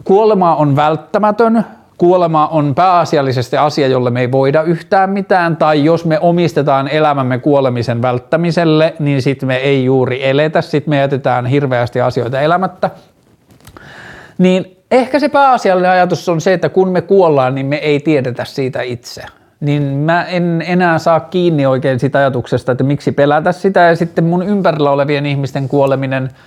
[0.03, 1.65] Kuolema on välttämätön,
[1.99, 7.39] kuolema on pääasiallisesti asia, jolle me ei voida yhtään mitään, tai jos me omistetaan elämämme
[7.39, 12.89] kuolemisen välttämiselle, niin sitten me ei juuri eletä, sitten me jätetään hirveästi asioita elämättä.
[14.37, 18.45] Niin ehkä se pääasiallinen ajatus on se, että kun me kuollaan, niin me ei tiedetä
[18.45, 19.23] siitä itse.
[19.59, 24.23] Niin mä en enää saa kiinni oikein siitä ajatuksesta, että miksi pelätä sitä, ja sitten
[24.23, 26.29] mun ympärillä olevien ihmisten kuoleminen–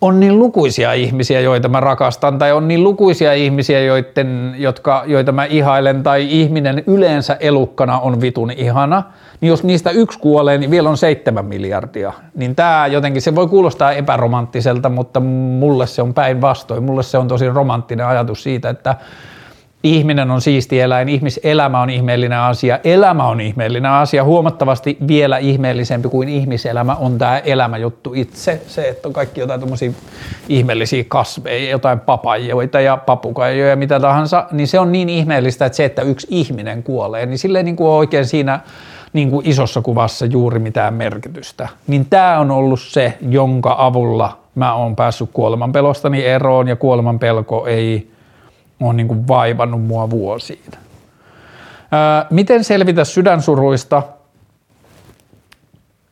[0.00, 5.32] on niin lukuisia ihmisiä, joita mä rakastan, tai on niin lukuisia ihmisiä, joiden, jotka, joita
[5.32, 9.02] mä ihailen, tai ihminen yleensä elukkana on vitun ihana,
[9.40, 12.12] niin jos niistä yksi kuolee, niin vielä on seitsemän miljardia.
[12.34, 16.82] Niin tämä jotenkin, se voi kuulostaa epäromanttiselta, mutta mulle se on päinvastoin.
[16.82, 18.96] Mulle se on tosi romanttinen ajatus siitä, että
[19.82, 26.08] ihminen on siisti eläin, ihmiselämä on ihmeellinen asia, elämä on ihmeellinen asia, huomattavasti vielä ihmeellisempi
[26.08, 29.90] kuin ihmiselämä on tämä elämäjuttu itse, se, että on kaikki jotain tuommoisia
[30.48, 35.76] ihmeellisiä kasveja, jotain papajoita ja papukaijoja ja mitä tahansa, niin se on niin ihmeellistä, että
[35.76, 38.60] se, että yksi ihminen kuolee, niin sille ei niin kuin oikein siinä
[39.12, 41.68] niin kuin isossa kuvassa juuri mitään merkitystä.
[41.86, 47.18] Niin tämä on ollut se, jonka avulla mä oon päässyt kuoleman pelostani eroon ja kuoleman
[47.18, 48.15] pelko ei
[48.80, 50.70] on niin kuin vaivannut mua vuosiin.
[51.92, 54.02] Ää, miten selvitä sydänsuruista?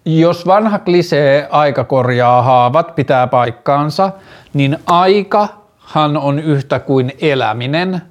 [0.04, 4.12] Jos vanha klisee aika korjaa haavat pitää paikkaansa,
[4.54, 8.02] niin aikahan on yhtä kuin eläminen.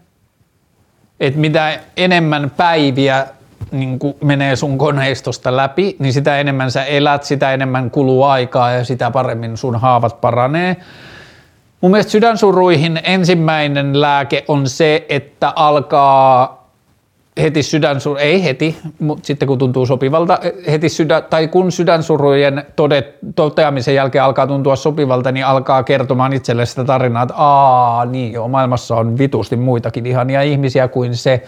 [1.20, 3.28] Et mitä enemmän päiviä
[3.72, 8.86] niin menee sun koneistosta läpi, niin sitä enemmän sä elät, sitä enemmän kuluu aikaa ja
[8.86, 10.78] sitä paremmin sun haavat paranee.
[11.84, 16.68] Mun mielestä sydänsuruihin ensimmäinen lääke on se, että alkaa
[17.42, 20.40] heti sydänsuru, ei heti, mutta sitten kun tuntuu sopivalta,
[20.72, 26.66] heti sydän, tai kun sydänsurujen todet, toteamisen jälkeen alkaa tuntua sopivalta, niin alkaa kertomaan itselle
[26.66, 31.44] sitä tarinaa, että aa, niin joo, maailmassa on vitusti muitakin ihania ihmisiä kuin se,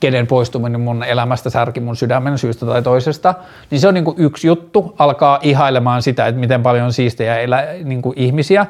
[0.00, 3.34] kenen poistuminen mun elämästä särki mun sydämen syystä tai toisesta,
[3.70, 7.66] niin se on niin kuin yksi juttu, alkaa ihailemaan sitä, että miten paljon siistejä elä,
[7.84, 8.66] niin kuin ihmisiä,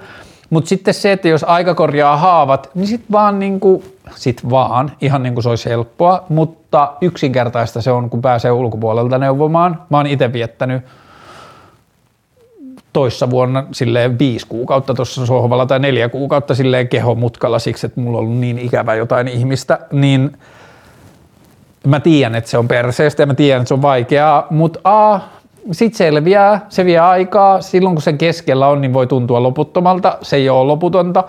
[0.51, 4.93] mutta sitten se, että jos aika korjaa haavat, niin sitten vaan, niin kuin, sit vaan,
[5.01, 9.83] ihan niin kuin se olisi helppoa, mutta yksinkertaista se on, kun pääsee ulkopuolelta neuvomaan.
[9.91, 10.83] Mä oon itse viettänyt
[12.93, 18.19] toissa vuonna silleen viisi kuukautta tuossa sohvalla tai neljä kuukautta silleen kehomutkalla siksi, että mulla
[18.19, 20.39] on ollut niin ikävä jotain ihmistä, niin
[21.87, 25.21] mä tiedän, että se on perseestä ja mä tiedän, että se on vaikeaa, mutta A,
[25.73, 26.39] sitten se vie,
[26.69, 27.61] se vie aikaa.
[27.61, 30.19] Silloin kun sen keskellä on, niin voi tuntua loputtomalta.
[30.23, 31.25] Se ei ole loputonta.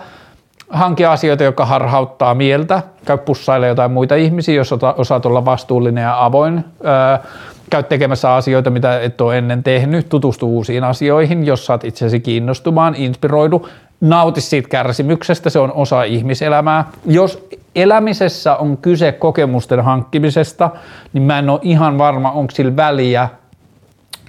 [0.70, 2.82] Hanki asioita, jotka harhauttaa mieltä.
[3.04, 6.64] Käy pussaille jotain muita ihmisiä, jos osaat olla vastuullinen ja avoin.
[6.84, 7.28] Öö,
[7.70, 10.08] käy tekemässä asioita, mitä et ole ennen tehnyt.
[10.08, 13.68] Tutustu uusiin asioihin, jos saat itsesi kiinnostumaan, inspiroidu.
[14.00, 16.84] Nauti siitä kärsimyksestä, se on osa ihmiselämää.
[17.06, 20.70] Jos elämisessä on kyse kokemusten hankkimisesta,
[21.12, 23.28] niin mä en ole ihan varma, onko sillä väliä,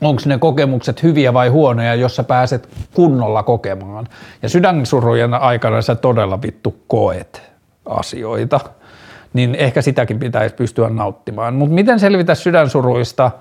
[0.02, 4.08] onko ne kokemukset hyviä vai huonoja, jos sä pääset kunnolla kokemaan.
[4.42, 7.42] Ja sydänsurujen aikana sä todella vittu koet
[7.86, 8.60] asioita,
[9.34, 11.56] niin ehkä sitäkin pitäisi pystyä nauttimaan.
[11.56, 13.32] Mutta miten selvitä sydänsuruista,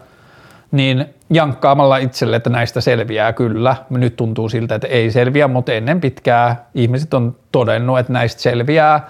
[0.70, 3.76] niin jankkaamalla itselle, että näistä selviää kyllä.
[3.90, 9.08] Nyt tuntuu siltä, että ei selviä, mutta ennen pitkää ihmiset on todennut, että näistä selviää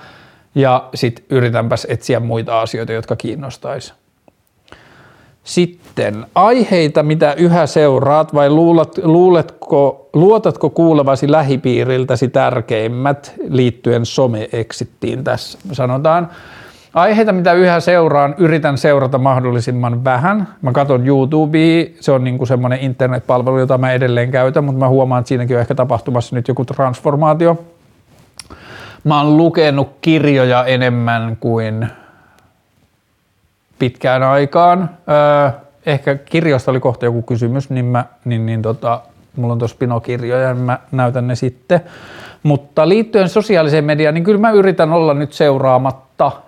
[0.55, 3.95] ja sitten yritänpäs etsiä muita asioita, jotka kiinnostaisi.
[5.45, 15.59] Sitten aiheita, mitä yhä seuraat vai luulet, luuletko, luotatko kuulevasi lähipiiriltäsi tärkeimmät liittyen some-exittiin tässä
[15.73, 16.29] sanotaan.
[16.95, 20.49] Aiheita, mitä yhä seuraan, yritän seurata mahdollisimman vähän.
[20.63, 25.21] Mä katson YouTubea, se on niinku semmoinen internetpalvelu, jota mä edelleen käytän, mutta mä huomaan,
[25.21, 27.65] että siinäkin on ehkä tapahtumassa nyt joku transformaatio.
[29.05, 31.89] Mä oon lukenut kirjoja enemmän kuin
[33.79, 34.91] pitkään aikaan.
[35.09, 35.51] Öö,
[35.87, 39.01] ehkä kirjasta oli kohta joku kysymys, niin, mä, niin, niin tota,
[39.37, 41.81] mulla on tuossa Pino-kirjoja, niin mä näytän ne sitten.
[42.43, 46.33] Mutta liittyen sosiaaliseen mediaan, niin kyllä mä yritän olla nyt seuraamatta–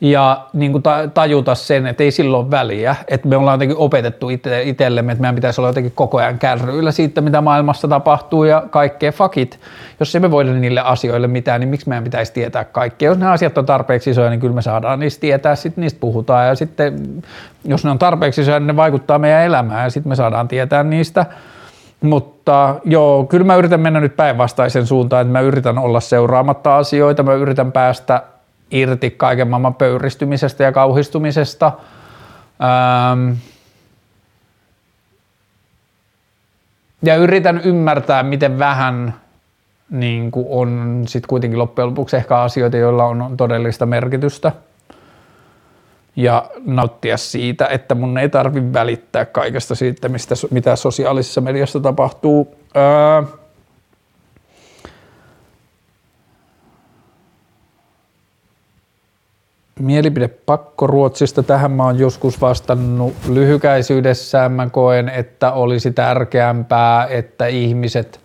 [0.00, 0.82] ja niin kuin
[1.14, 5.34] tajuta sen, että ei silloin väliä, että me ollaan jotenkin opetettu itse, itsellemme, että meidän
[5.34, 9.60] pitäisi olla jotenkin koko ajan kärryillä siitä, mitä maailmassa tapahtuu ja kaikkea fakit.
[10.00, 13.10] Jos emme voida niille asioille mitään, niin miksi meidän pitäisi tietää kaikkea?
[13.10, 16.48] Jos ne asiat on tarpeeksi isoja, niin kyllä me saadaan niistä tietää, sitten niistä puhutaan
[16.48, 17.22] ja sitten
[17.64, 20.82] jos ne on tarpeeksi isoja, niin ne vaikuttaa meidän elämään ja sitten me saadaan tietää
[20.82, 21.26] niistä.
[22.00, 27.22] Mutta joo, kyllä mä yritän mennä nyt päinvastaisen suuntaan, että mä yritän olla seuraamatta asioita,
[27.22, 28.22] mä yritän päästä
[28.70, 31.72] irti kaiken maailman pöyristymisestä ja kauhistumisesta.
[32.62, 33.32] Ähm,
[37.02, 39.14] ja yritän ymmärtää, miten vähän
[39.90, 44.52] niin kuin on sitten kuitenkin loppujen lopuksi ehkä asioita, joilla on todellista merkitystä.
[46.16, 52.56] Ja nauttia siitä, että mun ei tarvi välittää kaikesta siitä, mistä, mitä sosiaalisessa mediassa tapahtuu.
[52.76, 53.22] Öö,
[59.80, 61.42] Mielipidepakko Ruotsista.
[61.42, 64.52] Tähän mä oon joskus vastannut lyhykäisyydessään.
[64.52, 68.20] Mä koen, että olisi tärkeämpää, että ihmiset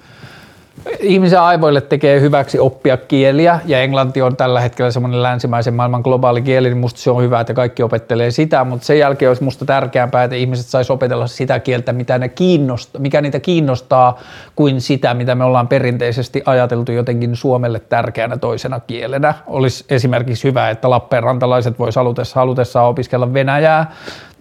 [0.99, 6.41] ihmisen aivoille tekee hyväksi oppia kieliä ja englanti on tällä hetkellä semmoinen länsimäisen maailman globaali
[6.41, 9.65] kieli, niin musta se on hyvä, että kaikki opettelee sitä, mutta sen jälkeen olisi musta
[9.65, 14.19] tärkeämpää, että ihmiset sais opetella sitä kieltä, mitä ne kiinnostaa, mikä niitä kiinnostaa,
[14.55, 19.33] kuin sitä, mitä me ollaan perinteisesti ajateltu jotenkin Suomelle tärkeänä toisena kielenä.
[19.47, 23.91] Olisi esimerkiksi hyvä, että Lappeenrantalaiset voisi halutessa, halutessaan opiskella Venäjää,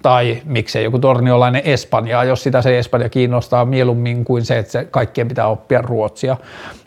[0.02, 4.84] tai miksei joku torniolainen Espanja, jos sitä se Espanja kiinnostaa mieluummin kuin se, että se
[4.84, 6.36] kaikkien pitää oppia ruotsia.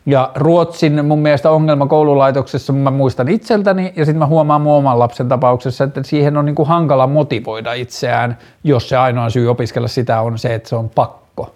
[0.05, 4.99] Ja Ruotsin mun mielestä ongelma koululaitoksessa, mä muistan itseltäni ja sitten mä huomaan mun oman
[4.99, 10.21] lapsen tapauksessa, että siihen on niinku hankala motivoida itseään, jos se ainoa syy opiskella sitä
[10.21, 11.55] on se, että se on pakko.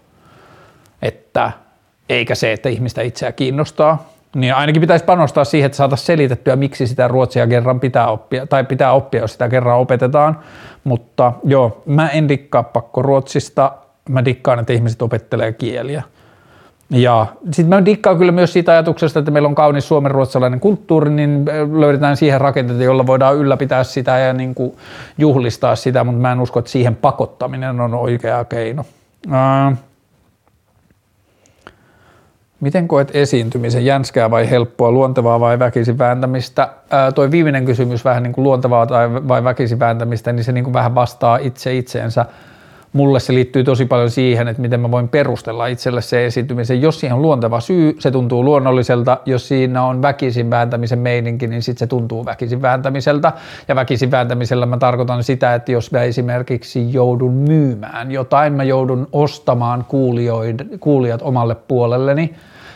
[1.02, 1.52] Että,
[2.10, 4.15] eikä se, että ihmistä itseä kiinnostaa.
[4.36, 8.64] Niin ainakin pitäisi panostaa siihen, että saataisiin selitettyä, miksi sitä ruotsia kerran pitää oppia, tai
[8.64, 10.40] pitää oppia, jos sitä kerran opetetaan.
[10.84, 13.72] Mutta joo, mä en dikkaa pakko ruotsista,
[14.10, 16.04] mä dikkaan, että ihmiset opettelee kieliä.
[16.90, 21.46] Ja sitten mä dikkaan kyllä myös siitä ajatuksesta, että meillä on kaunis suomen-ruotsalainen kulttuuri, niin
[21.80, 24.76] löydetään siihen rakenteita, jolla voidaan ylläpitää sitä ja niin kuin
[25.18, 28.86] juhlistaa sitä, mutta mä en usko, että siihen pakottaminen on oikea keino.
[29.32, 29.76] Ää,
[32.66, 36.70] Miten koet esiintymisen, jänskää vai helppoa, luontevaa vai väkisin vääntämistä?
[36.90, 40.64] Ää, toi viimeinen kysymys, vähän niin kuin luontevaa tai vai väkisin vääntämistä, niin se niin
[40.64, 42.26] kuin vähän vastaa itse itseensä.
[42.94, 46.82] Mulle se liittyy tosi paljon siihen, että miten mä voin perustella itselle se esiintymisen.
[46.82, 49.18] Jos siihen on luonteva syy, se tuntuu luonnolliselta.
[49.26, 53.34] Jos siinä on väkisin vääntämisen meininki, niin sitten se tuntuu väkisin vääntämiseltä.
[53.68, 59.08] Ja väkisin vääntämisellä mä tarkoitan sitä, että jos mä esimerkiksi joudun myymään jotain, mä joudun
[59.12, 59.86] ostamaan
[60.80, 62.36] kuulijat omalle puolelleni,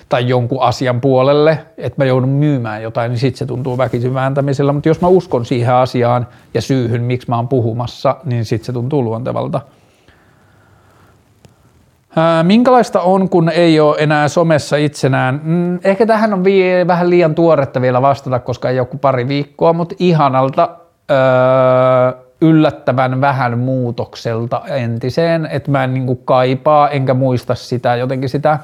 [0.10, 4.74] tai jonkun asian puolelle, että mä joudun myymään jotain, niin sitten se tuntuu väkisin vääntämisellä.
[4.74, 8.74] Mutta jos mä uskon siihen asiaan ja syyhyn, miksi mä oon puhumassa, niin sitten se
[8.74, 9.62] tuntuu luontevalta.
[12.44, 15.42] minkälaista on, kun ei ole enää somessa itsenään?
[15.44, 19.28] Mm, ehkä tähän on vie, vähän liian tuoretta vielä vastata, koska ei ole kuin pari
[19.28, 20.70] viikkoa, mutta ihanalta
[21.12, 28.60] öö, yllättävän vähän muutokselta entiseen, että mä en niin kaipaa enkä muista sitä jotenkin sitä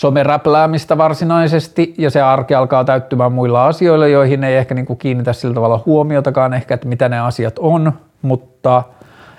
[0.00, 5.32] someräpläämistä varsinaisesti ja se arki alkaa täyttymään muilla asioilla, joihin ei ehkä niin kuin kiinnitä
[5.32, 8.82] sillä tavalla huomiotakaan ehkä, että mitä ne asiat on, mutta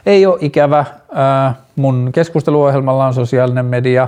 [0.06, 0.86] ei ole ikävä.
[1.76, 4.08] Mun keskusteluohjelmalla on sosiaalinen media.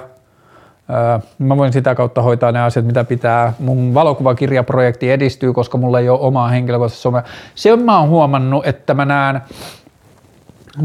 [1.40, 3.54] Mä voin sitä kautta hoitaa ne asiat, mitä pitää.
[3.60, 7.24] Mun valokuvakirjaprojekti edistyy, koska mulla ei ole omaa henkilökohtaista somea.
[7.56, 9.42] Se mä oon huomannut, että mä näen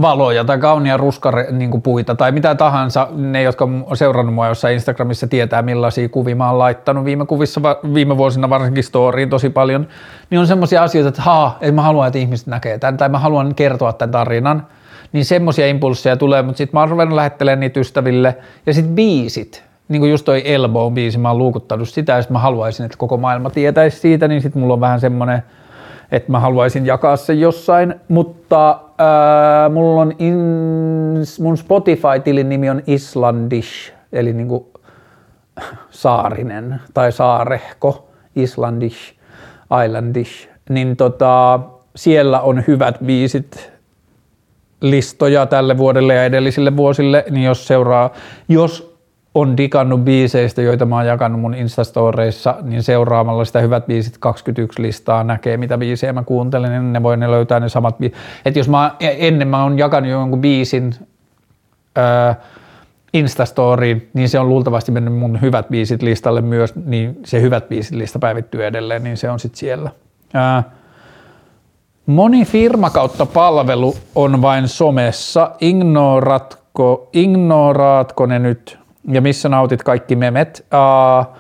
[0.03, 4.75] valoja tai kaunia ruskapuita niin puita tai mitä tahansa, ne jotka on seurannut mua jossain
[4.75, 7.61] Instagramissa tietää millaisia kuvia mä oon laittanut viime kuvissa,
[7.95, 9.89] viime vuosina varsinkin storyin tosi paljon,
[10.31, 13.19] niin on semmoisia asioita, että haa, ei mä haluan, että ihmiset näkee tämän tai mä
[13.19, 14.67] haluan kertoa tämän tarinan,
[15.13, 18.37] niin semmoisia impulsseja tulee, mutta sitten mä oon ruvennut lähettelemään niitä ystäville.
[18.67, 22.39] Ja sitten biisit, niin kuin just toi Elbow biisi, mä oon luukuttanut sitä ja mä
[22.39, 25.43] haluaisin, että koko maailma tietäisi siitä, niin sitten mulla on vähän semmoinen,
[26.13, 30.39] että mä haluaisin jakaa sen jossain, mutta Äh, mulla on in,
[31.41, 34.71] mun Spotify-tilin nimi on Islandish, eli niinku
[35.91, 39.15] saarinen tai saarehko, Islandish,
[39.87, 41.61] Islandish, niin tota,
[41.97, 43.73] siellä on hyvät biisit
[44.81, 48.11] listoja tälle vuodelle ja edellisille vuosille, niin jos seuraa,
[48.49, 48.98] jos
[49.35, 54.83] on digannut biiseistä, joita mä oon jakanut mun Instastoreissa, niin seuraamalla sitä Hyvät biisit 21
[54.83, 57.97] listaa näkee, mitä biisejä mä kuuntelen, niin ne voi ne löytää ne samat.
[58.45, 60.95] Et jos mä ennen mä oon jakanut jonkun biisin
[61.99, 62.35] öö,
[63.13, 67.95] Instastoriin, niin se on luultavasti mennyt mun Hyvät biisit listalle myös, niin se Hyvät biisit
[67.95, 69.91] lista päivittyy edelleen, niin se on sitten siellä.
[70.35, 70.63] Öö,
[72.07, 75.51] Moni firma kautta palvelu on vain somessa.
[75.61, 78.79] Ignoratko, ignoraatko ne nyt
[79.09, 80.67] ja missä nautit kaikki memet.
[80.75, 81.37] Uh,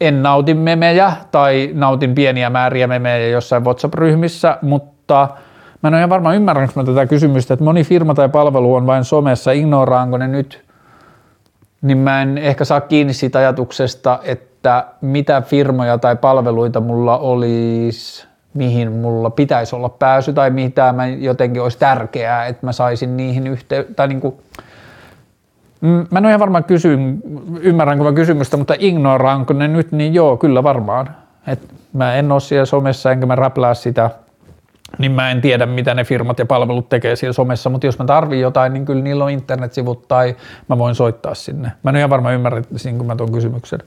[0.00, 5.28] en nautin memejä tai nautin pieniä määriä memejä jossain WhatsApp-ryhmissä, mutta
[5.82, 8.86] mä en ole ihan varmaan ymmärränkö mä tätä kysymystä, että moni firma tai palvelu on
[8.86, 10.64] vain somessa, ignoraanko ne nyt,
[11.82, 18.26] niin mä en ehkä saa kiinni siitä ajatuksesta, että mitä firmoja tai palveluita mulla olisi,
[18.54, 23.46] mihin mulla pitäisi olla pääsy tai mitä mä jotenkin olisi tärkeää, että mä saisin niihin
[23.46, 24.34] yhteyttä, tai niin kuin,
[25.80, 26.98] mä en ole ihan varmaan kysy,
[27.60, 31.10] ymmärränkö mä kysymystä, mutta ignoraanko ne nyt, niin joo, kyllä varmaan.
[31.46, 34.10] Et mä en ole siellä somessa enkä mä räplää sitä,
[34.98, 38.04] niin mä en tiedä, mitä ne firmat ja palvelut tekee siellä somessa, mutta jos mä
[38.04, 40.36] tarvin jotain, niin kyllä niillä on internetsivut tai
[40.68, 41.72] mä voin soittaa sinne.
[41.82, 43.80] Mä en ole ihan varmaan ymmärräsin, mä tuon kysymyksen.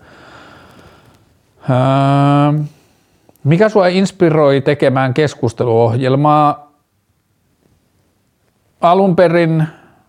[1.70, 2.60] Öö,
[3.44, 6.72] mikä sua inspiroi tekemään keskusteluohjelmaa?
[8.82, 9.64] Alun perin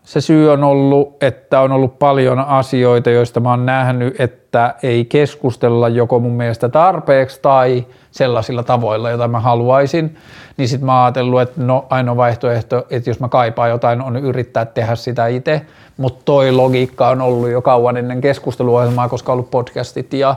[0.05, 5.05] se syy on ollut, että on ollut paljon asioita, joista mä oon nähnyt, että ei
[5.05, 10.17] keskustella joko mun mielestä tarpeeksi tai sellaisilla tavoilla, joita mä haluaisin,
[10.57, 14.17] niin sitten mä oon ajatellut, että no ainoa vaihtoehto, että jos mä kaipaan jotain, on
[14.17, 15.61] yrittää tehdä sitä itse,
[15.97, 20.35] mutta toi logiikka on ollut jo kauan ennen keskusteluohjelmaa, koska on ollut podcastit ja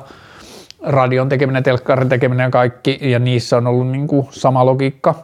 [0.83, 5.15] radion tekeminen, telkkarin tekeminen ja kaikki, ja niissä on ollut niin kuin sama logiikka.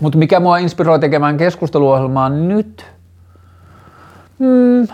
[0.00, 2.99] Mutta mikä mua inspiroi tekemään keskusteluohjelmaa nyt?
[4.40, 4.86] Hmm.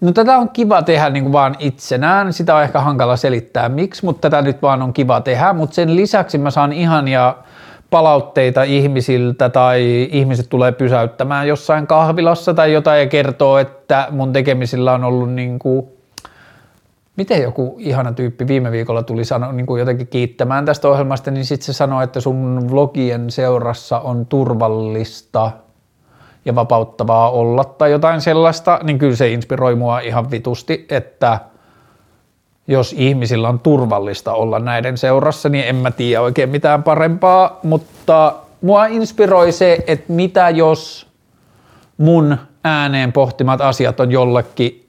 [0.00, 4.04] No tätä on kiva tehdä niin kuin vaan itsenään, sitä on ehkä hankala selittää miksi,
[4.04, 7.34] mutta tätä nyt vaan on kiva tehdä, mutta sen lisäksi mä saan ihania
[7.90, 14.92] palautteita ihmisiltä tai ihmiset tulee pysäyttämään jossain kahvilassa tai jotain ja kertoo, että mun tekemisillä
[14.92, 15.86] on ollut niin kuin,
[17.16, 21.44] miten joku ihana tyyppi viime viikolla tuli sano, niin kuin jotenkin kiittämään tästä ohjelmasta, niin
[21.44, 25.50] sitten se sanoi, että sun vlogien seurassa on turvallista
[26.44, 31.38] ja vapauttavaa olla tai jotain sellaista, niin kyllä se inspiroi mua ihan vitusti, että–
[32.68, 38.34] jos ihmisillä on turvallista olla näiden seurassa, niin en mä tiedä oikein mitään parempaa, mutta
[38.60, 41.06] mua inspiroi se, että mitä jos
[41.96, 44.83] mun ääneen pohtimat asiat on jollekin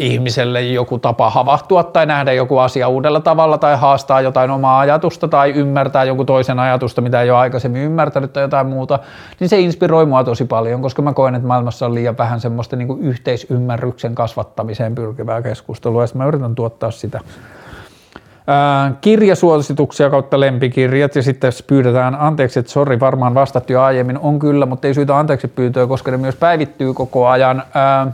[0.00, 5.28] ihmiselle joku tapa havahtua tai nähdä joku asia uudella tavalla tai haastaa jotain omaa ajatusta
[5.28, 8.98] tai ymmärtää joku toisen ajatusta, mitä ei ole aikaisemmin ymmärtänyt tai jotain muuta,
[9.40, 12.76] niin se inspiroi mua tosi paljon, koska mä koen, että maailmassa on liian vähän semmoista
[12.76, 17.20] niin kuin yhteisymmärryksen kasvattamiseen pyrkivää keskustelua ja mä yritän tuottaa sitä.
[18.46, 24.38] Ää, kirjasuosituksia kautta lempikirjat ja sitten pyydetään anteeksi, että sori, varmaan vastattu jo aiemmin, on
[24.38, 27.62] kyllä, mutta ei syytä anteeksi pyytöä, koska ne myös päivittyy koko ajan.
[27.74, 28.12] Ää,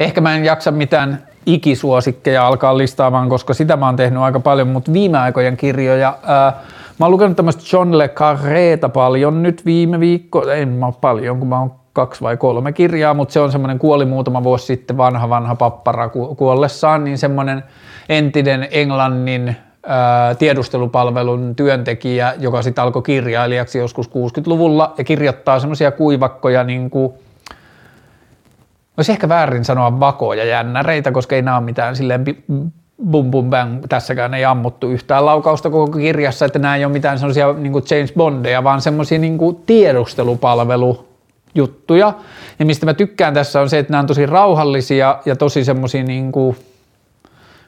[0.00, 4.68] Ehkä mä en jaksa mitään ikisuosikkeja alkaa listaamaan, koska sitä mä oon tehnyt aika paljon,
[4.68, 6.52] mutta viime aikojen kirjoja, ää,
[6.98, 11.38] mä oon lukenut tämmöistä John Le Carréta paljon nyt viime viikko, en mä ole paljon,
[11.38, 14.96] kun mä oon kaksi vai kolme kirjaa, mutta se on semmoinen kuoli muutama vuosi sitten
[14.96, 17.64] vanha vanha pappara kuollessaan, niin semmoinen
[18.08, 19.56] entinen Englannin
[20.38, 27.12] tiedustelupalvelun työntekijä, joka sitten alkoi kirjailijaksi joskus 60-luvulla ja kirjoittaa semmoisia kuivakkoja niin kuin
[28.96, 32.24] olisi ehkä väärin sanoa vakoja jännäreitä, koska ei nämä ole mitään silleen
[33.10, 37.18] bum bum bang, tässäkään ei ammuttu yhtään laukausta koko kirjassa, että nämä ei ole mitään
[37.18, 41.08] sellaisia niin James Bondeja, vaan semmoisia niin tiedustelupalvelu
[41.54, 42.12] juttuja.
[42.58, 46.04] Ja mistä mä tykkään tässä on se, että nämä on tosi rauhallisia ja tosi semmoisia
[46.04, 46.32] niin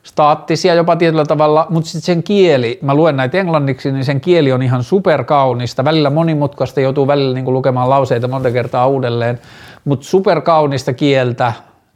[0.03, 4.53] staattisia jopa tietyllä tavalla, mutta sitten sen kieli, mä luen näitä englanniksi, niin sen kieli
[4.53, 9.39] on ihan superkaunista, välillä monimutkaista, joutuu välillä niin kuin lukemaan lauseita monta kertaa uudelleen,
[9.85, 11.53] mutta superkaunista kieltä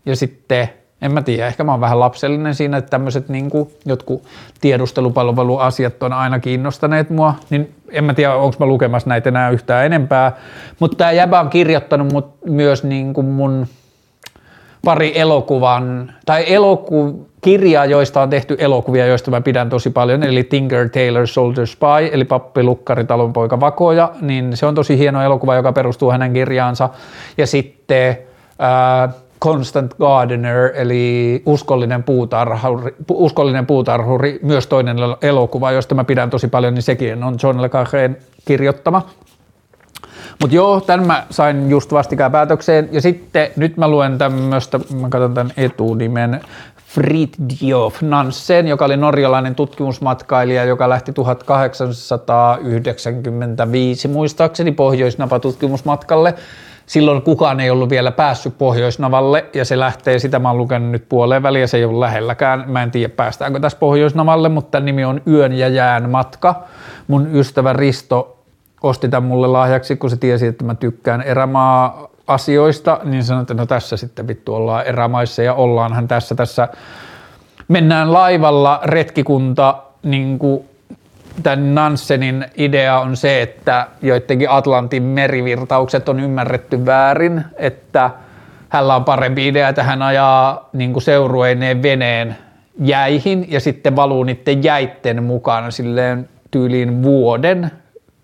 [0.06, 0.68] ja sitten
[1.02, 3.50] en mä tiedä, ehkä mä oon vähän lapsellinen siinä, että tämmöiset niin
[3.86, 4.22] jotkut
[4.60, 9.86] tiedustelupalveluasiat on aina kiinnostaneet mua, niin en mä tiedä, onko mä lukemassa näitä enää yhtään
[9.86, 10.32] enempää,
[10.80, 13.66] mutta tämä jäbä on kirjoittanut mut myös niin mun
[14.84, 20.44] pari elokuvan, tai eloku, kirjaa, joista on tehty elokuvia, joista mä pidän tosi paljon, eli
[20.44, 25.54] Tinker Tailor Soldier Spy, eli Pappi Lukkari Talonpoika Vakoja, niin se on tosi hieno elokuva,
[25.54, 26.88] joka perustuu hänen kirjaansa.
[27.38, 28.18] Ja sitten
[28.62, 36.48] äh, Constant Gardener, eli uskollinen puutarhuri, uskollinen puutarhuri, myös toinen elokuva, josta mä pidän tosi
[36.48, 39.02] paljon, niin sekin on John Le Carrén kirjoittama.
[40.40, 42.88] Mutta joo, tämän mä sain just vastikään päätökseen.
[42.92, 46.40] Ja sitten nyt mä luen tämmöistä, mä katson tämän etunimen,
[46.88, 56.34] Fridtjof Nansen, joka oli norjalainen tutkimusmatkailija, joka lähti 1895 muistaakseni Pohjoisnapa-tutkimusmatkalle.
[56.86, 61.08] Silloin kukaan ei ollut vielä päässyt Pohjoisnavalle ja se lähtee, sitä mä oon lukenut nyt
[61.08, 62.64] puoleen väliin ja se ei ollut lähelläkään.
[62.66, 66.62] Mä en tiedä päästäänkö tässä Pohjoisnavalle, mutta nimi on Yön ja jään matka.
[67.08, 68.38] Mun ystävä Risto
[68.82, 73.54] osti tämän mulle lahjaksi, kun se tiesi, että mä tykkään erämaa asioista, niin sanoin, että
[73.54, 76.68] no tässä sitten vittu ollaan erämaissa ja ollaanhan tässä, tässä
[77.68, 80.64] mennään laivalla retkikunta, niin kuin
[81.42, 88.10] tämän Nansenin idea on se, että joidenkin Atlantin merivirtaukset on ymmärretty väärin, että
[88.68, 92.36] hänellä on parempi idea, että hän ajaa niin kuin seurueineen veneen
[92.80, 97.70] jäihin ja sitten valuu niiden jäitten mukana silleen tyyliin vuoden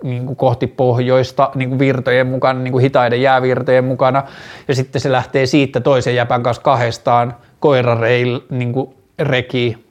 [0.05, 4.23] niin kuin kohti pohjoista niin kuin virtojen mukana, niin kuin hitaiden jäävirtojen mukana,
[4.69, 9.85] ja sitten se lähtee siitä toisen jäpän kanssa kahdestaan koirareil niin kuin reki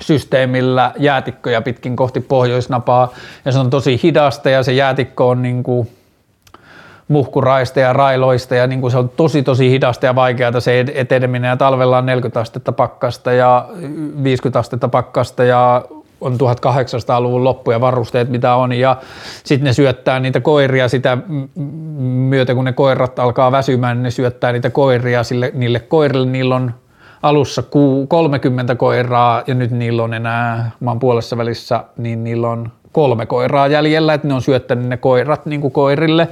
[0.00, 3.12] systeemillä jäätikköjä pitkin kohti pohjoisnapaa,
[3.44, 5.88] ja se on tosi hidasta, ja se jäätikkö on niin kuin
[7.08, 11.48] muhkuraista ja railoista ja niin kuin se on tosi tosi hidasta ja vaikeaa se eteneminen.
[11.48, 13.68] Ja talvella on 40 astetta pakkasta ja
[14.22, 15.84] 50 astetta pakkasta ja
[16.22, 18.96] on 1800-luvun loppu ja varusteet mitä on ja
[19.44, 21.18] sitten ne syöttää niitä koiria sitä
[21.98, 26.54] myötä, kun ne koirat alkaa väsymään, niin ne syöttää niitä koiria sille, niille koirille, niillä
[26.54, 26.74] on
[27.22, 27.62] alussa
[28.08, 33.66] 30 koiraa ja nyt niillä on enää, maan puolessa välissä, niin niillä on kolme koiraa
[33.66, 36.28] jäljellä, että ne on syöttänyt ne koirat niin kuin koirille.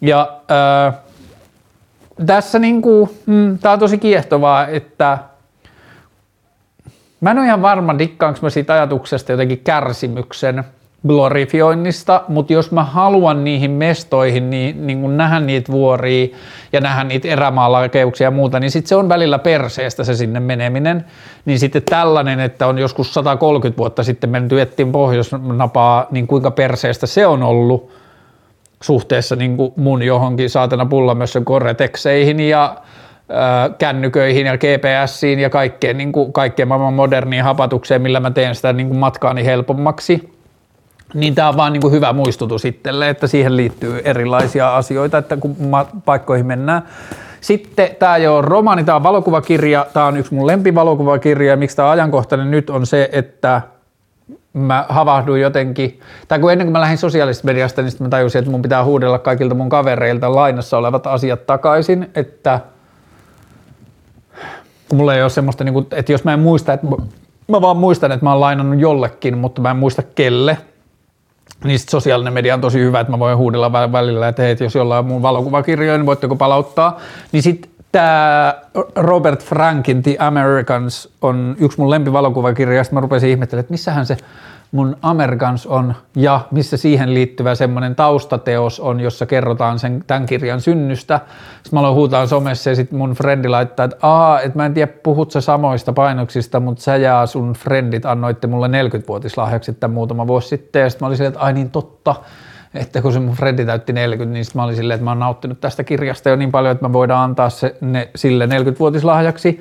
[0.00, 0.92] Ja ää,
[2.26, 5.18] tässä niin kuin, mm, tämä on tosi kiehtovaa, että
[7.24, 10.64] mä en ole ihan varma, dikkaanko mä siitä ajatuksesta jotenkin kärsimyksen
[11.06, 16.26] glorifioinnista, mutta jos mä haluan niihin mestoihin niin, niin kun nähdä niitä vuoria
[16.72, 21.04] ja nähdä niitä erämaalakeuksia ja muuta, niin sitten se on välillä perseestä se sinne meneminen.
[21.44, 27.06] Niin sitten tällainen, että on joskus 130 vuotta sitten menty ettiin pohjoisnapaa, niin kuinka perseestä
[27.06, 27.90] se on ollut
[28.82, 32.76] suhteessa niin kuin mun johonkin saatana pullamössön korretekseihin ja
[33.78, 38.72] kännyköihin ja GPSiin ja kaikkeen, niin kuin, kaikkeen maailman moderniin hapatukseen, millä mä teen sitä
[38.72, 40.34] niin kuin matkaani helpommaksi.
[41.14, 45.36] Niin tämä on vaan niin kuin hyvä muistutus itselle, että siihen liittyy erilaisia asioita, että
[45.36, 45.56] kun
[46.04, 46.82] paikkoihin mennään.
[47.40, 51.90] Sitten tämä ei ole romaani, tämä on valokuvakirja, tämä on yksi mun lempivalokuvakirja, miksi tämä
[51.90, 53.62] ajankohtainen nyt on se, että
[54.52, 58.50] mä havahduin jotenkin, tai kun ennen kuin mä lähdin sosiaalisesta mediasta, niin mä tajusin, että
[58.50, 62.60] mun pitää huudella kaikilta mun kavereilta lainassa olevat asiat takaisin, että
[64.88, 66.86] kun mulla ei ole semmoista, niin kuin, että jos mä en muista, että
[67.48, 70.58] mä vaan muistan, että mä oon lainannut jollekin, mutta mä en muista kelle,
[71.64, 74.98] niin sosiaalinen media on tosi hyvä, että mä voin huudella välillä, että hei, jos jollain
[74.98, 77.00] on mun valokuvakirjoja, niin voitteko palauttaa.
[77.32, 78.54] Niin sitten tämä
[78.96, 84.16] Robert Frankin The Americans on yksi mun lempivalokuvakirja, ja mä rupesin ihmettelemään, että missähän se
[84.72, 90.60] mun Americans on ja missä siihen liittyvä semmoinen taustateos on, jossa kerrotaan sen, tämän kirjan
[90.60, 91.20] synnystä.
[91.62, 94.74] Sitten mä aloin huutaa somessa ja sitten mun frendi laittaa, että aa, että mä en
[94.74, 100.26] tiedä puhut sä samoista painoksista, mutta sä ja sun frendit annoitte mulle 40-vuotislahjaksi tämän muutama
[100.26, 102.14] vuosi sitten ja sitten mä olin silleen, että ai niin totta,
[102.74, 105.18] että kun se mun frendi täytti 40, niin sitten mä olin silleen, että mä oon
[105.18, 109.60] nauttinut tästä kirjasta jo niin paljon, että mä voidaan antaa se ne, sille 40-vuotislahjaksi.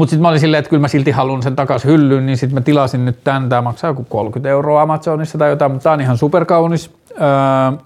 [0.00, 2.54] Mutta sitten mä olin silleen, että kyllä mä silti haluan sen takaisin hyllyyn, niin sitten
[2.54, 3.48] mä tilasin nyt tämän.
[3.48, 6.90] Tämä maksaa joku 30 euroa Amazonissa tai jotain, mutta tämä on ihan superkaunis.
[7.10, 7.78] Öö,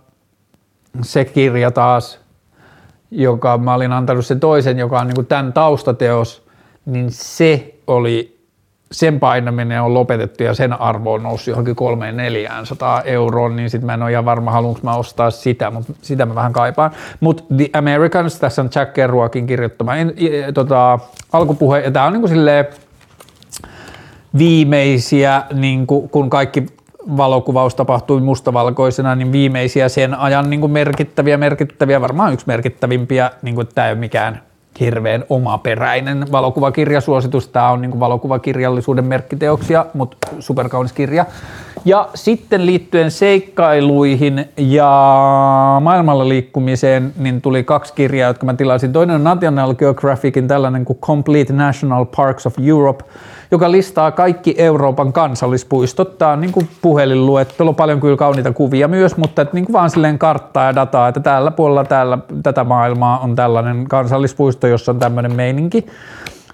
[1.02, 2.20] se kirja taas,
[3.10, 6.46] joka mä olin antanut sen toisen, joka on niin tämän taustateos,
[6.86, 8.34] niin se oli
[8.92, 13.94] sen painaminen on lopetettu ja sen arvo on noussut johonkin 300-400 euroon, niin sitten mä
[13.94, 16.90] en ole ihan varma, haluanko mä ostaa sitä, mutta sitä mä vähän kaipaan.
[17.20, 20.14] Mutta The Americans, tässä on Jack Kerouakin kirjoittama en,
[20.54, 20.98] tota,
[21.34, 22.66] alkupuhe, ja tämä on niinku silleen
[24.38, 26.66] viimeisiä, niin kun kaikki
[27.16, 33.68] valokuvaus tapahtui mustavalkoisena, niin viimeisiä sen ajan niin merkittäviä, merkittäviä, varmaan yksi merkittävimpiä, niin kuin,
[33.74, 34.42] tämä ei ole mikään
[34.80, 37.48] hirveän omaperäinen valokuvakirjasuositus.
[37.48, 41.26] Tämä on niin valokuvakirjallisuuden merkkiteoksia, mutta superkaunis kirja.
[41.84, 44.90] Ja sitten liittyen seikkailuihin ja
[45.80, 48.92] maailmalla liikkumiseen, niin tuli kaksi kirjaa, jotka mä tilasin.
[48.92, 53.04] Toinen on National Geographicin tällainen kuin Complete National Parks of Europe–
[53.54, 56.18] joka listaa kaikki Euroopan kansallispuistot.
[56.18, 59.90] Tämä on niin kuin puhelinluettelo, paljon kyllä kauniita kuvia myös, mutta että niin kuin vaan
[59.90, 64.98] silleen karttaa ja dataa, että tällä puolella täällä, tätä maailmaa on tällainen kansallispuisto, jossa on
[64.98, 65.86] tämmöinen meininki.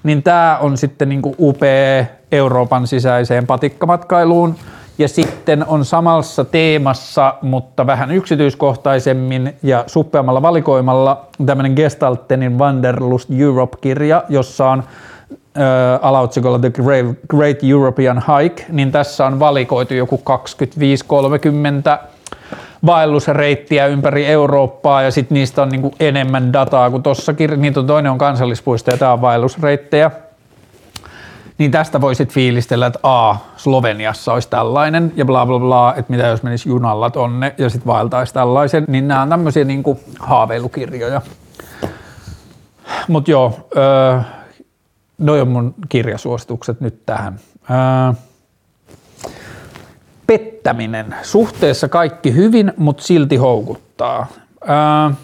[0.02, 4.54] Niin tämä on sitten niin kuin upea Euroopan sisäiseen patikkamatkailuun.
[5.00, 14.24] Ja sitten on samassa teemassa, mutta vähän yksityiskohtaisemmin ja suppeammalla valikoimalla tämmöinen Gestaltenin Wanderlust Europe-kirja,
[14.28, 14.82] jossa on
[16.02, 16.72] alaotsikolla The
[17.28, 20.22] Great European Hike, niin tässä on valikoitu joku
[22.02, 22.08] 25-30
[22.86, 28.12] vaellusreittiä ympäri Eurooppaa ja sitten niistä on niinku enemmän dataa kuin tuossa Niitä on toinen
[28.12, 30.10] on kansallispuisto ja tämä on vaellusreittejä.
[31.60, 36.26] Niin tästä voisit fiilistellä, että A, Sloveniassa olisi tällainen ja bla bla bla, että mitä
[36.26, 38.84] jos menisi junalla tonne ja sitten vaeltaisi tällaisen.
[38.88, 41.22] Niin nämä on tämmöisiä niinku haaveilukirjoja.
[43.08, 44.20] Mutta joo, öö,
[45.18, 47.40] Noi on mun kirjasuositukset nyt tähän.
[47.68, 48.14] Ää,
[50.26, 51.14] pettäminen.
[51.22, 54.26] Suhteessa kaikki hyvin, mutta silti houkuttaa.
[54.66, 55.14] Ää,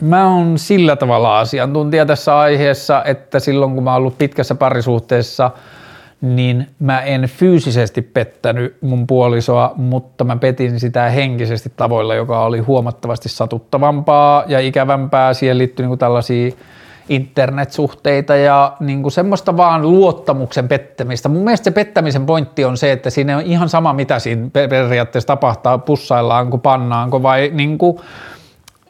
[0.00, 5.50] Mä oon sillä tavalla asiantuntija tässä aiheessa, että silloin kun mä oon ollut pitkässä parisuhteessa–
[6.20, 12.58] niin mä en fyysisesti pettänyt mun puolisoa, mutta mä petin sitä henkisesti tavoilla, joka oli
[12.58, 15.34] huomattavasti satuttavampaa ja ikävämpää.
[15.34, 16.52] Siihen liittyy niin tällaisia
[17.08, 21.28] internetsuhteita ja niin kuin semmoista vaan luottamuksen pettämistä.
[21.28, 25.26] Mun mielestä se pettämisen pointti on se, että siinä on ihan sama mitä siinä periaatteessa
[25.26, 28.00] tapahtuu, pussaillaanko, pannaanko vai niin kuin,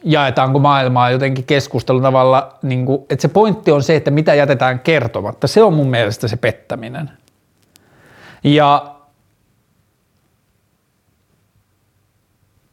[0.07, 4.79] jaetaanko maailmaa jotenkin keskustelun tavalla, niin kuin, että se pointti on se, että mitä jätetään
[4.79, 5.47] kertomatta.
[5.47, 7.11] Se on mun mielestä se pettäminen.
[8.43, 8.95] Ja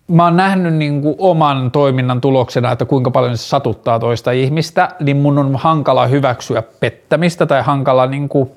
[0.09, 4.89] mä oon nähnyt niin kuin oman toiminnan tuloksena, että kuinka paljon se satuttaa toista ihmistä,
[5.01, 8.51] niin mun on hankala hyväksyä pettämistä tai hankala niin kuin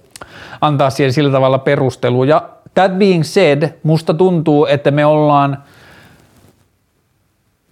[0.62, 2.42] antaa siihen sillä tavalla perusteluja.
[2.74, 5.64] That being said, musta tuntuu, että me ollaan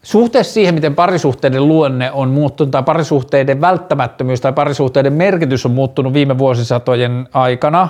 [0.05, 6.13] suhteessa siihen, miten parisuhteiden luonne on muuttunut tai parisuhteiden välttämättömyys tai parisuhteiden merkitys on muuttunut
[6.13, 7.89] viime vuosisatojen aikana,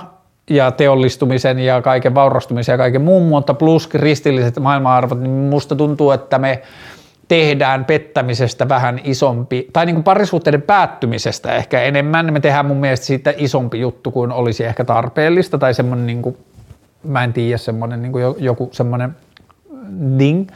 [0.50, 6.10] ja teollistumisen ja kaiken vaurastumisen ja kaiken muun, mutta plus kristilliset maailmanarvot, niin musta tuntuu,
[6.10, 6.62] että me
[7.28, 13.06] tehdään pettämisestä vähän isompi, tai niin kuin parisuhteiden päättymisestä ehkä enemmän, me tehdään mun mielestä
[13.06, 16.36] siitä isompi juttu kuin olisi ehkä tarpeellista, tai semmoinen, niin kuin,
[17.04, 19.16] mä en tiedä, semmoinen niin kuin joku semmoinen
[20.18, 20.48] ding,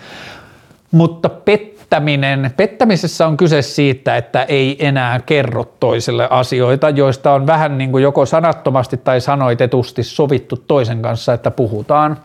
[0.91, 7.47] mutta pet, pettäminen, pettämisessä on kyse siitä, että ei enää kerro toiselle asioita, joista on
[7.47, 12.17] vähän niin kuin joko sanattomasti tai sanoitetusti sovittu toisen kanssa, että puhutaan.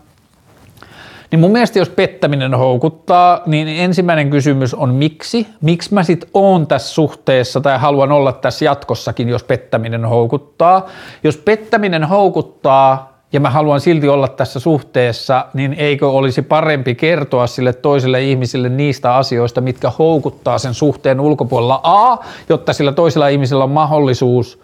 [1.32, 5.48] Niin mun mielestä jos pettäminen houkuttaa, niin ensimmäinen kysymys on miksi?
[5.62, 10.86] Miksi mä sit oon tässä suhteessa tai haluan olla tässä jatkossakin, jos pettäminen houkuttaa?
[11.24, 17.48] Jos pettäminen houkuttaa, ja mä haluan silti olla tässä suhteessa, niin eikö olisi parempi kertoa
[17.48, 22.18] sille toiselle ihmiselle niistä asioista, mitkä houkuttaa sen suhteen ulkopuolella A,
[22.50, 24.60] jotta sillä toisella ihmisellä on mahdollisuus,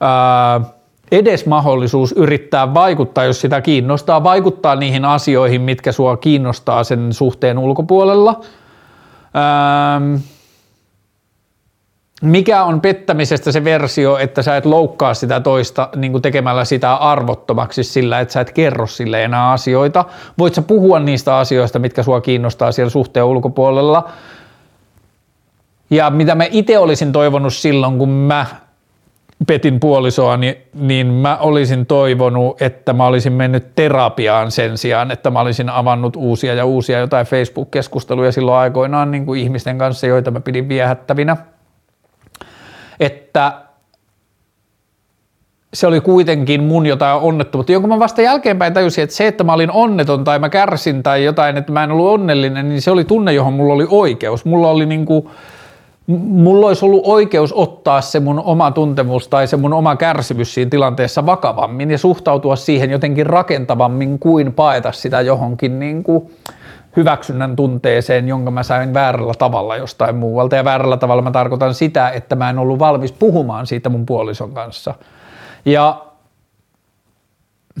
[0.00, 0.60] ää,
[1.12, 7.58] edes mahdollisuus yrittää vaikuttaa, jos sitä kiinnostaa, vaikuttaa niihin asioihin, mitkä sua kiinnostaa sen suhteen
[7.58, 8.40] ulkopuolella.
[9.34, 10.00] Ää,
[12.22, 16.94] mikä on pettämisestä se versio, että sä et loukkaa sitä toista niin kuin tekemällä sitä
[16.94, 20.04] arvottomaksi sillä, että sä et kerro sille enää asioita.
[20.38, 24.10] Voit sä puhua niistä asioista, mitkä sua kiinnostaa siellä suhteen ulkopuolella.
[25.90, 28.46] Ja mitä mä itse olisin toivonut silloin, kun mä
[29.46, 35.30] petin puolisoa, niin, niin mä olisin toivonut, että mä olisin mennyt terapiaan sen sijaan, että
[35.30, 40.30] mä olisin avannut uusia ja uusia jotain Facebook-keskusteluja silloin aikoinaan niin kuin ihmisten kanssa, joita
[40.30, 41.36] mä pidin viehättävinä–
[43.00, 43.52] että
[45.74, 49.52] se oli kuitenkin mun jotain onnettomuutta, jonka mä vasta jälkeenpäin tajusin, että se, että mä
[49.52, 53.04] olin onneton tai mä kärsin tai jotain, että mä en ollut onnellinen, niin se oli
[53.04, 54.44] tunne, johon mulla oli oikeus.
[54.44, 55.28] Mulla oli niin kuin,
[56.06, 60.70] mulla olisi ollut oikeus ottaa se mun oma tuntemus tai se mun oma kärsimys siinä
[60.70, 66.30] tilanteessa vakavammin ja suhtautua siihen jotenkin rakentavammin kuin paeta sitä johonkin niin kuin,
[66.96, 70.56] hyväksynnän tunteeseen, jonka mä sain väärällä tavalla jostain muualta.
[70.56, 74.54] Ja väärällä tavalla mä tarkoitan sitä, että mä en ollut valmis puhumaan siitä mun puolison
[74.54, 74.94] kanssa.
[75.64, 76.04] Ja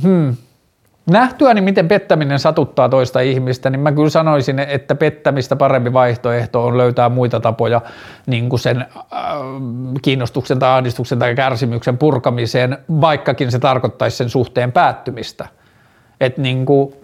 [0.02, 0.36] hmm,
[1.10, 6.78] nähtyäni, miten pettäminen satuttaa toista ihmistä, niin mä kyllä sanoisin, että pettämistä parempi vaihtoehto on
[6.78, 7.80] löytää muita tapoja
[8.26, 8.88] niin kuin sen äh,
[10.02, 15.48] kiinnostuksen tai ahdistuksen tai kärsimyksen purkamiseen, vaikkakin se tarkoittaisi sen suhteen päättymistä.
[16.20, 16.94] Että niin kuin,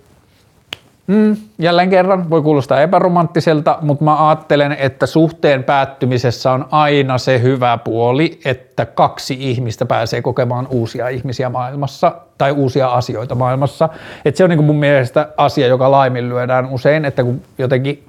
[1.08, 7.42] Mm, jälleen kerran voi kuulostaa epäromanttiselta, mutta mä ajattelen, että suhteen päättymisessä on aina se
[7.42, 13.88] hyvä puoli, että kaksi ihmistä pääsee kokemaan uusia ihmisiä maailmassa tai uusia asioita maailmassa.
[14.24, 18.04] Et se on niin mun mielestä asia, joka laiminlyödään usein, että kun jotenkin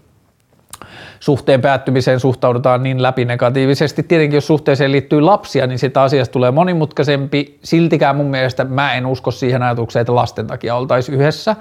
[1.20, 4.04] suhteen päättymiseen suhtaudutaan niin läpinegatiivisesti.
[4.04, 7.60] Tietenkin jos suhteeseen liittyy lapsia, niin sitä asiasta tulee monimutkaisempi.
[7.64, 11.56] Siltikään mun mielestä mä en usko siihen ajatukseen, että lasten takia oltaisiin yhdessä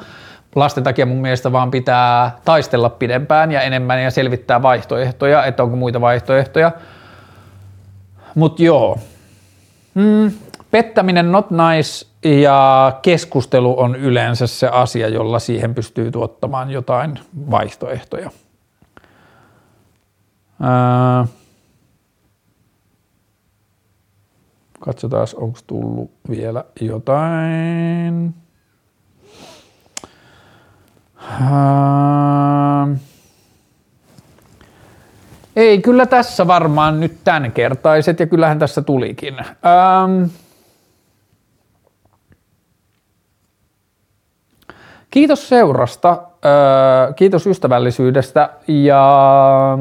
[0.55, 5.77] lasten takia mun mielestä vaan pitää taistella pidempään ja enemmän ja selvittää vaihtoehtoja, että onko
[5.77, 6.73] muita vaihtoehtoja.
[8.35, 8.99] Mutta joo,
[9.95, 10.33] mm,
[10.71, 17.19] pettäminen not nice ja keskustelu on yleensä se asia, jolla siihen pystyy tuottamaan jotain
[17.51, 18.31] vaihtoehtoja.
[20.63, 21.27] Ää,
[24.81, 28.35] katsotaan, onko tullut vielä jotain.
[31.31, 32.93] Ähm.
[35.57, 39.39] Ei, kyllä tässä varmaan nyt tämänkertaiset ja kyllähän tässä tulikin.
[39.39, 40.25] Ähm.
[45.11, 49.79] Kiitos seurasta, äh, kiitos ystävällisyydestä ja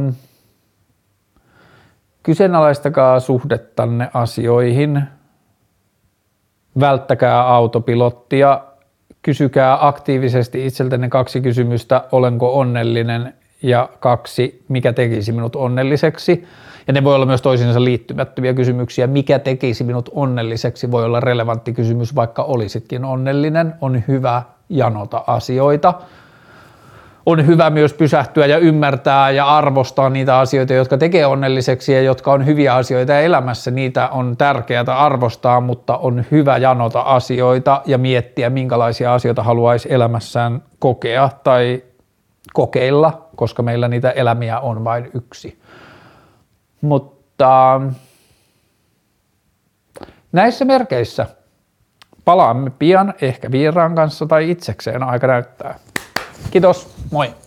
[2.24, 5.04] kyseenalaistakaa suhdettanne asioihin,
[6.80, 8.62] välttäkää autopilottia
[9.28, 16.48] kysykää aktiivisesti itseltänne kaksi kysymystä, olenko onnellinen ja kaksi, mikä tekisi minut onnelliseksi.
[16.88, 19.08] Ja ne voi olla myös toisiinsa liittymättömiä kysymyksiä.
[19.08, 23.74] Mikä tekisi minut onnelliseksi voi olla relevantti kysymys, vaikka olisitkin onnellinen.
[23.82, 25.94] On hyvä janota asioita.
[27.28, 32.32] On hyvä myös pysähtyä ja ymmärtää ja arvostaa niitä asioita, jotka tekee onnelliseksi ja jotka
[32.32, 33.72] on hyviä asioita elämässä.
[33.72, 40.64] Niitä on tärkeää arvostaa, mutta on hyvä janota asioita ja miettiä, minkälaisia asioita haluaisi elämässään
[40.80, 41.84] kokea tai
[42.54, 45.60] kokeilla, koska meillä niitä elämiä on vain yksi.
[46.82, 47.82] Mutta
[50.32, 51.26] näissä merkeissä
[52.26, 55.80] palaamme pian ehkä vieraan kanssa tai itsekseen aika näyttää.
[56.52, 57.47] Kiitos, moi!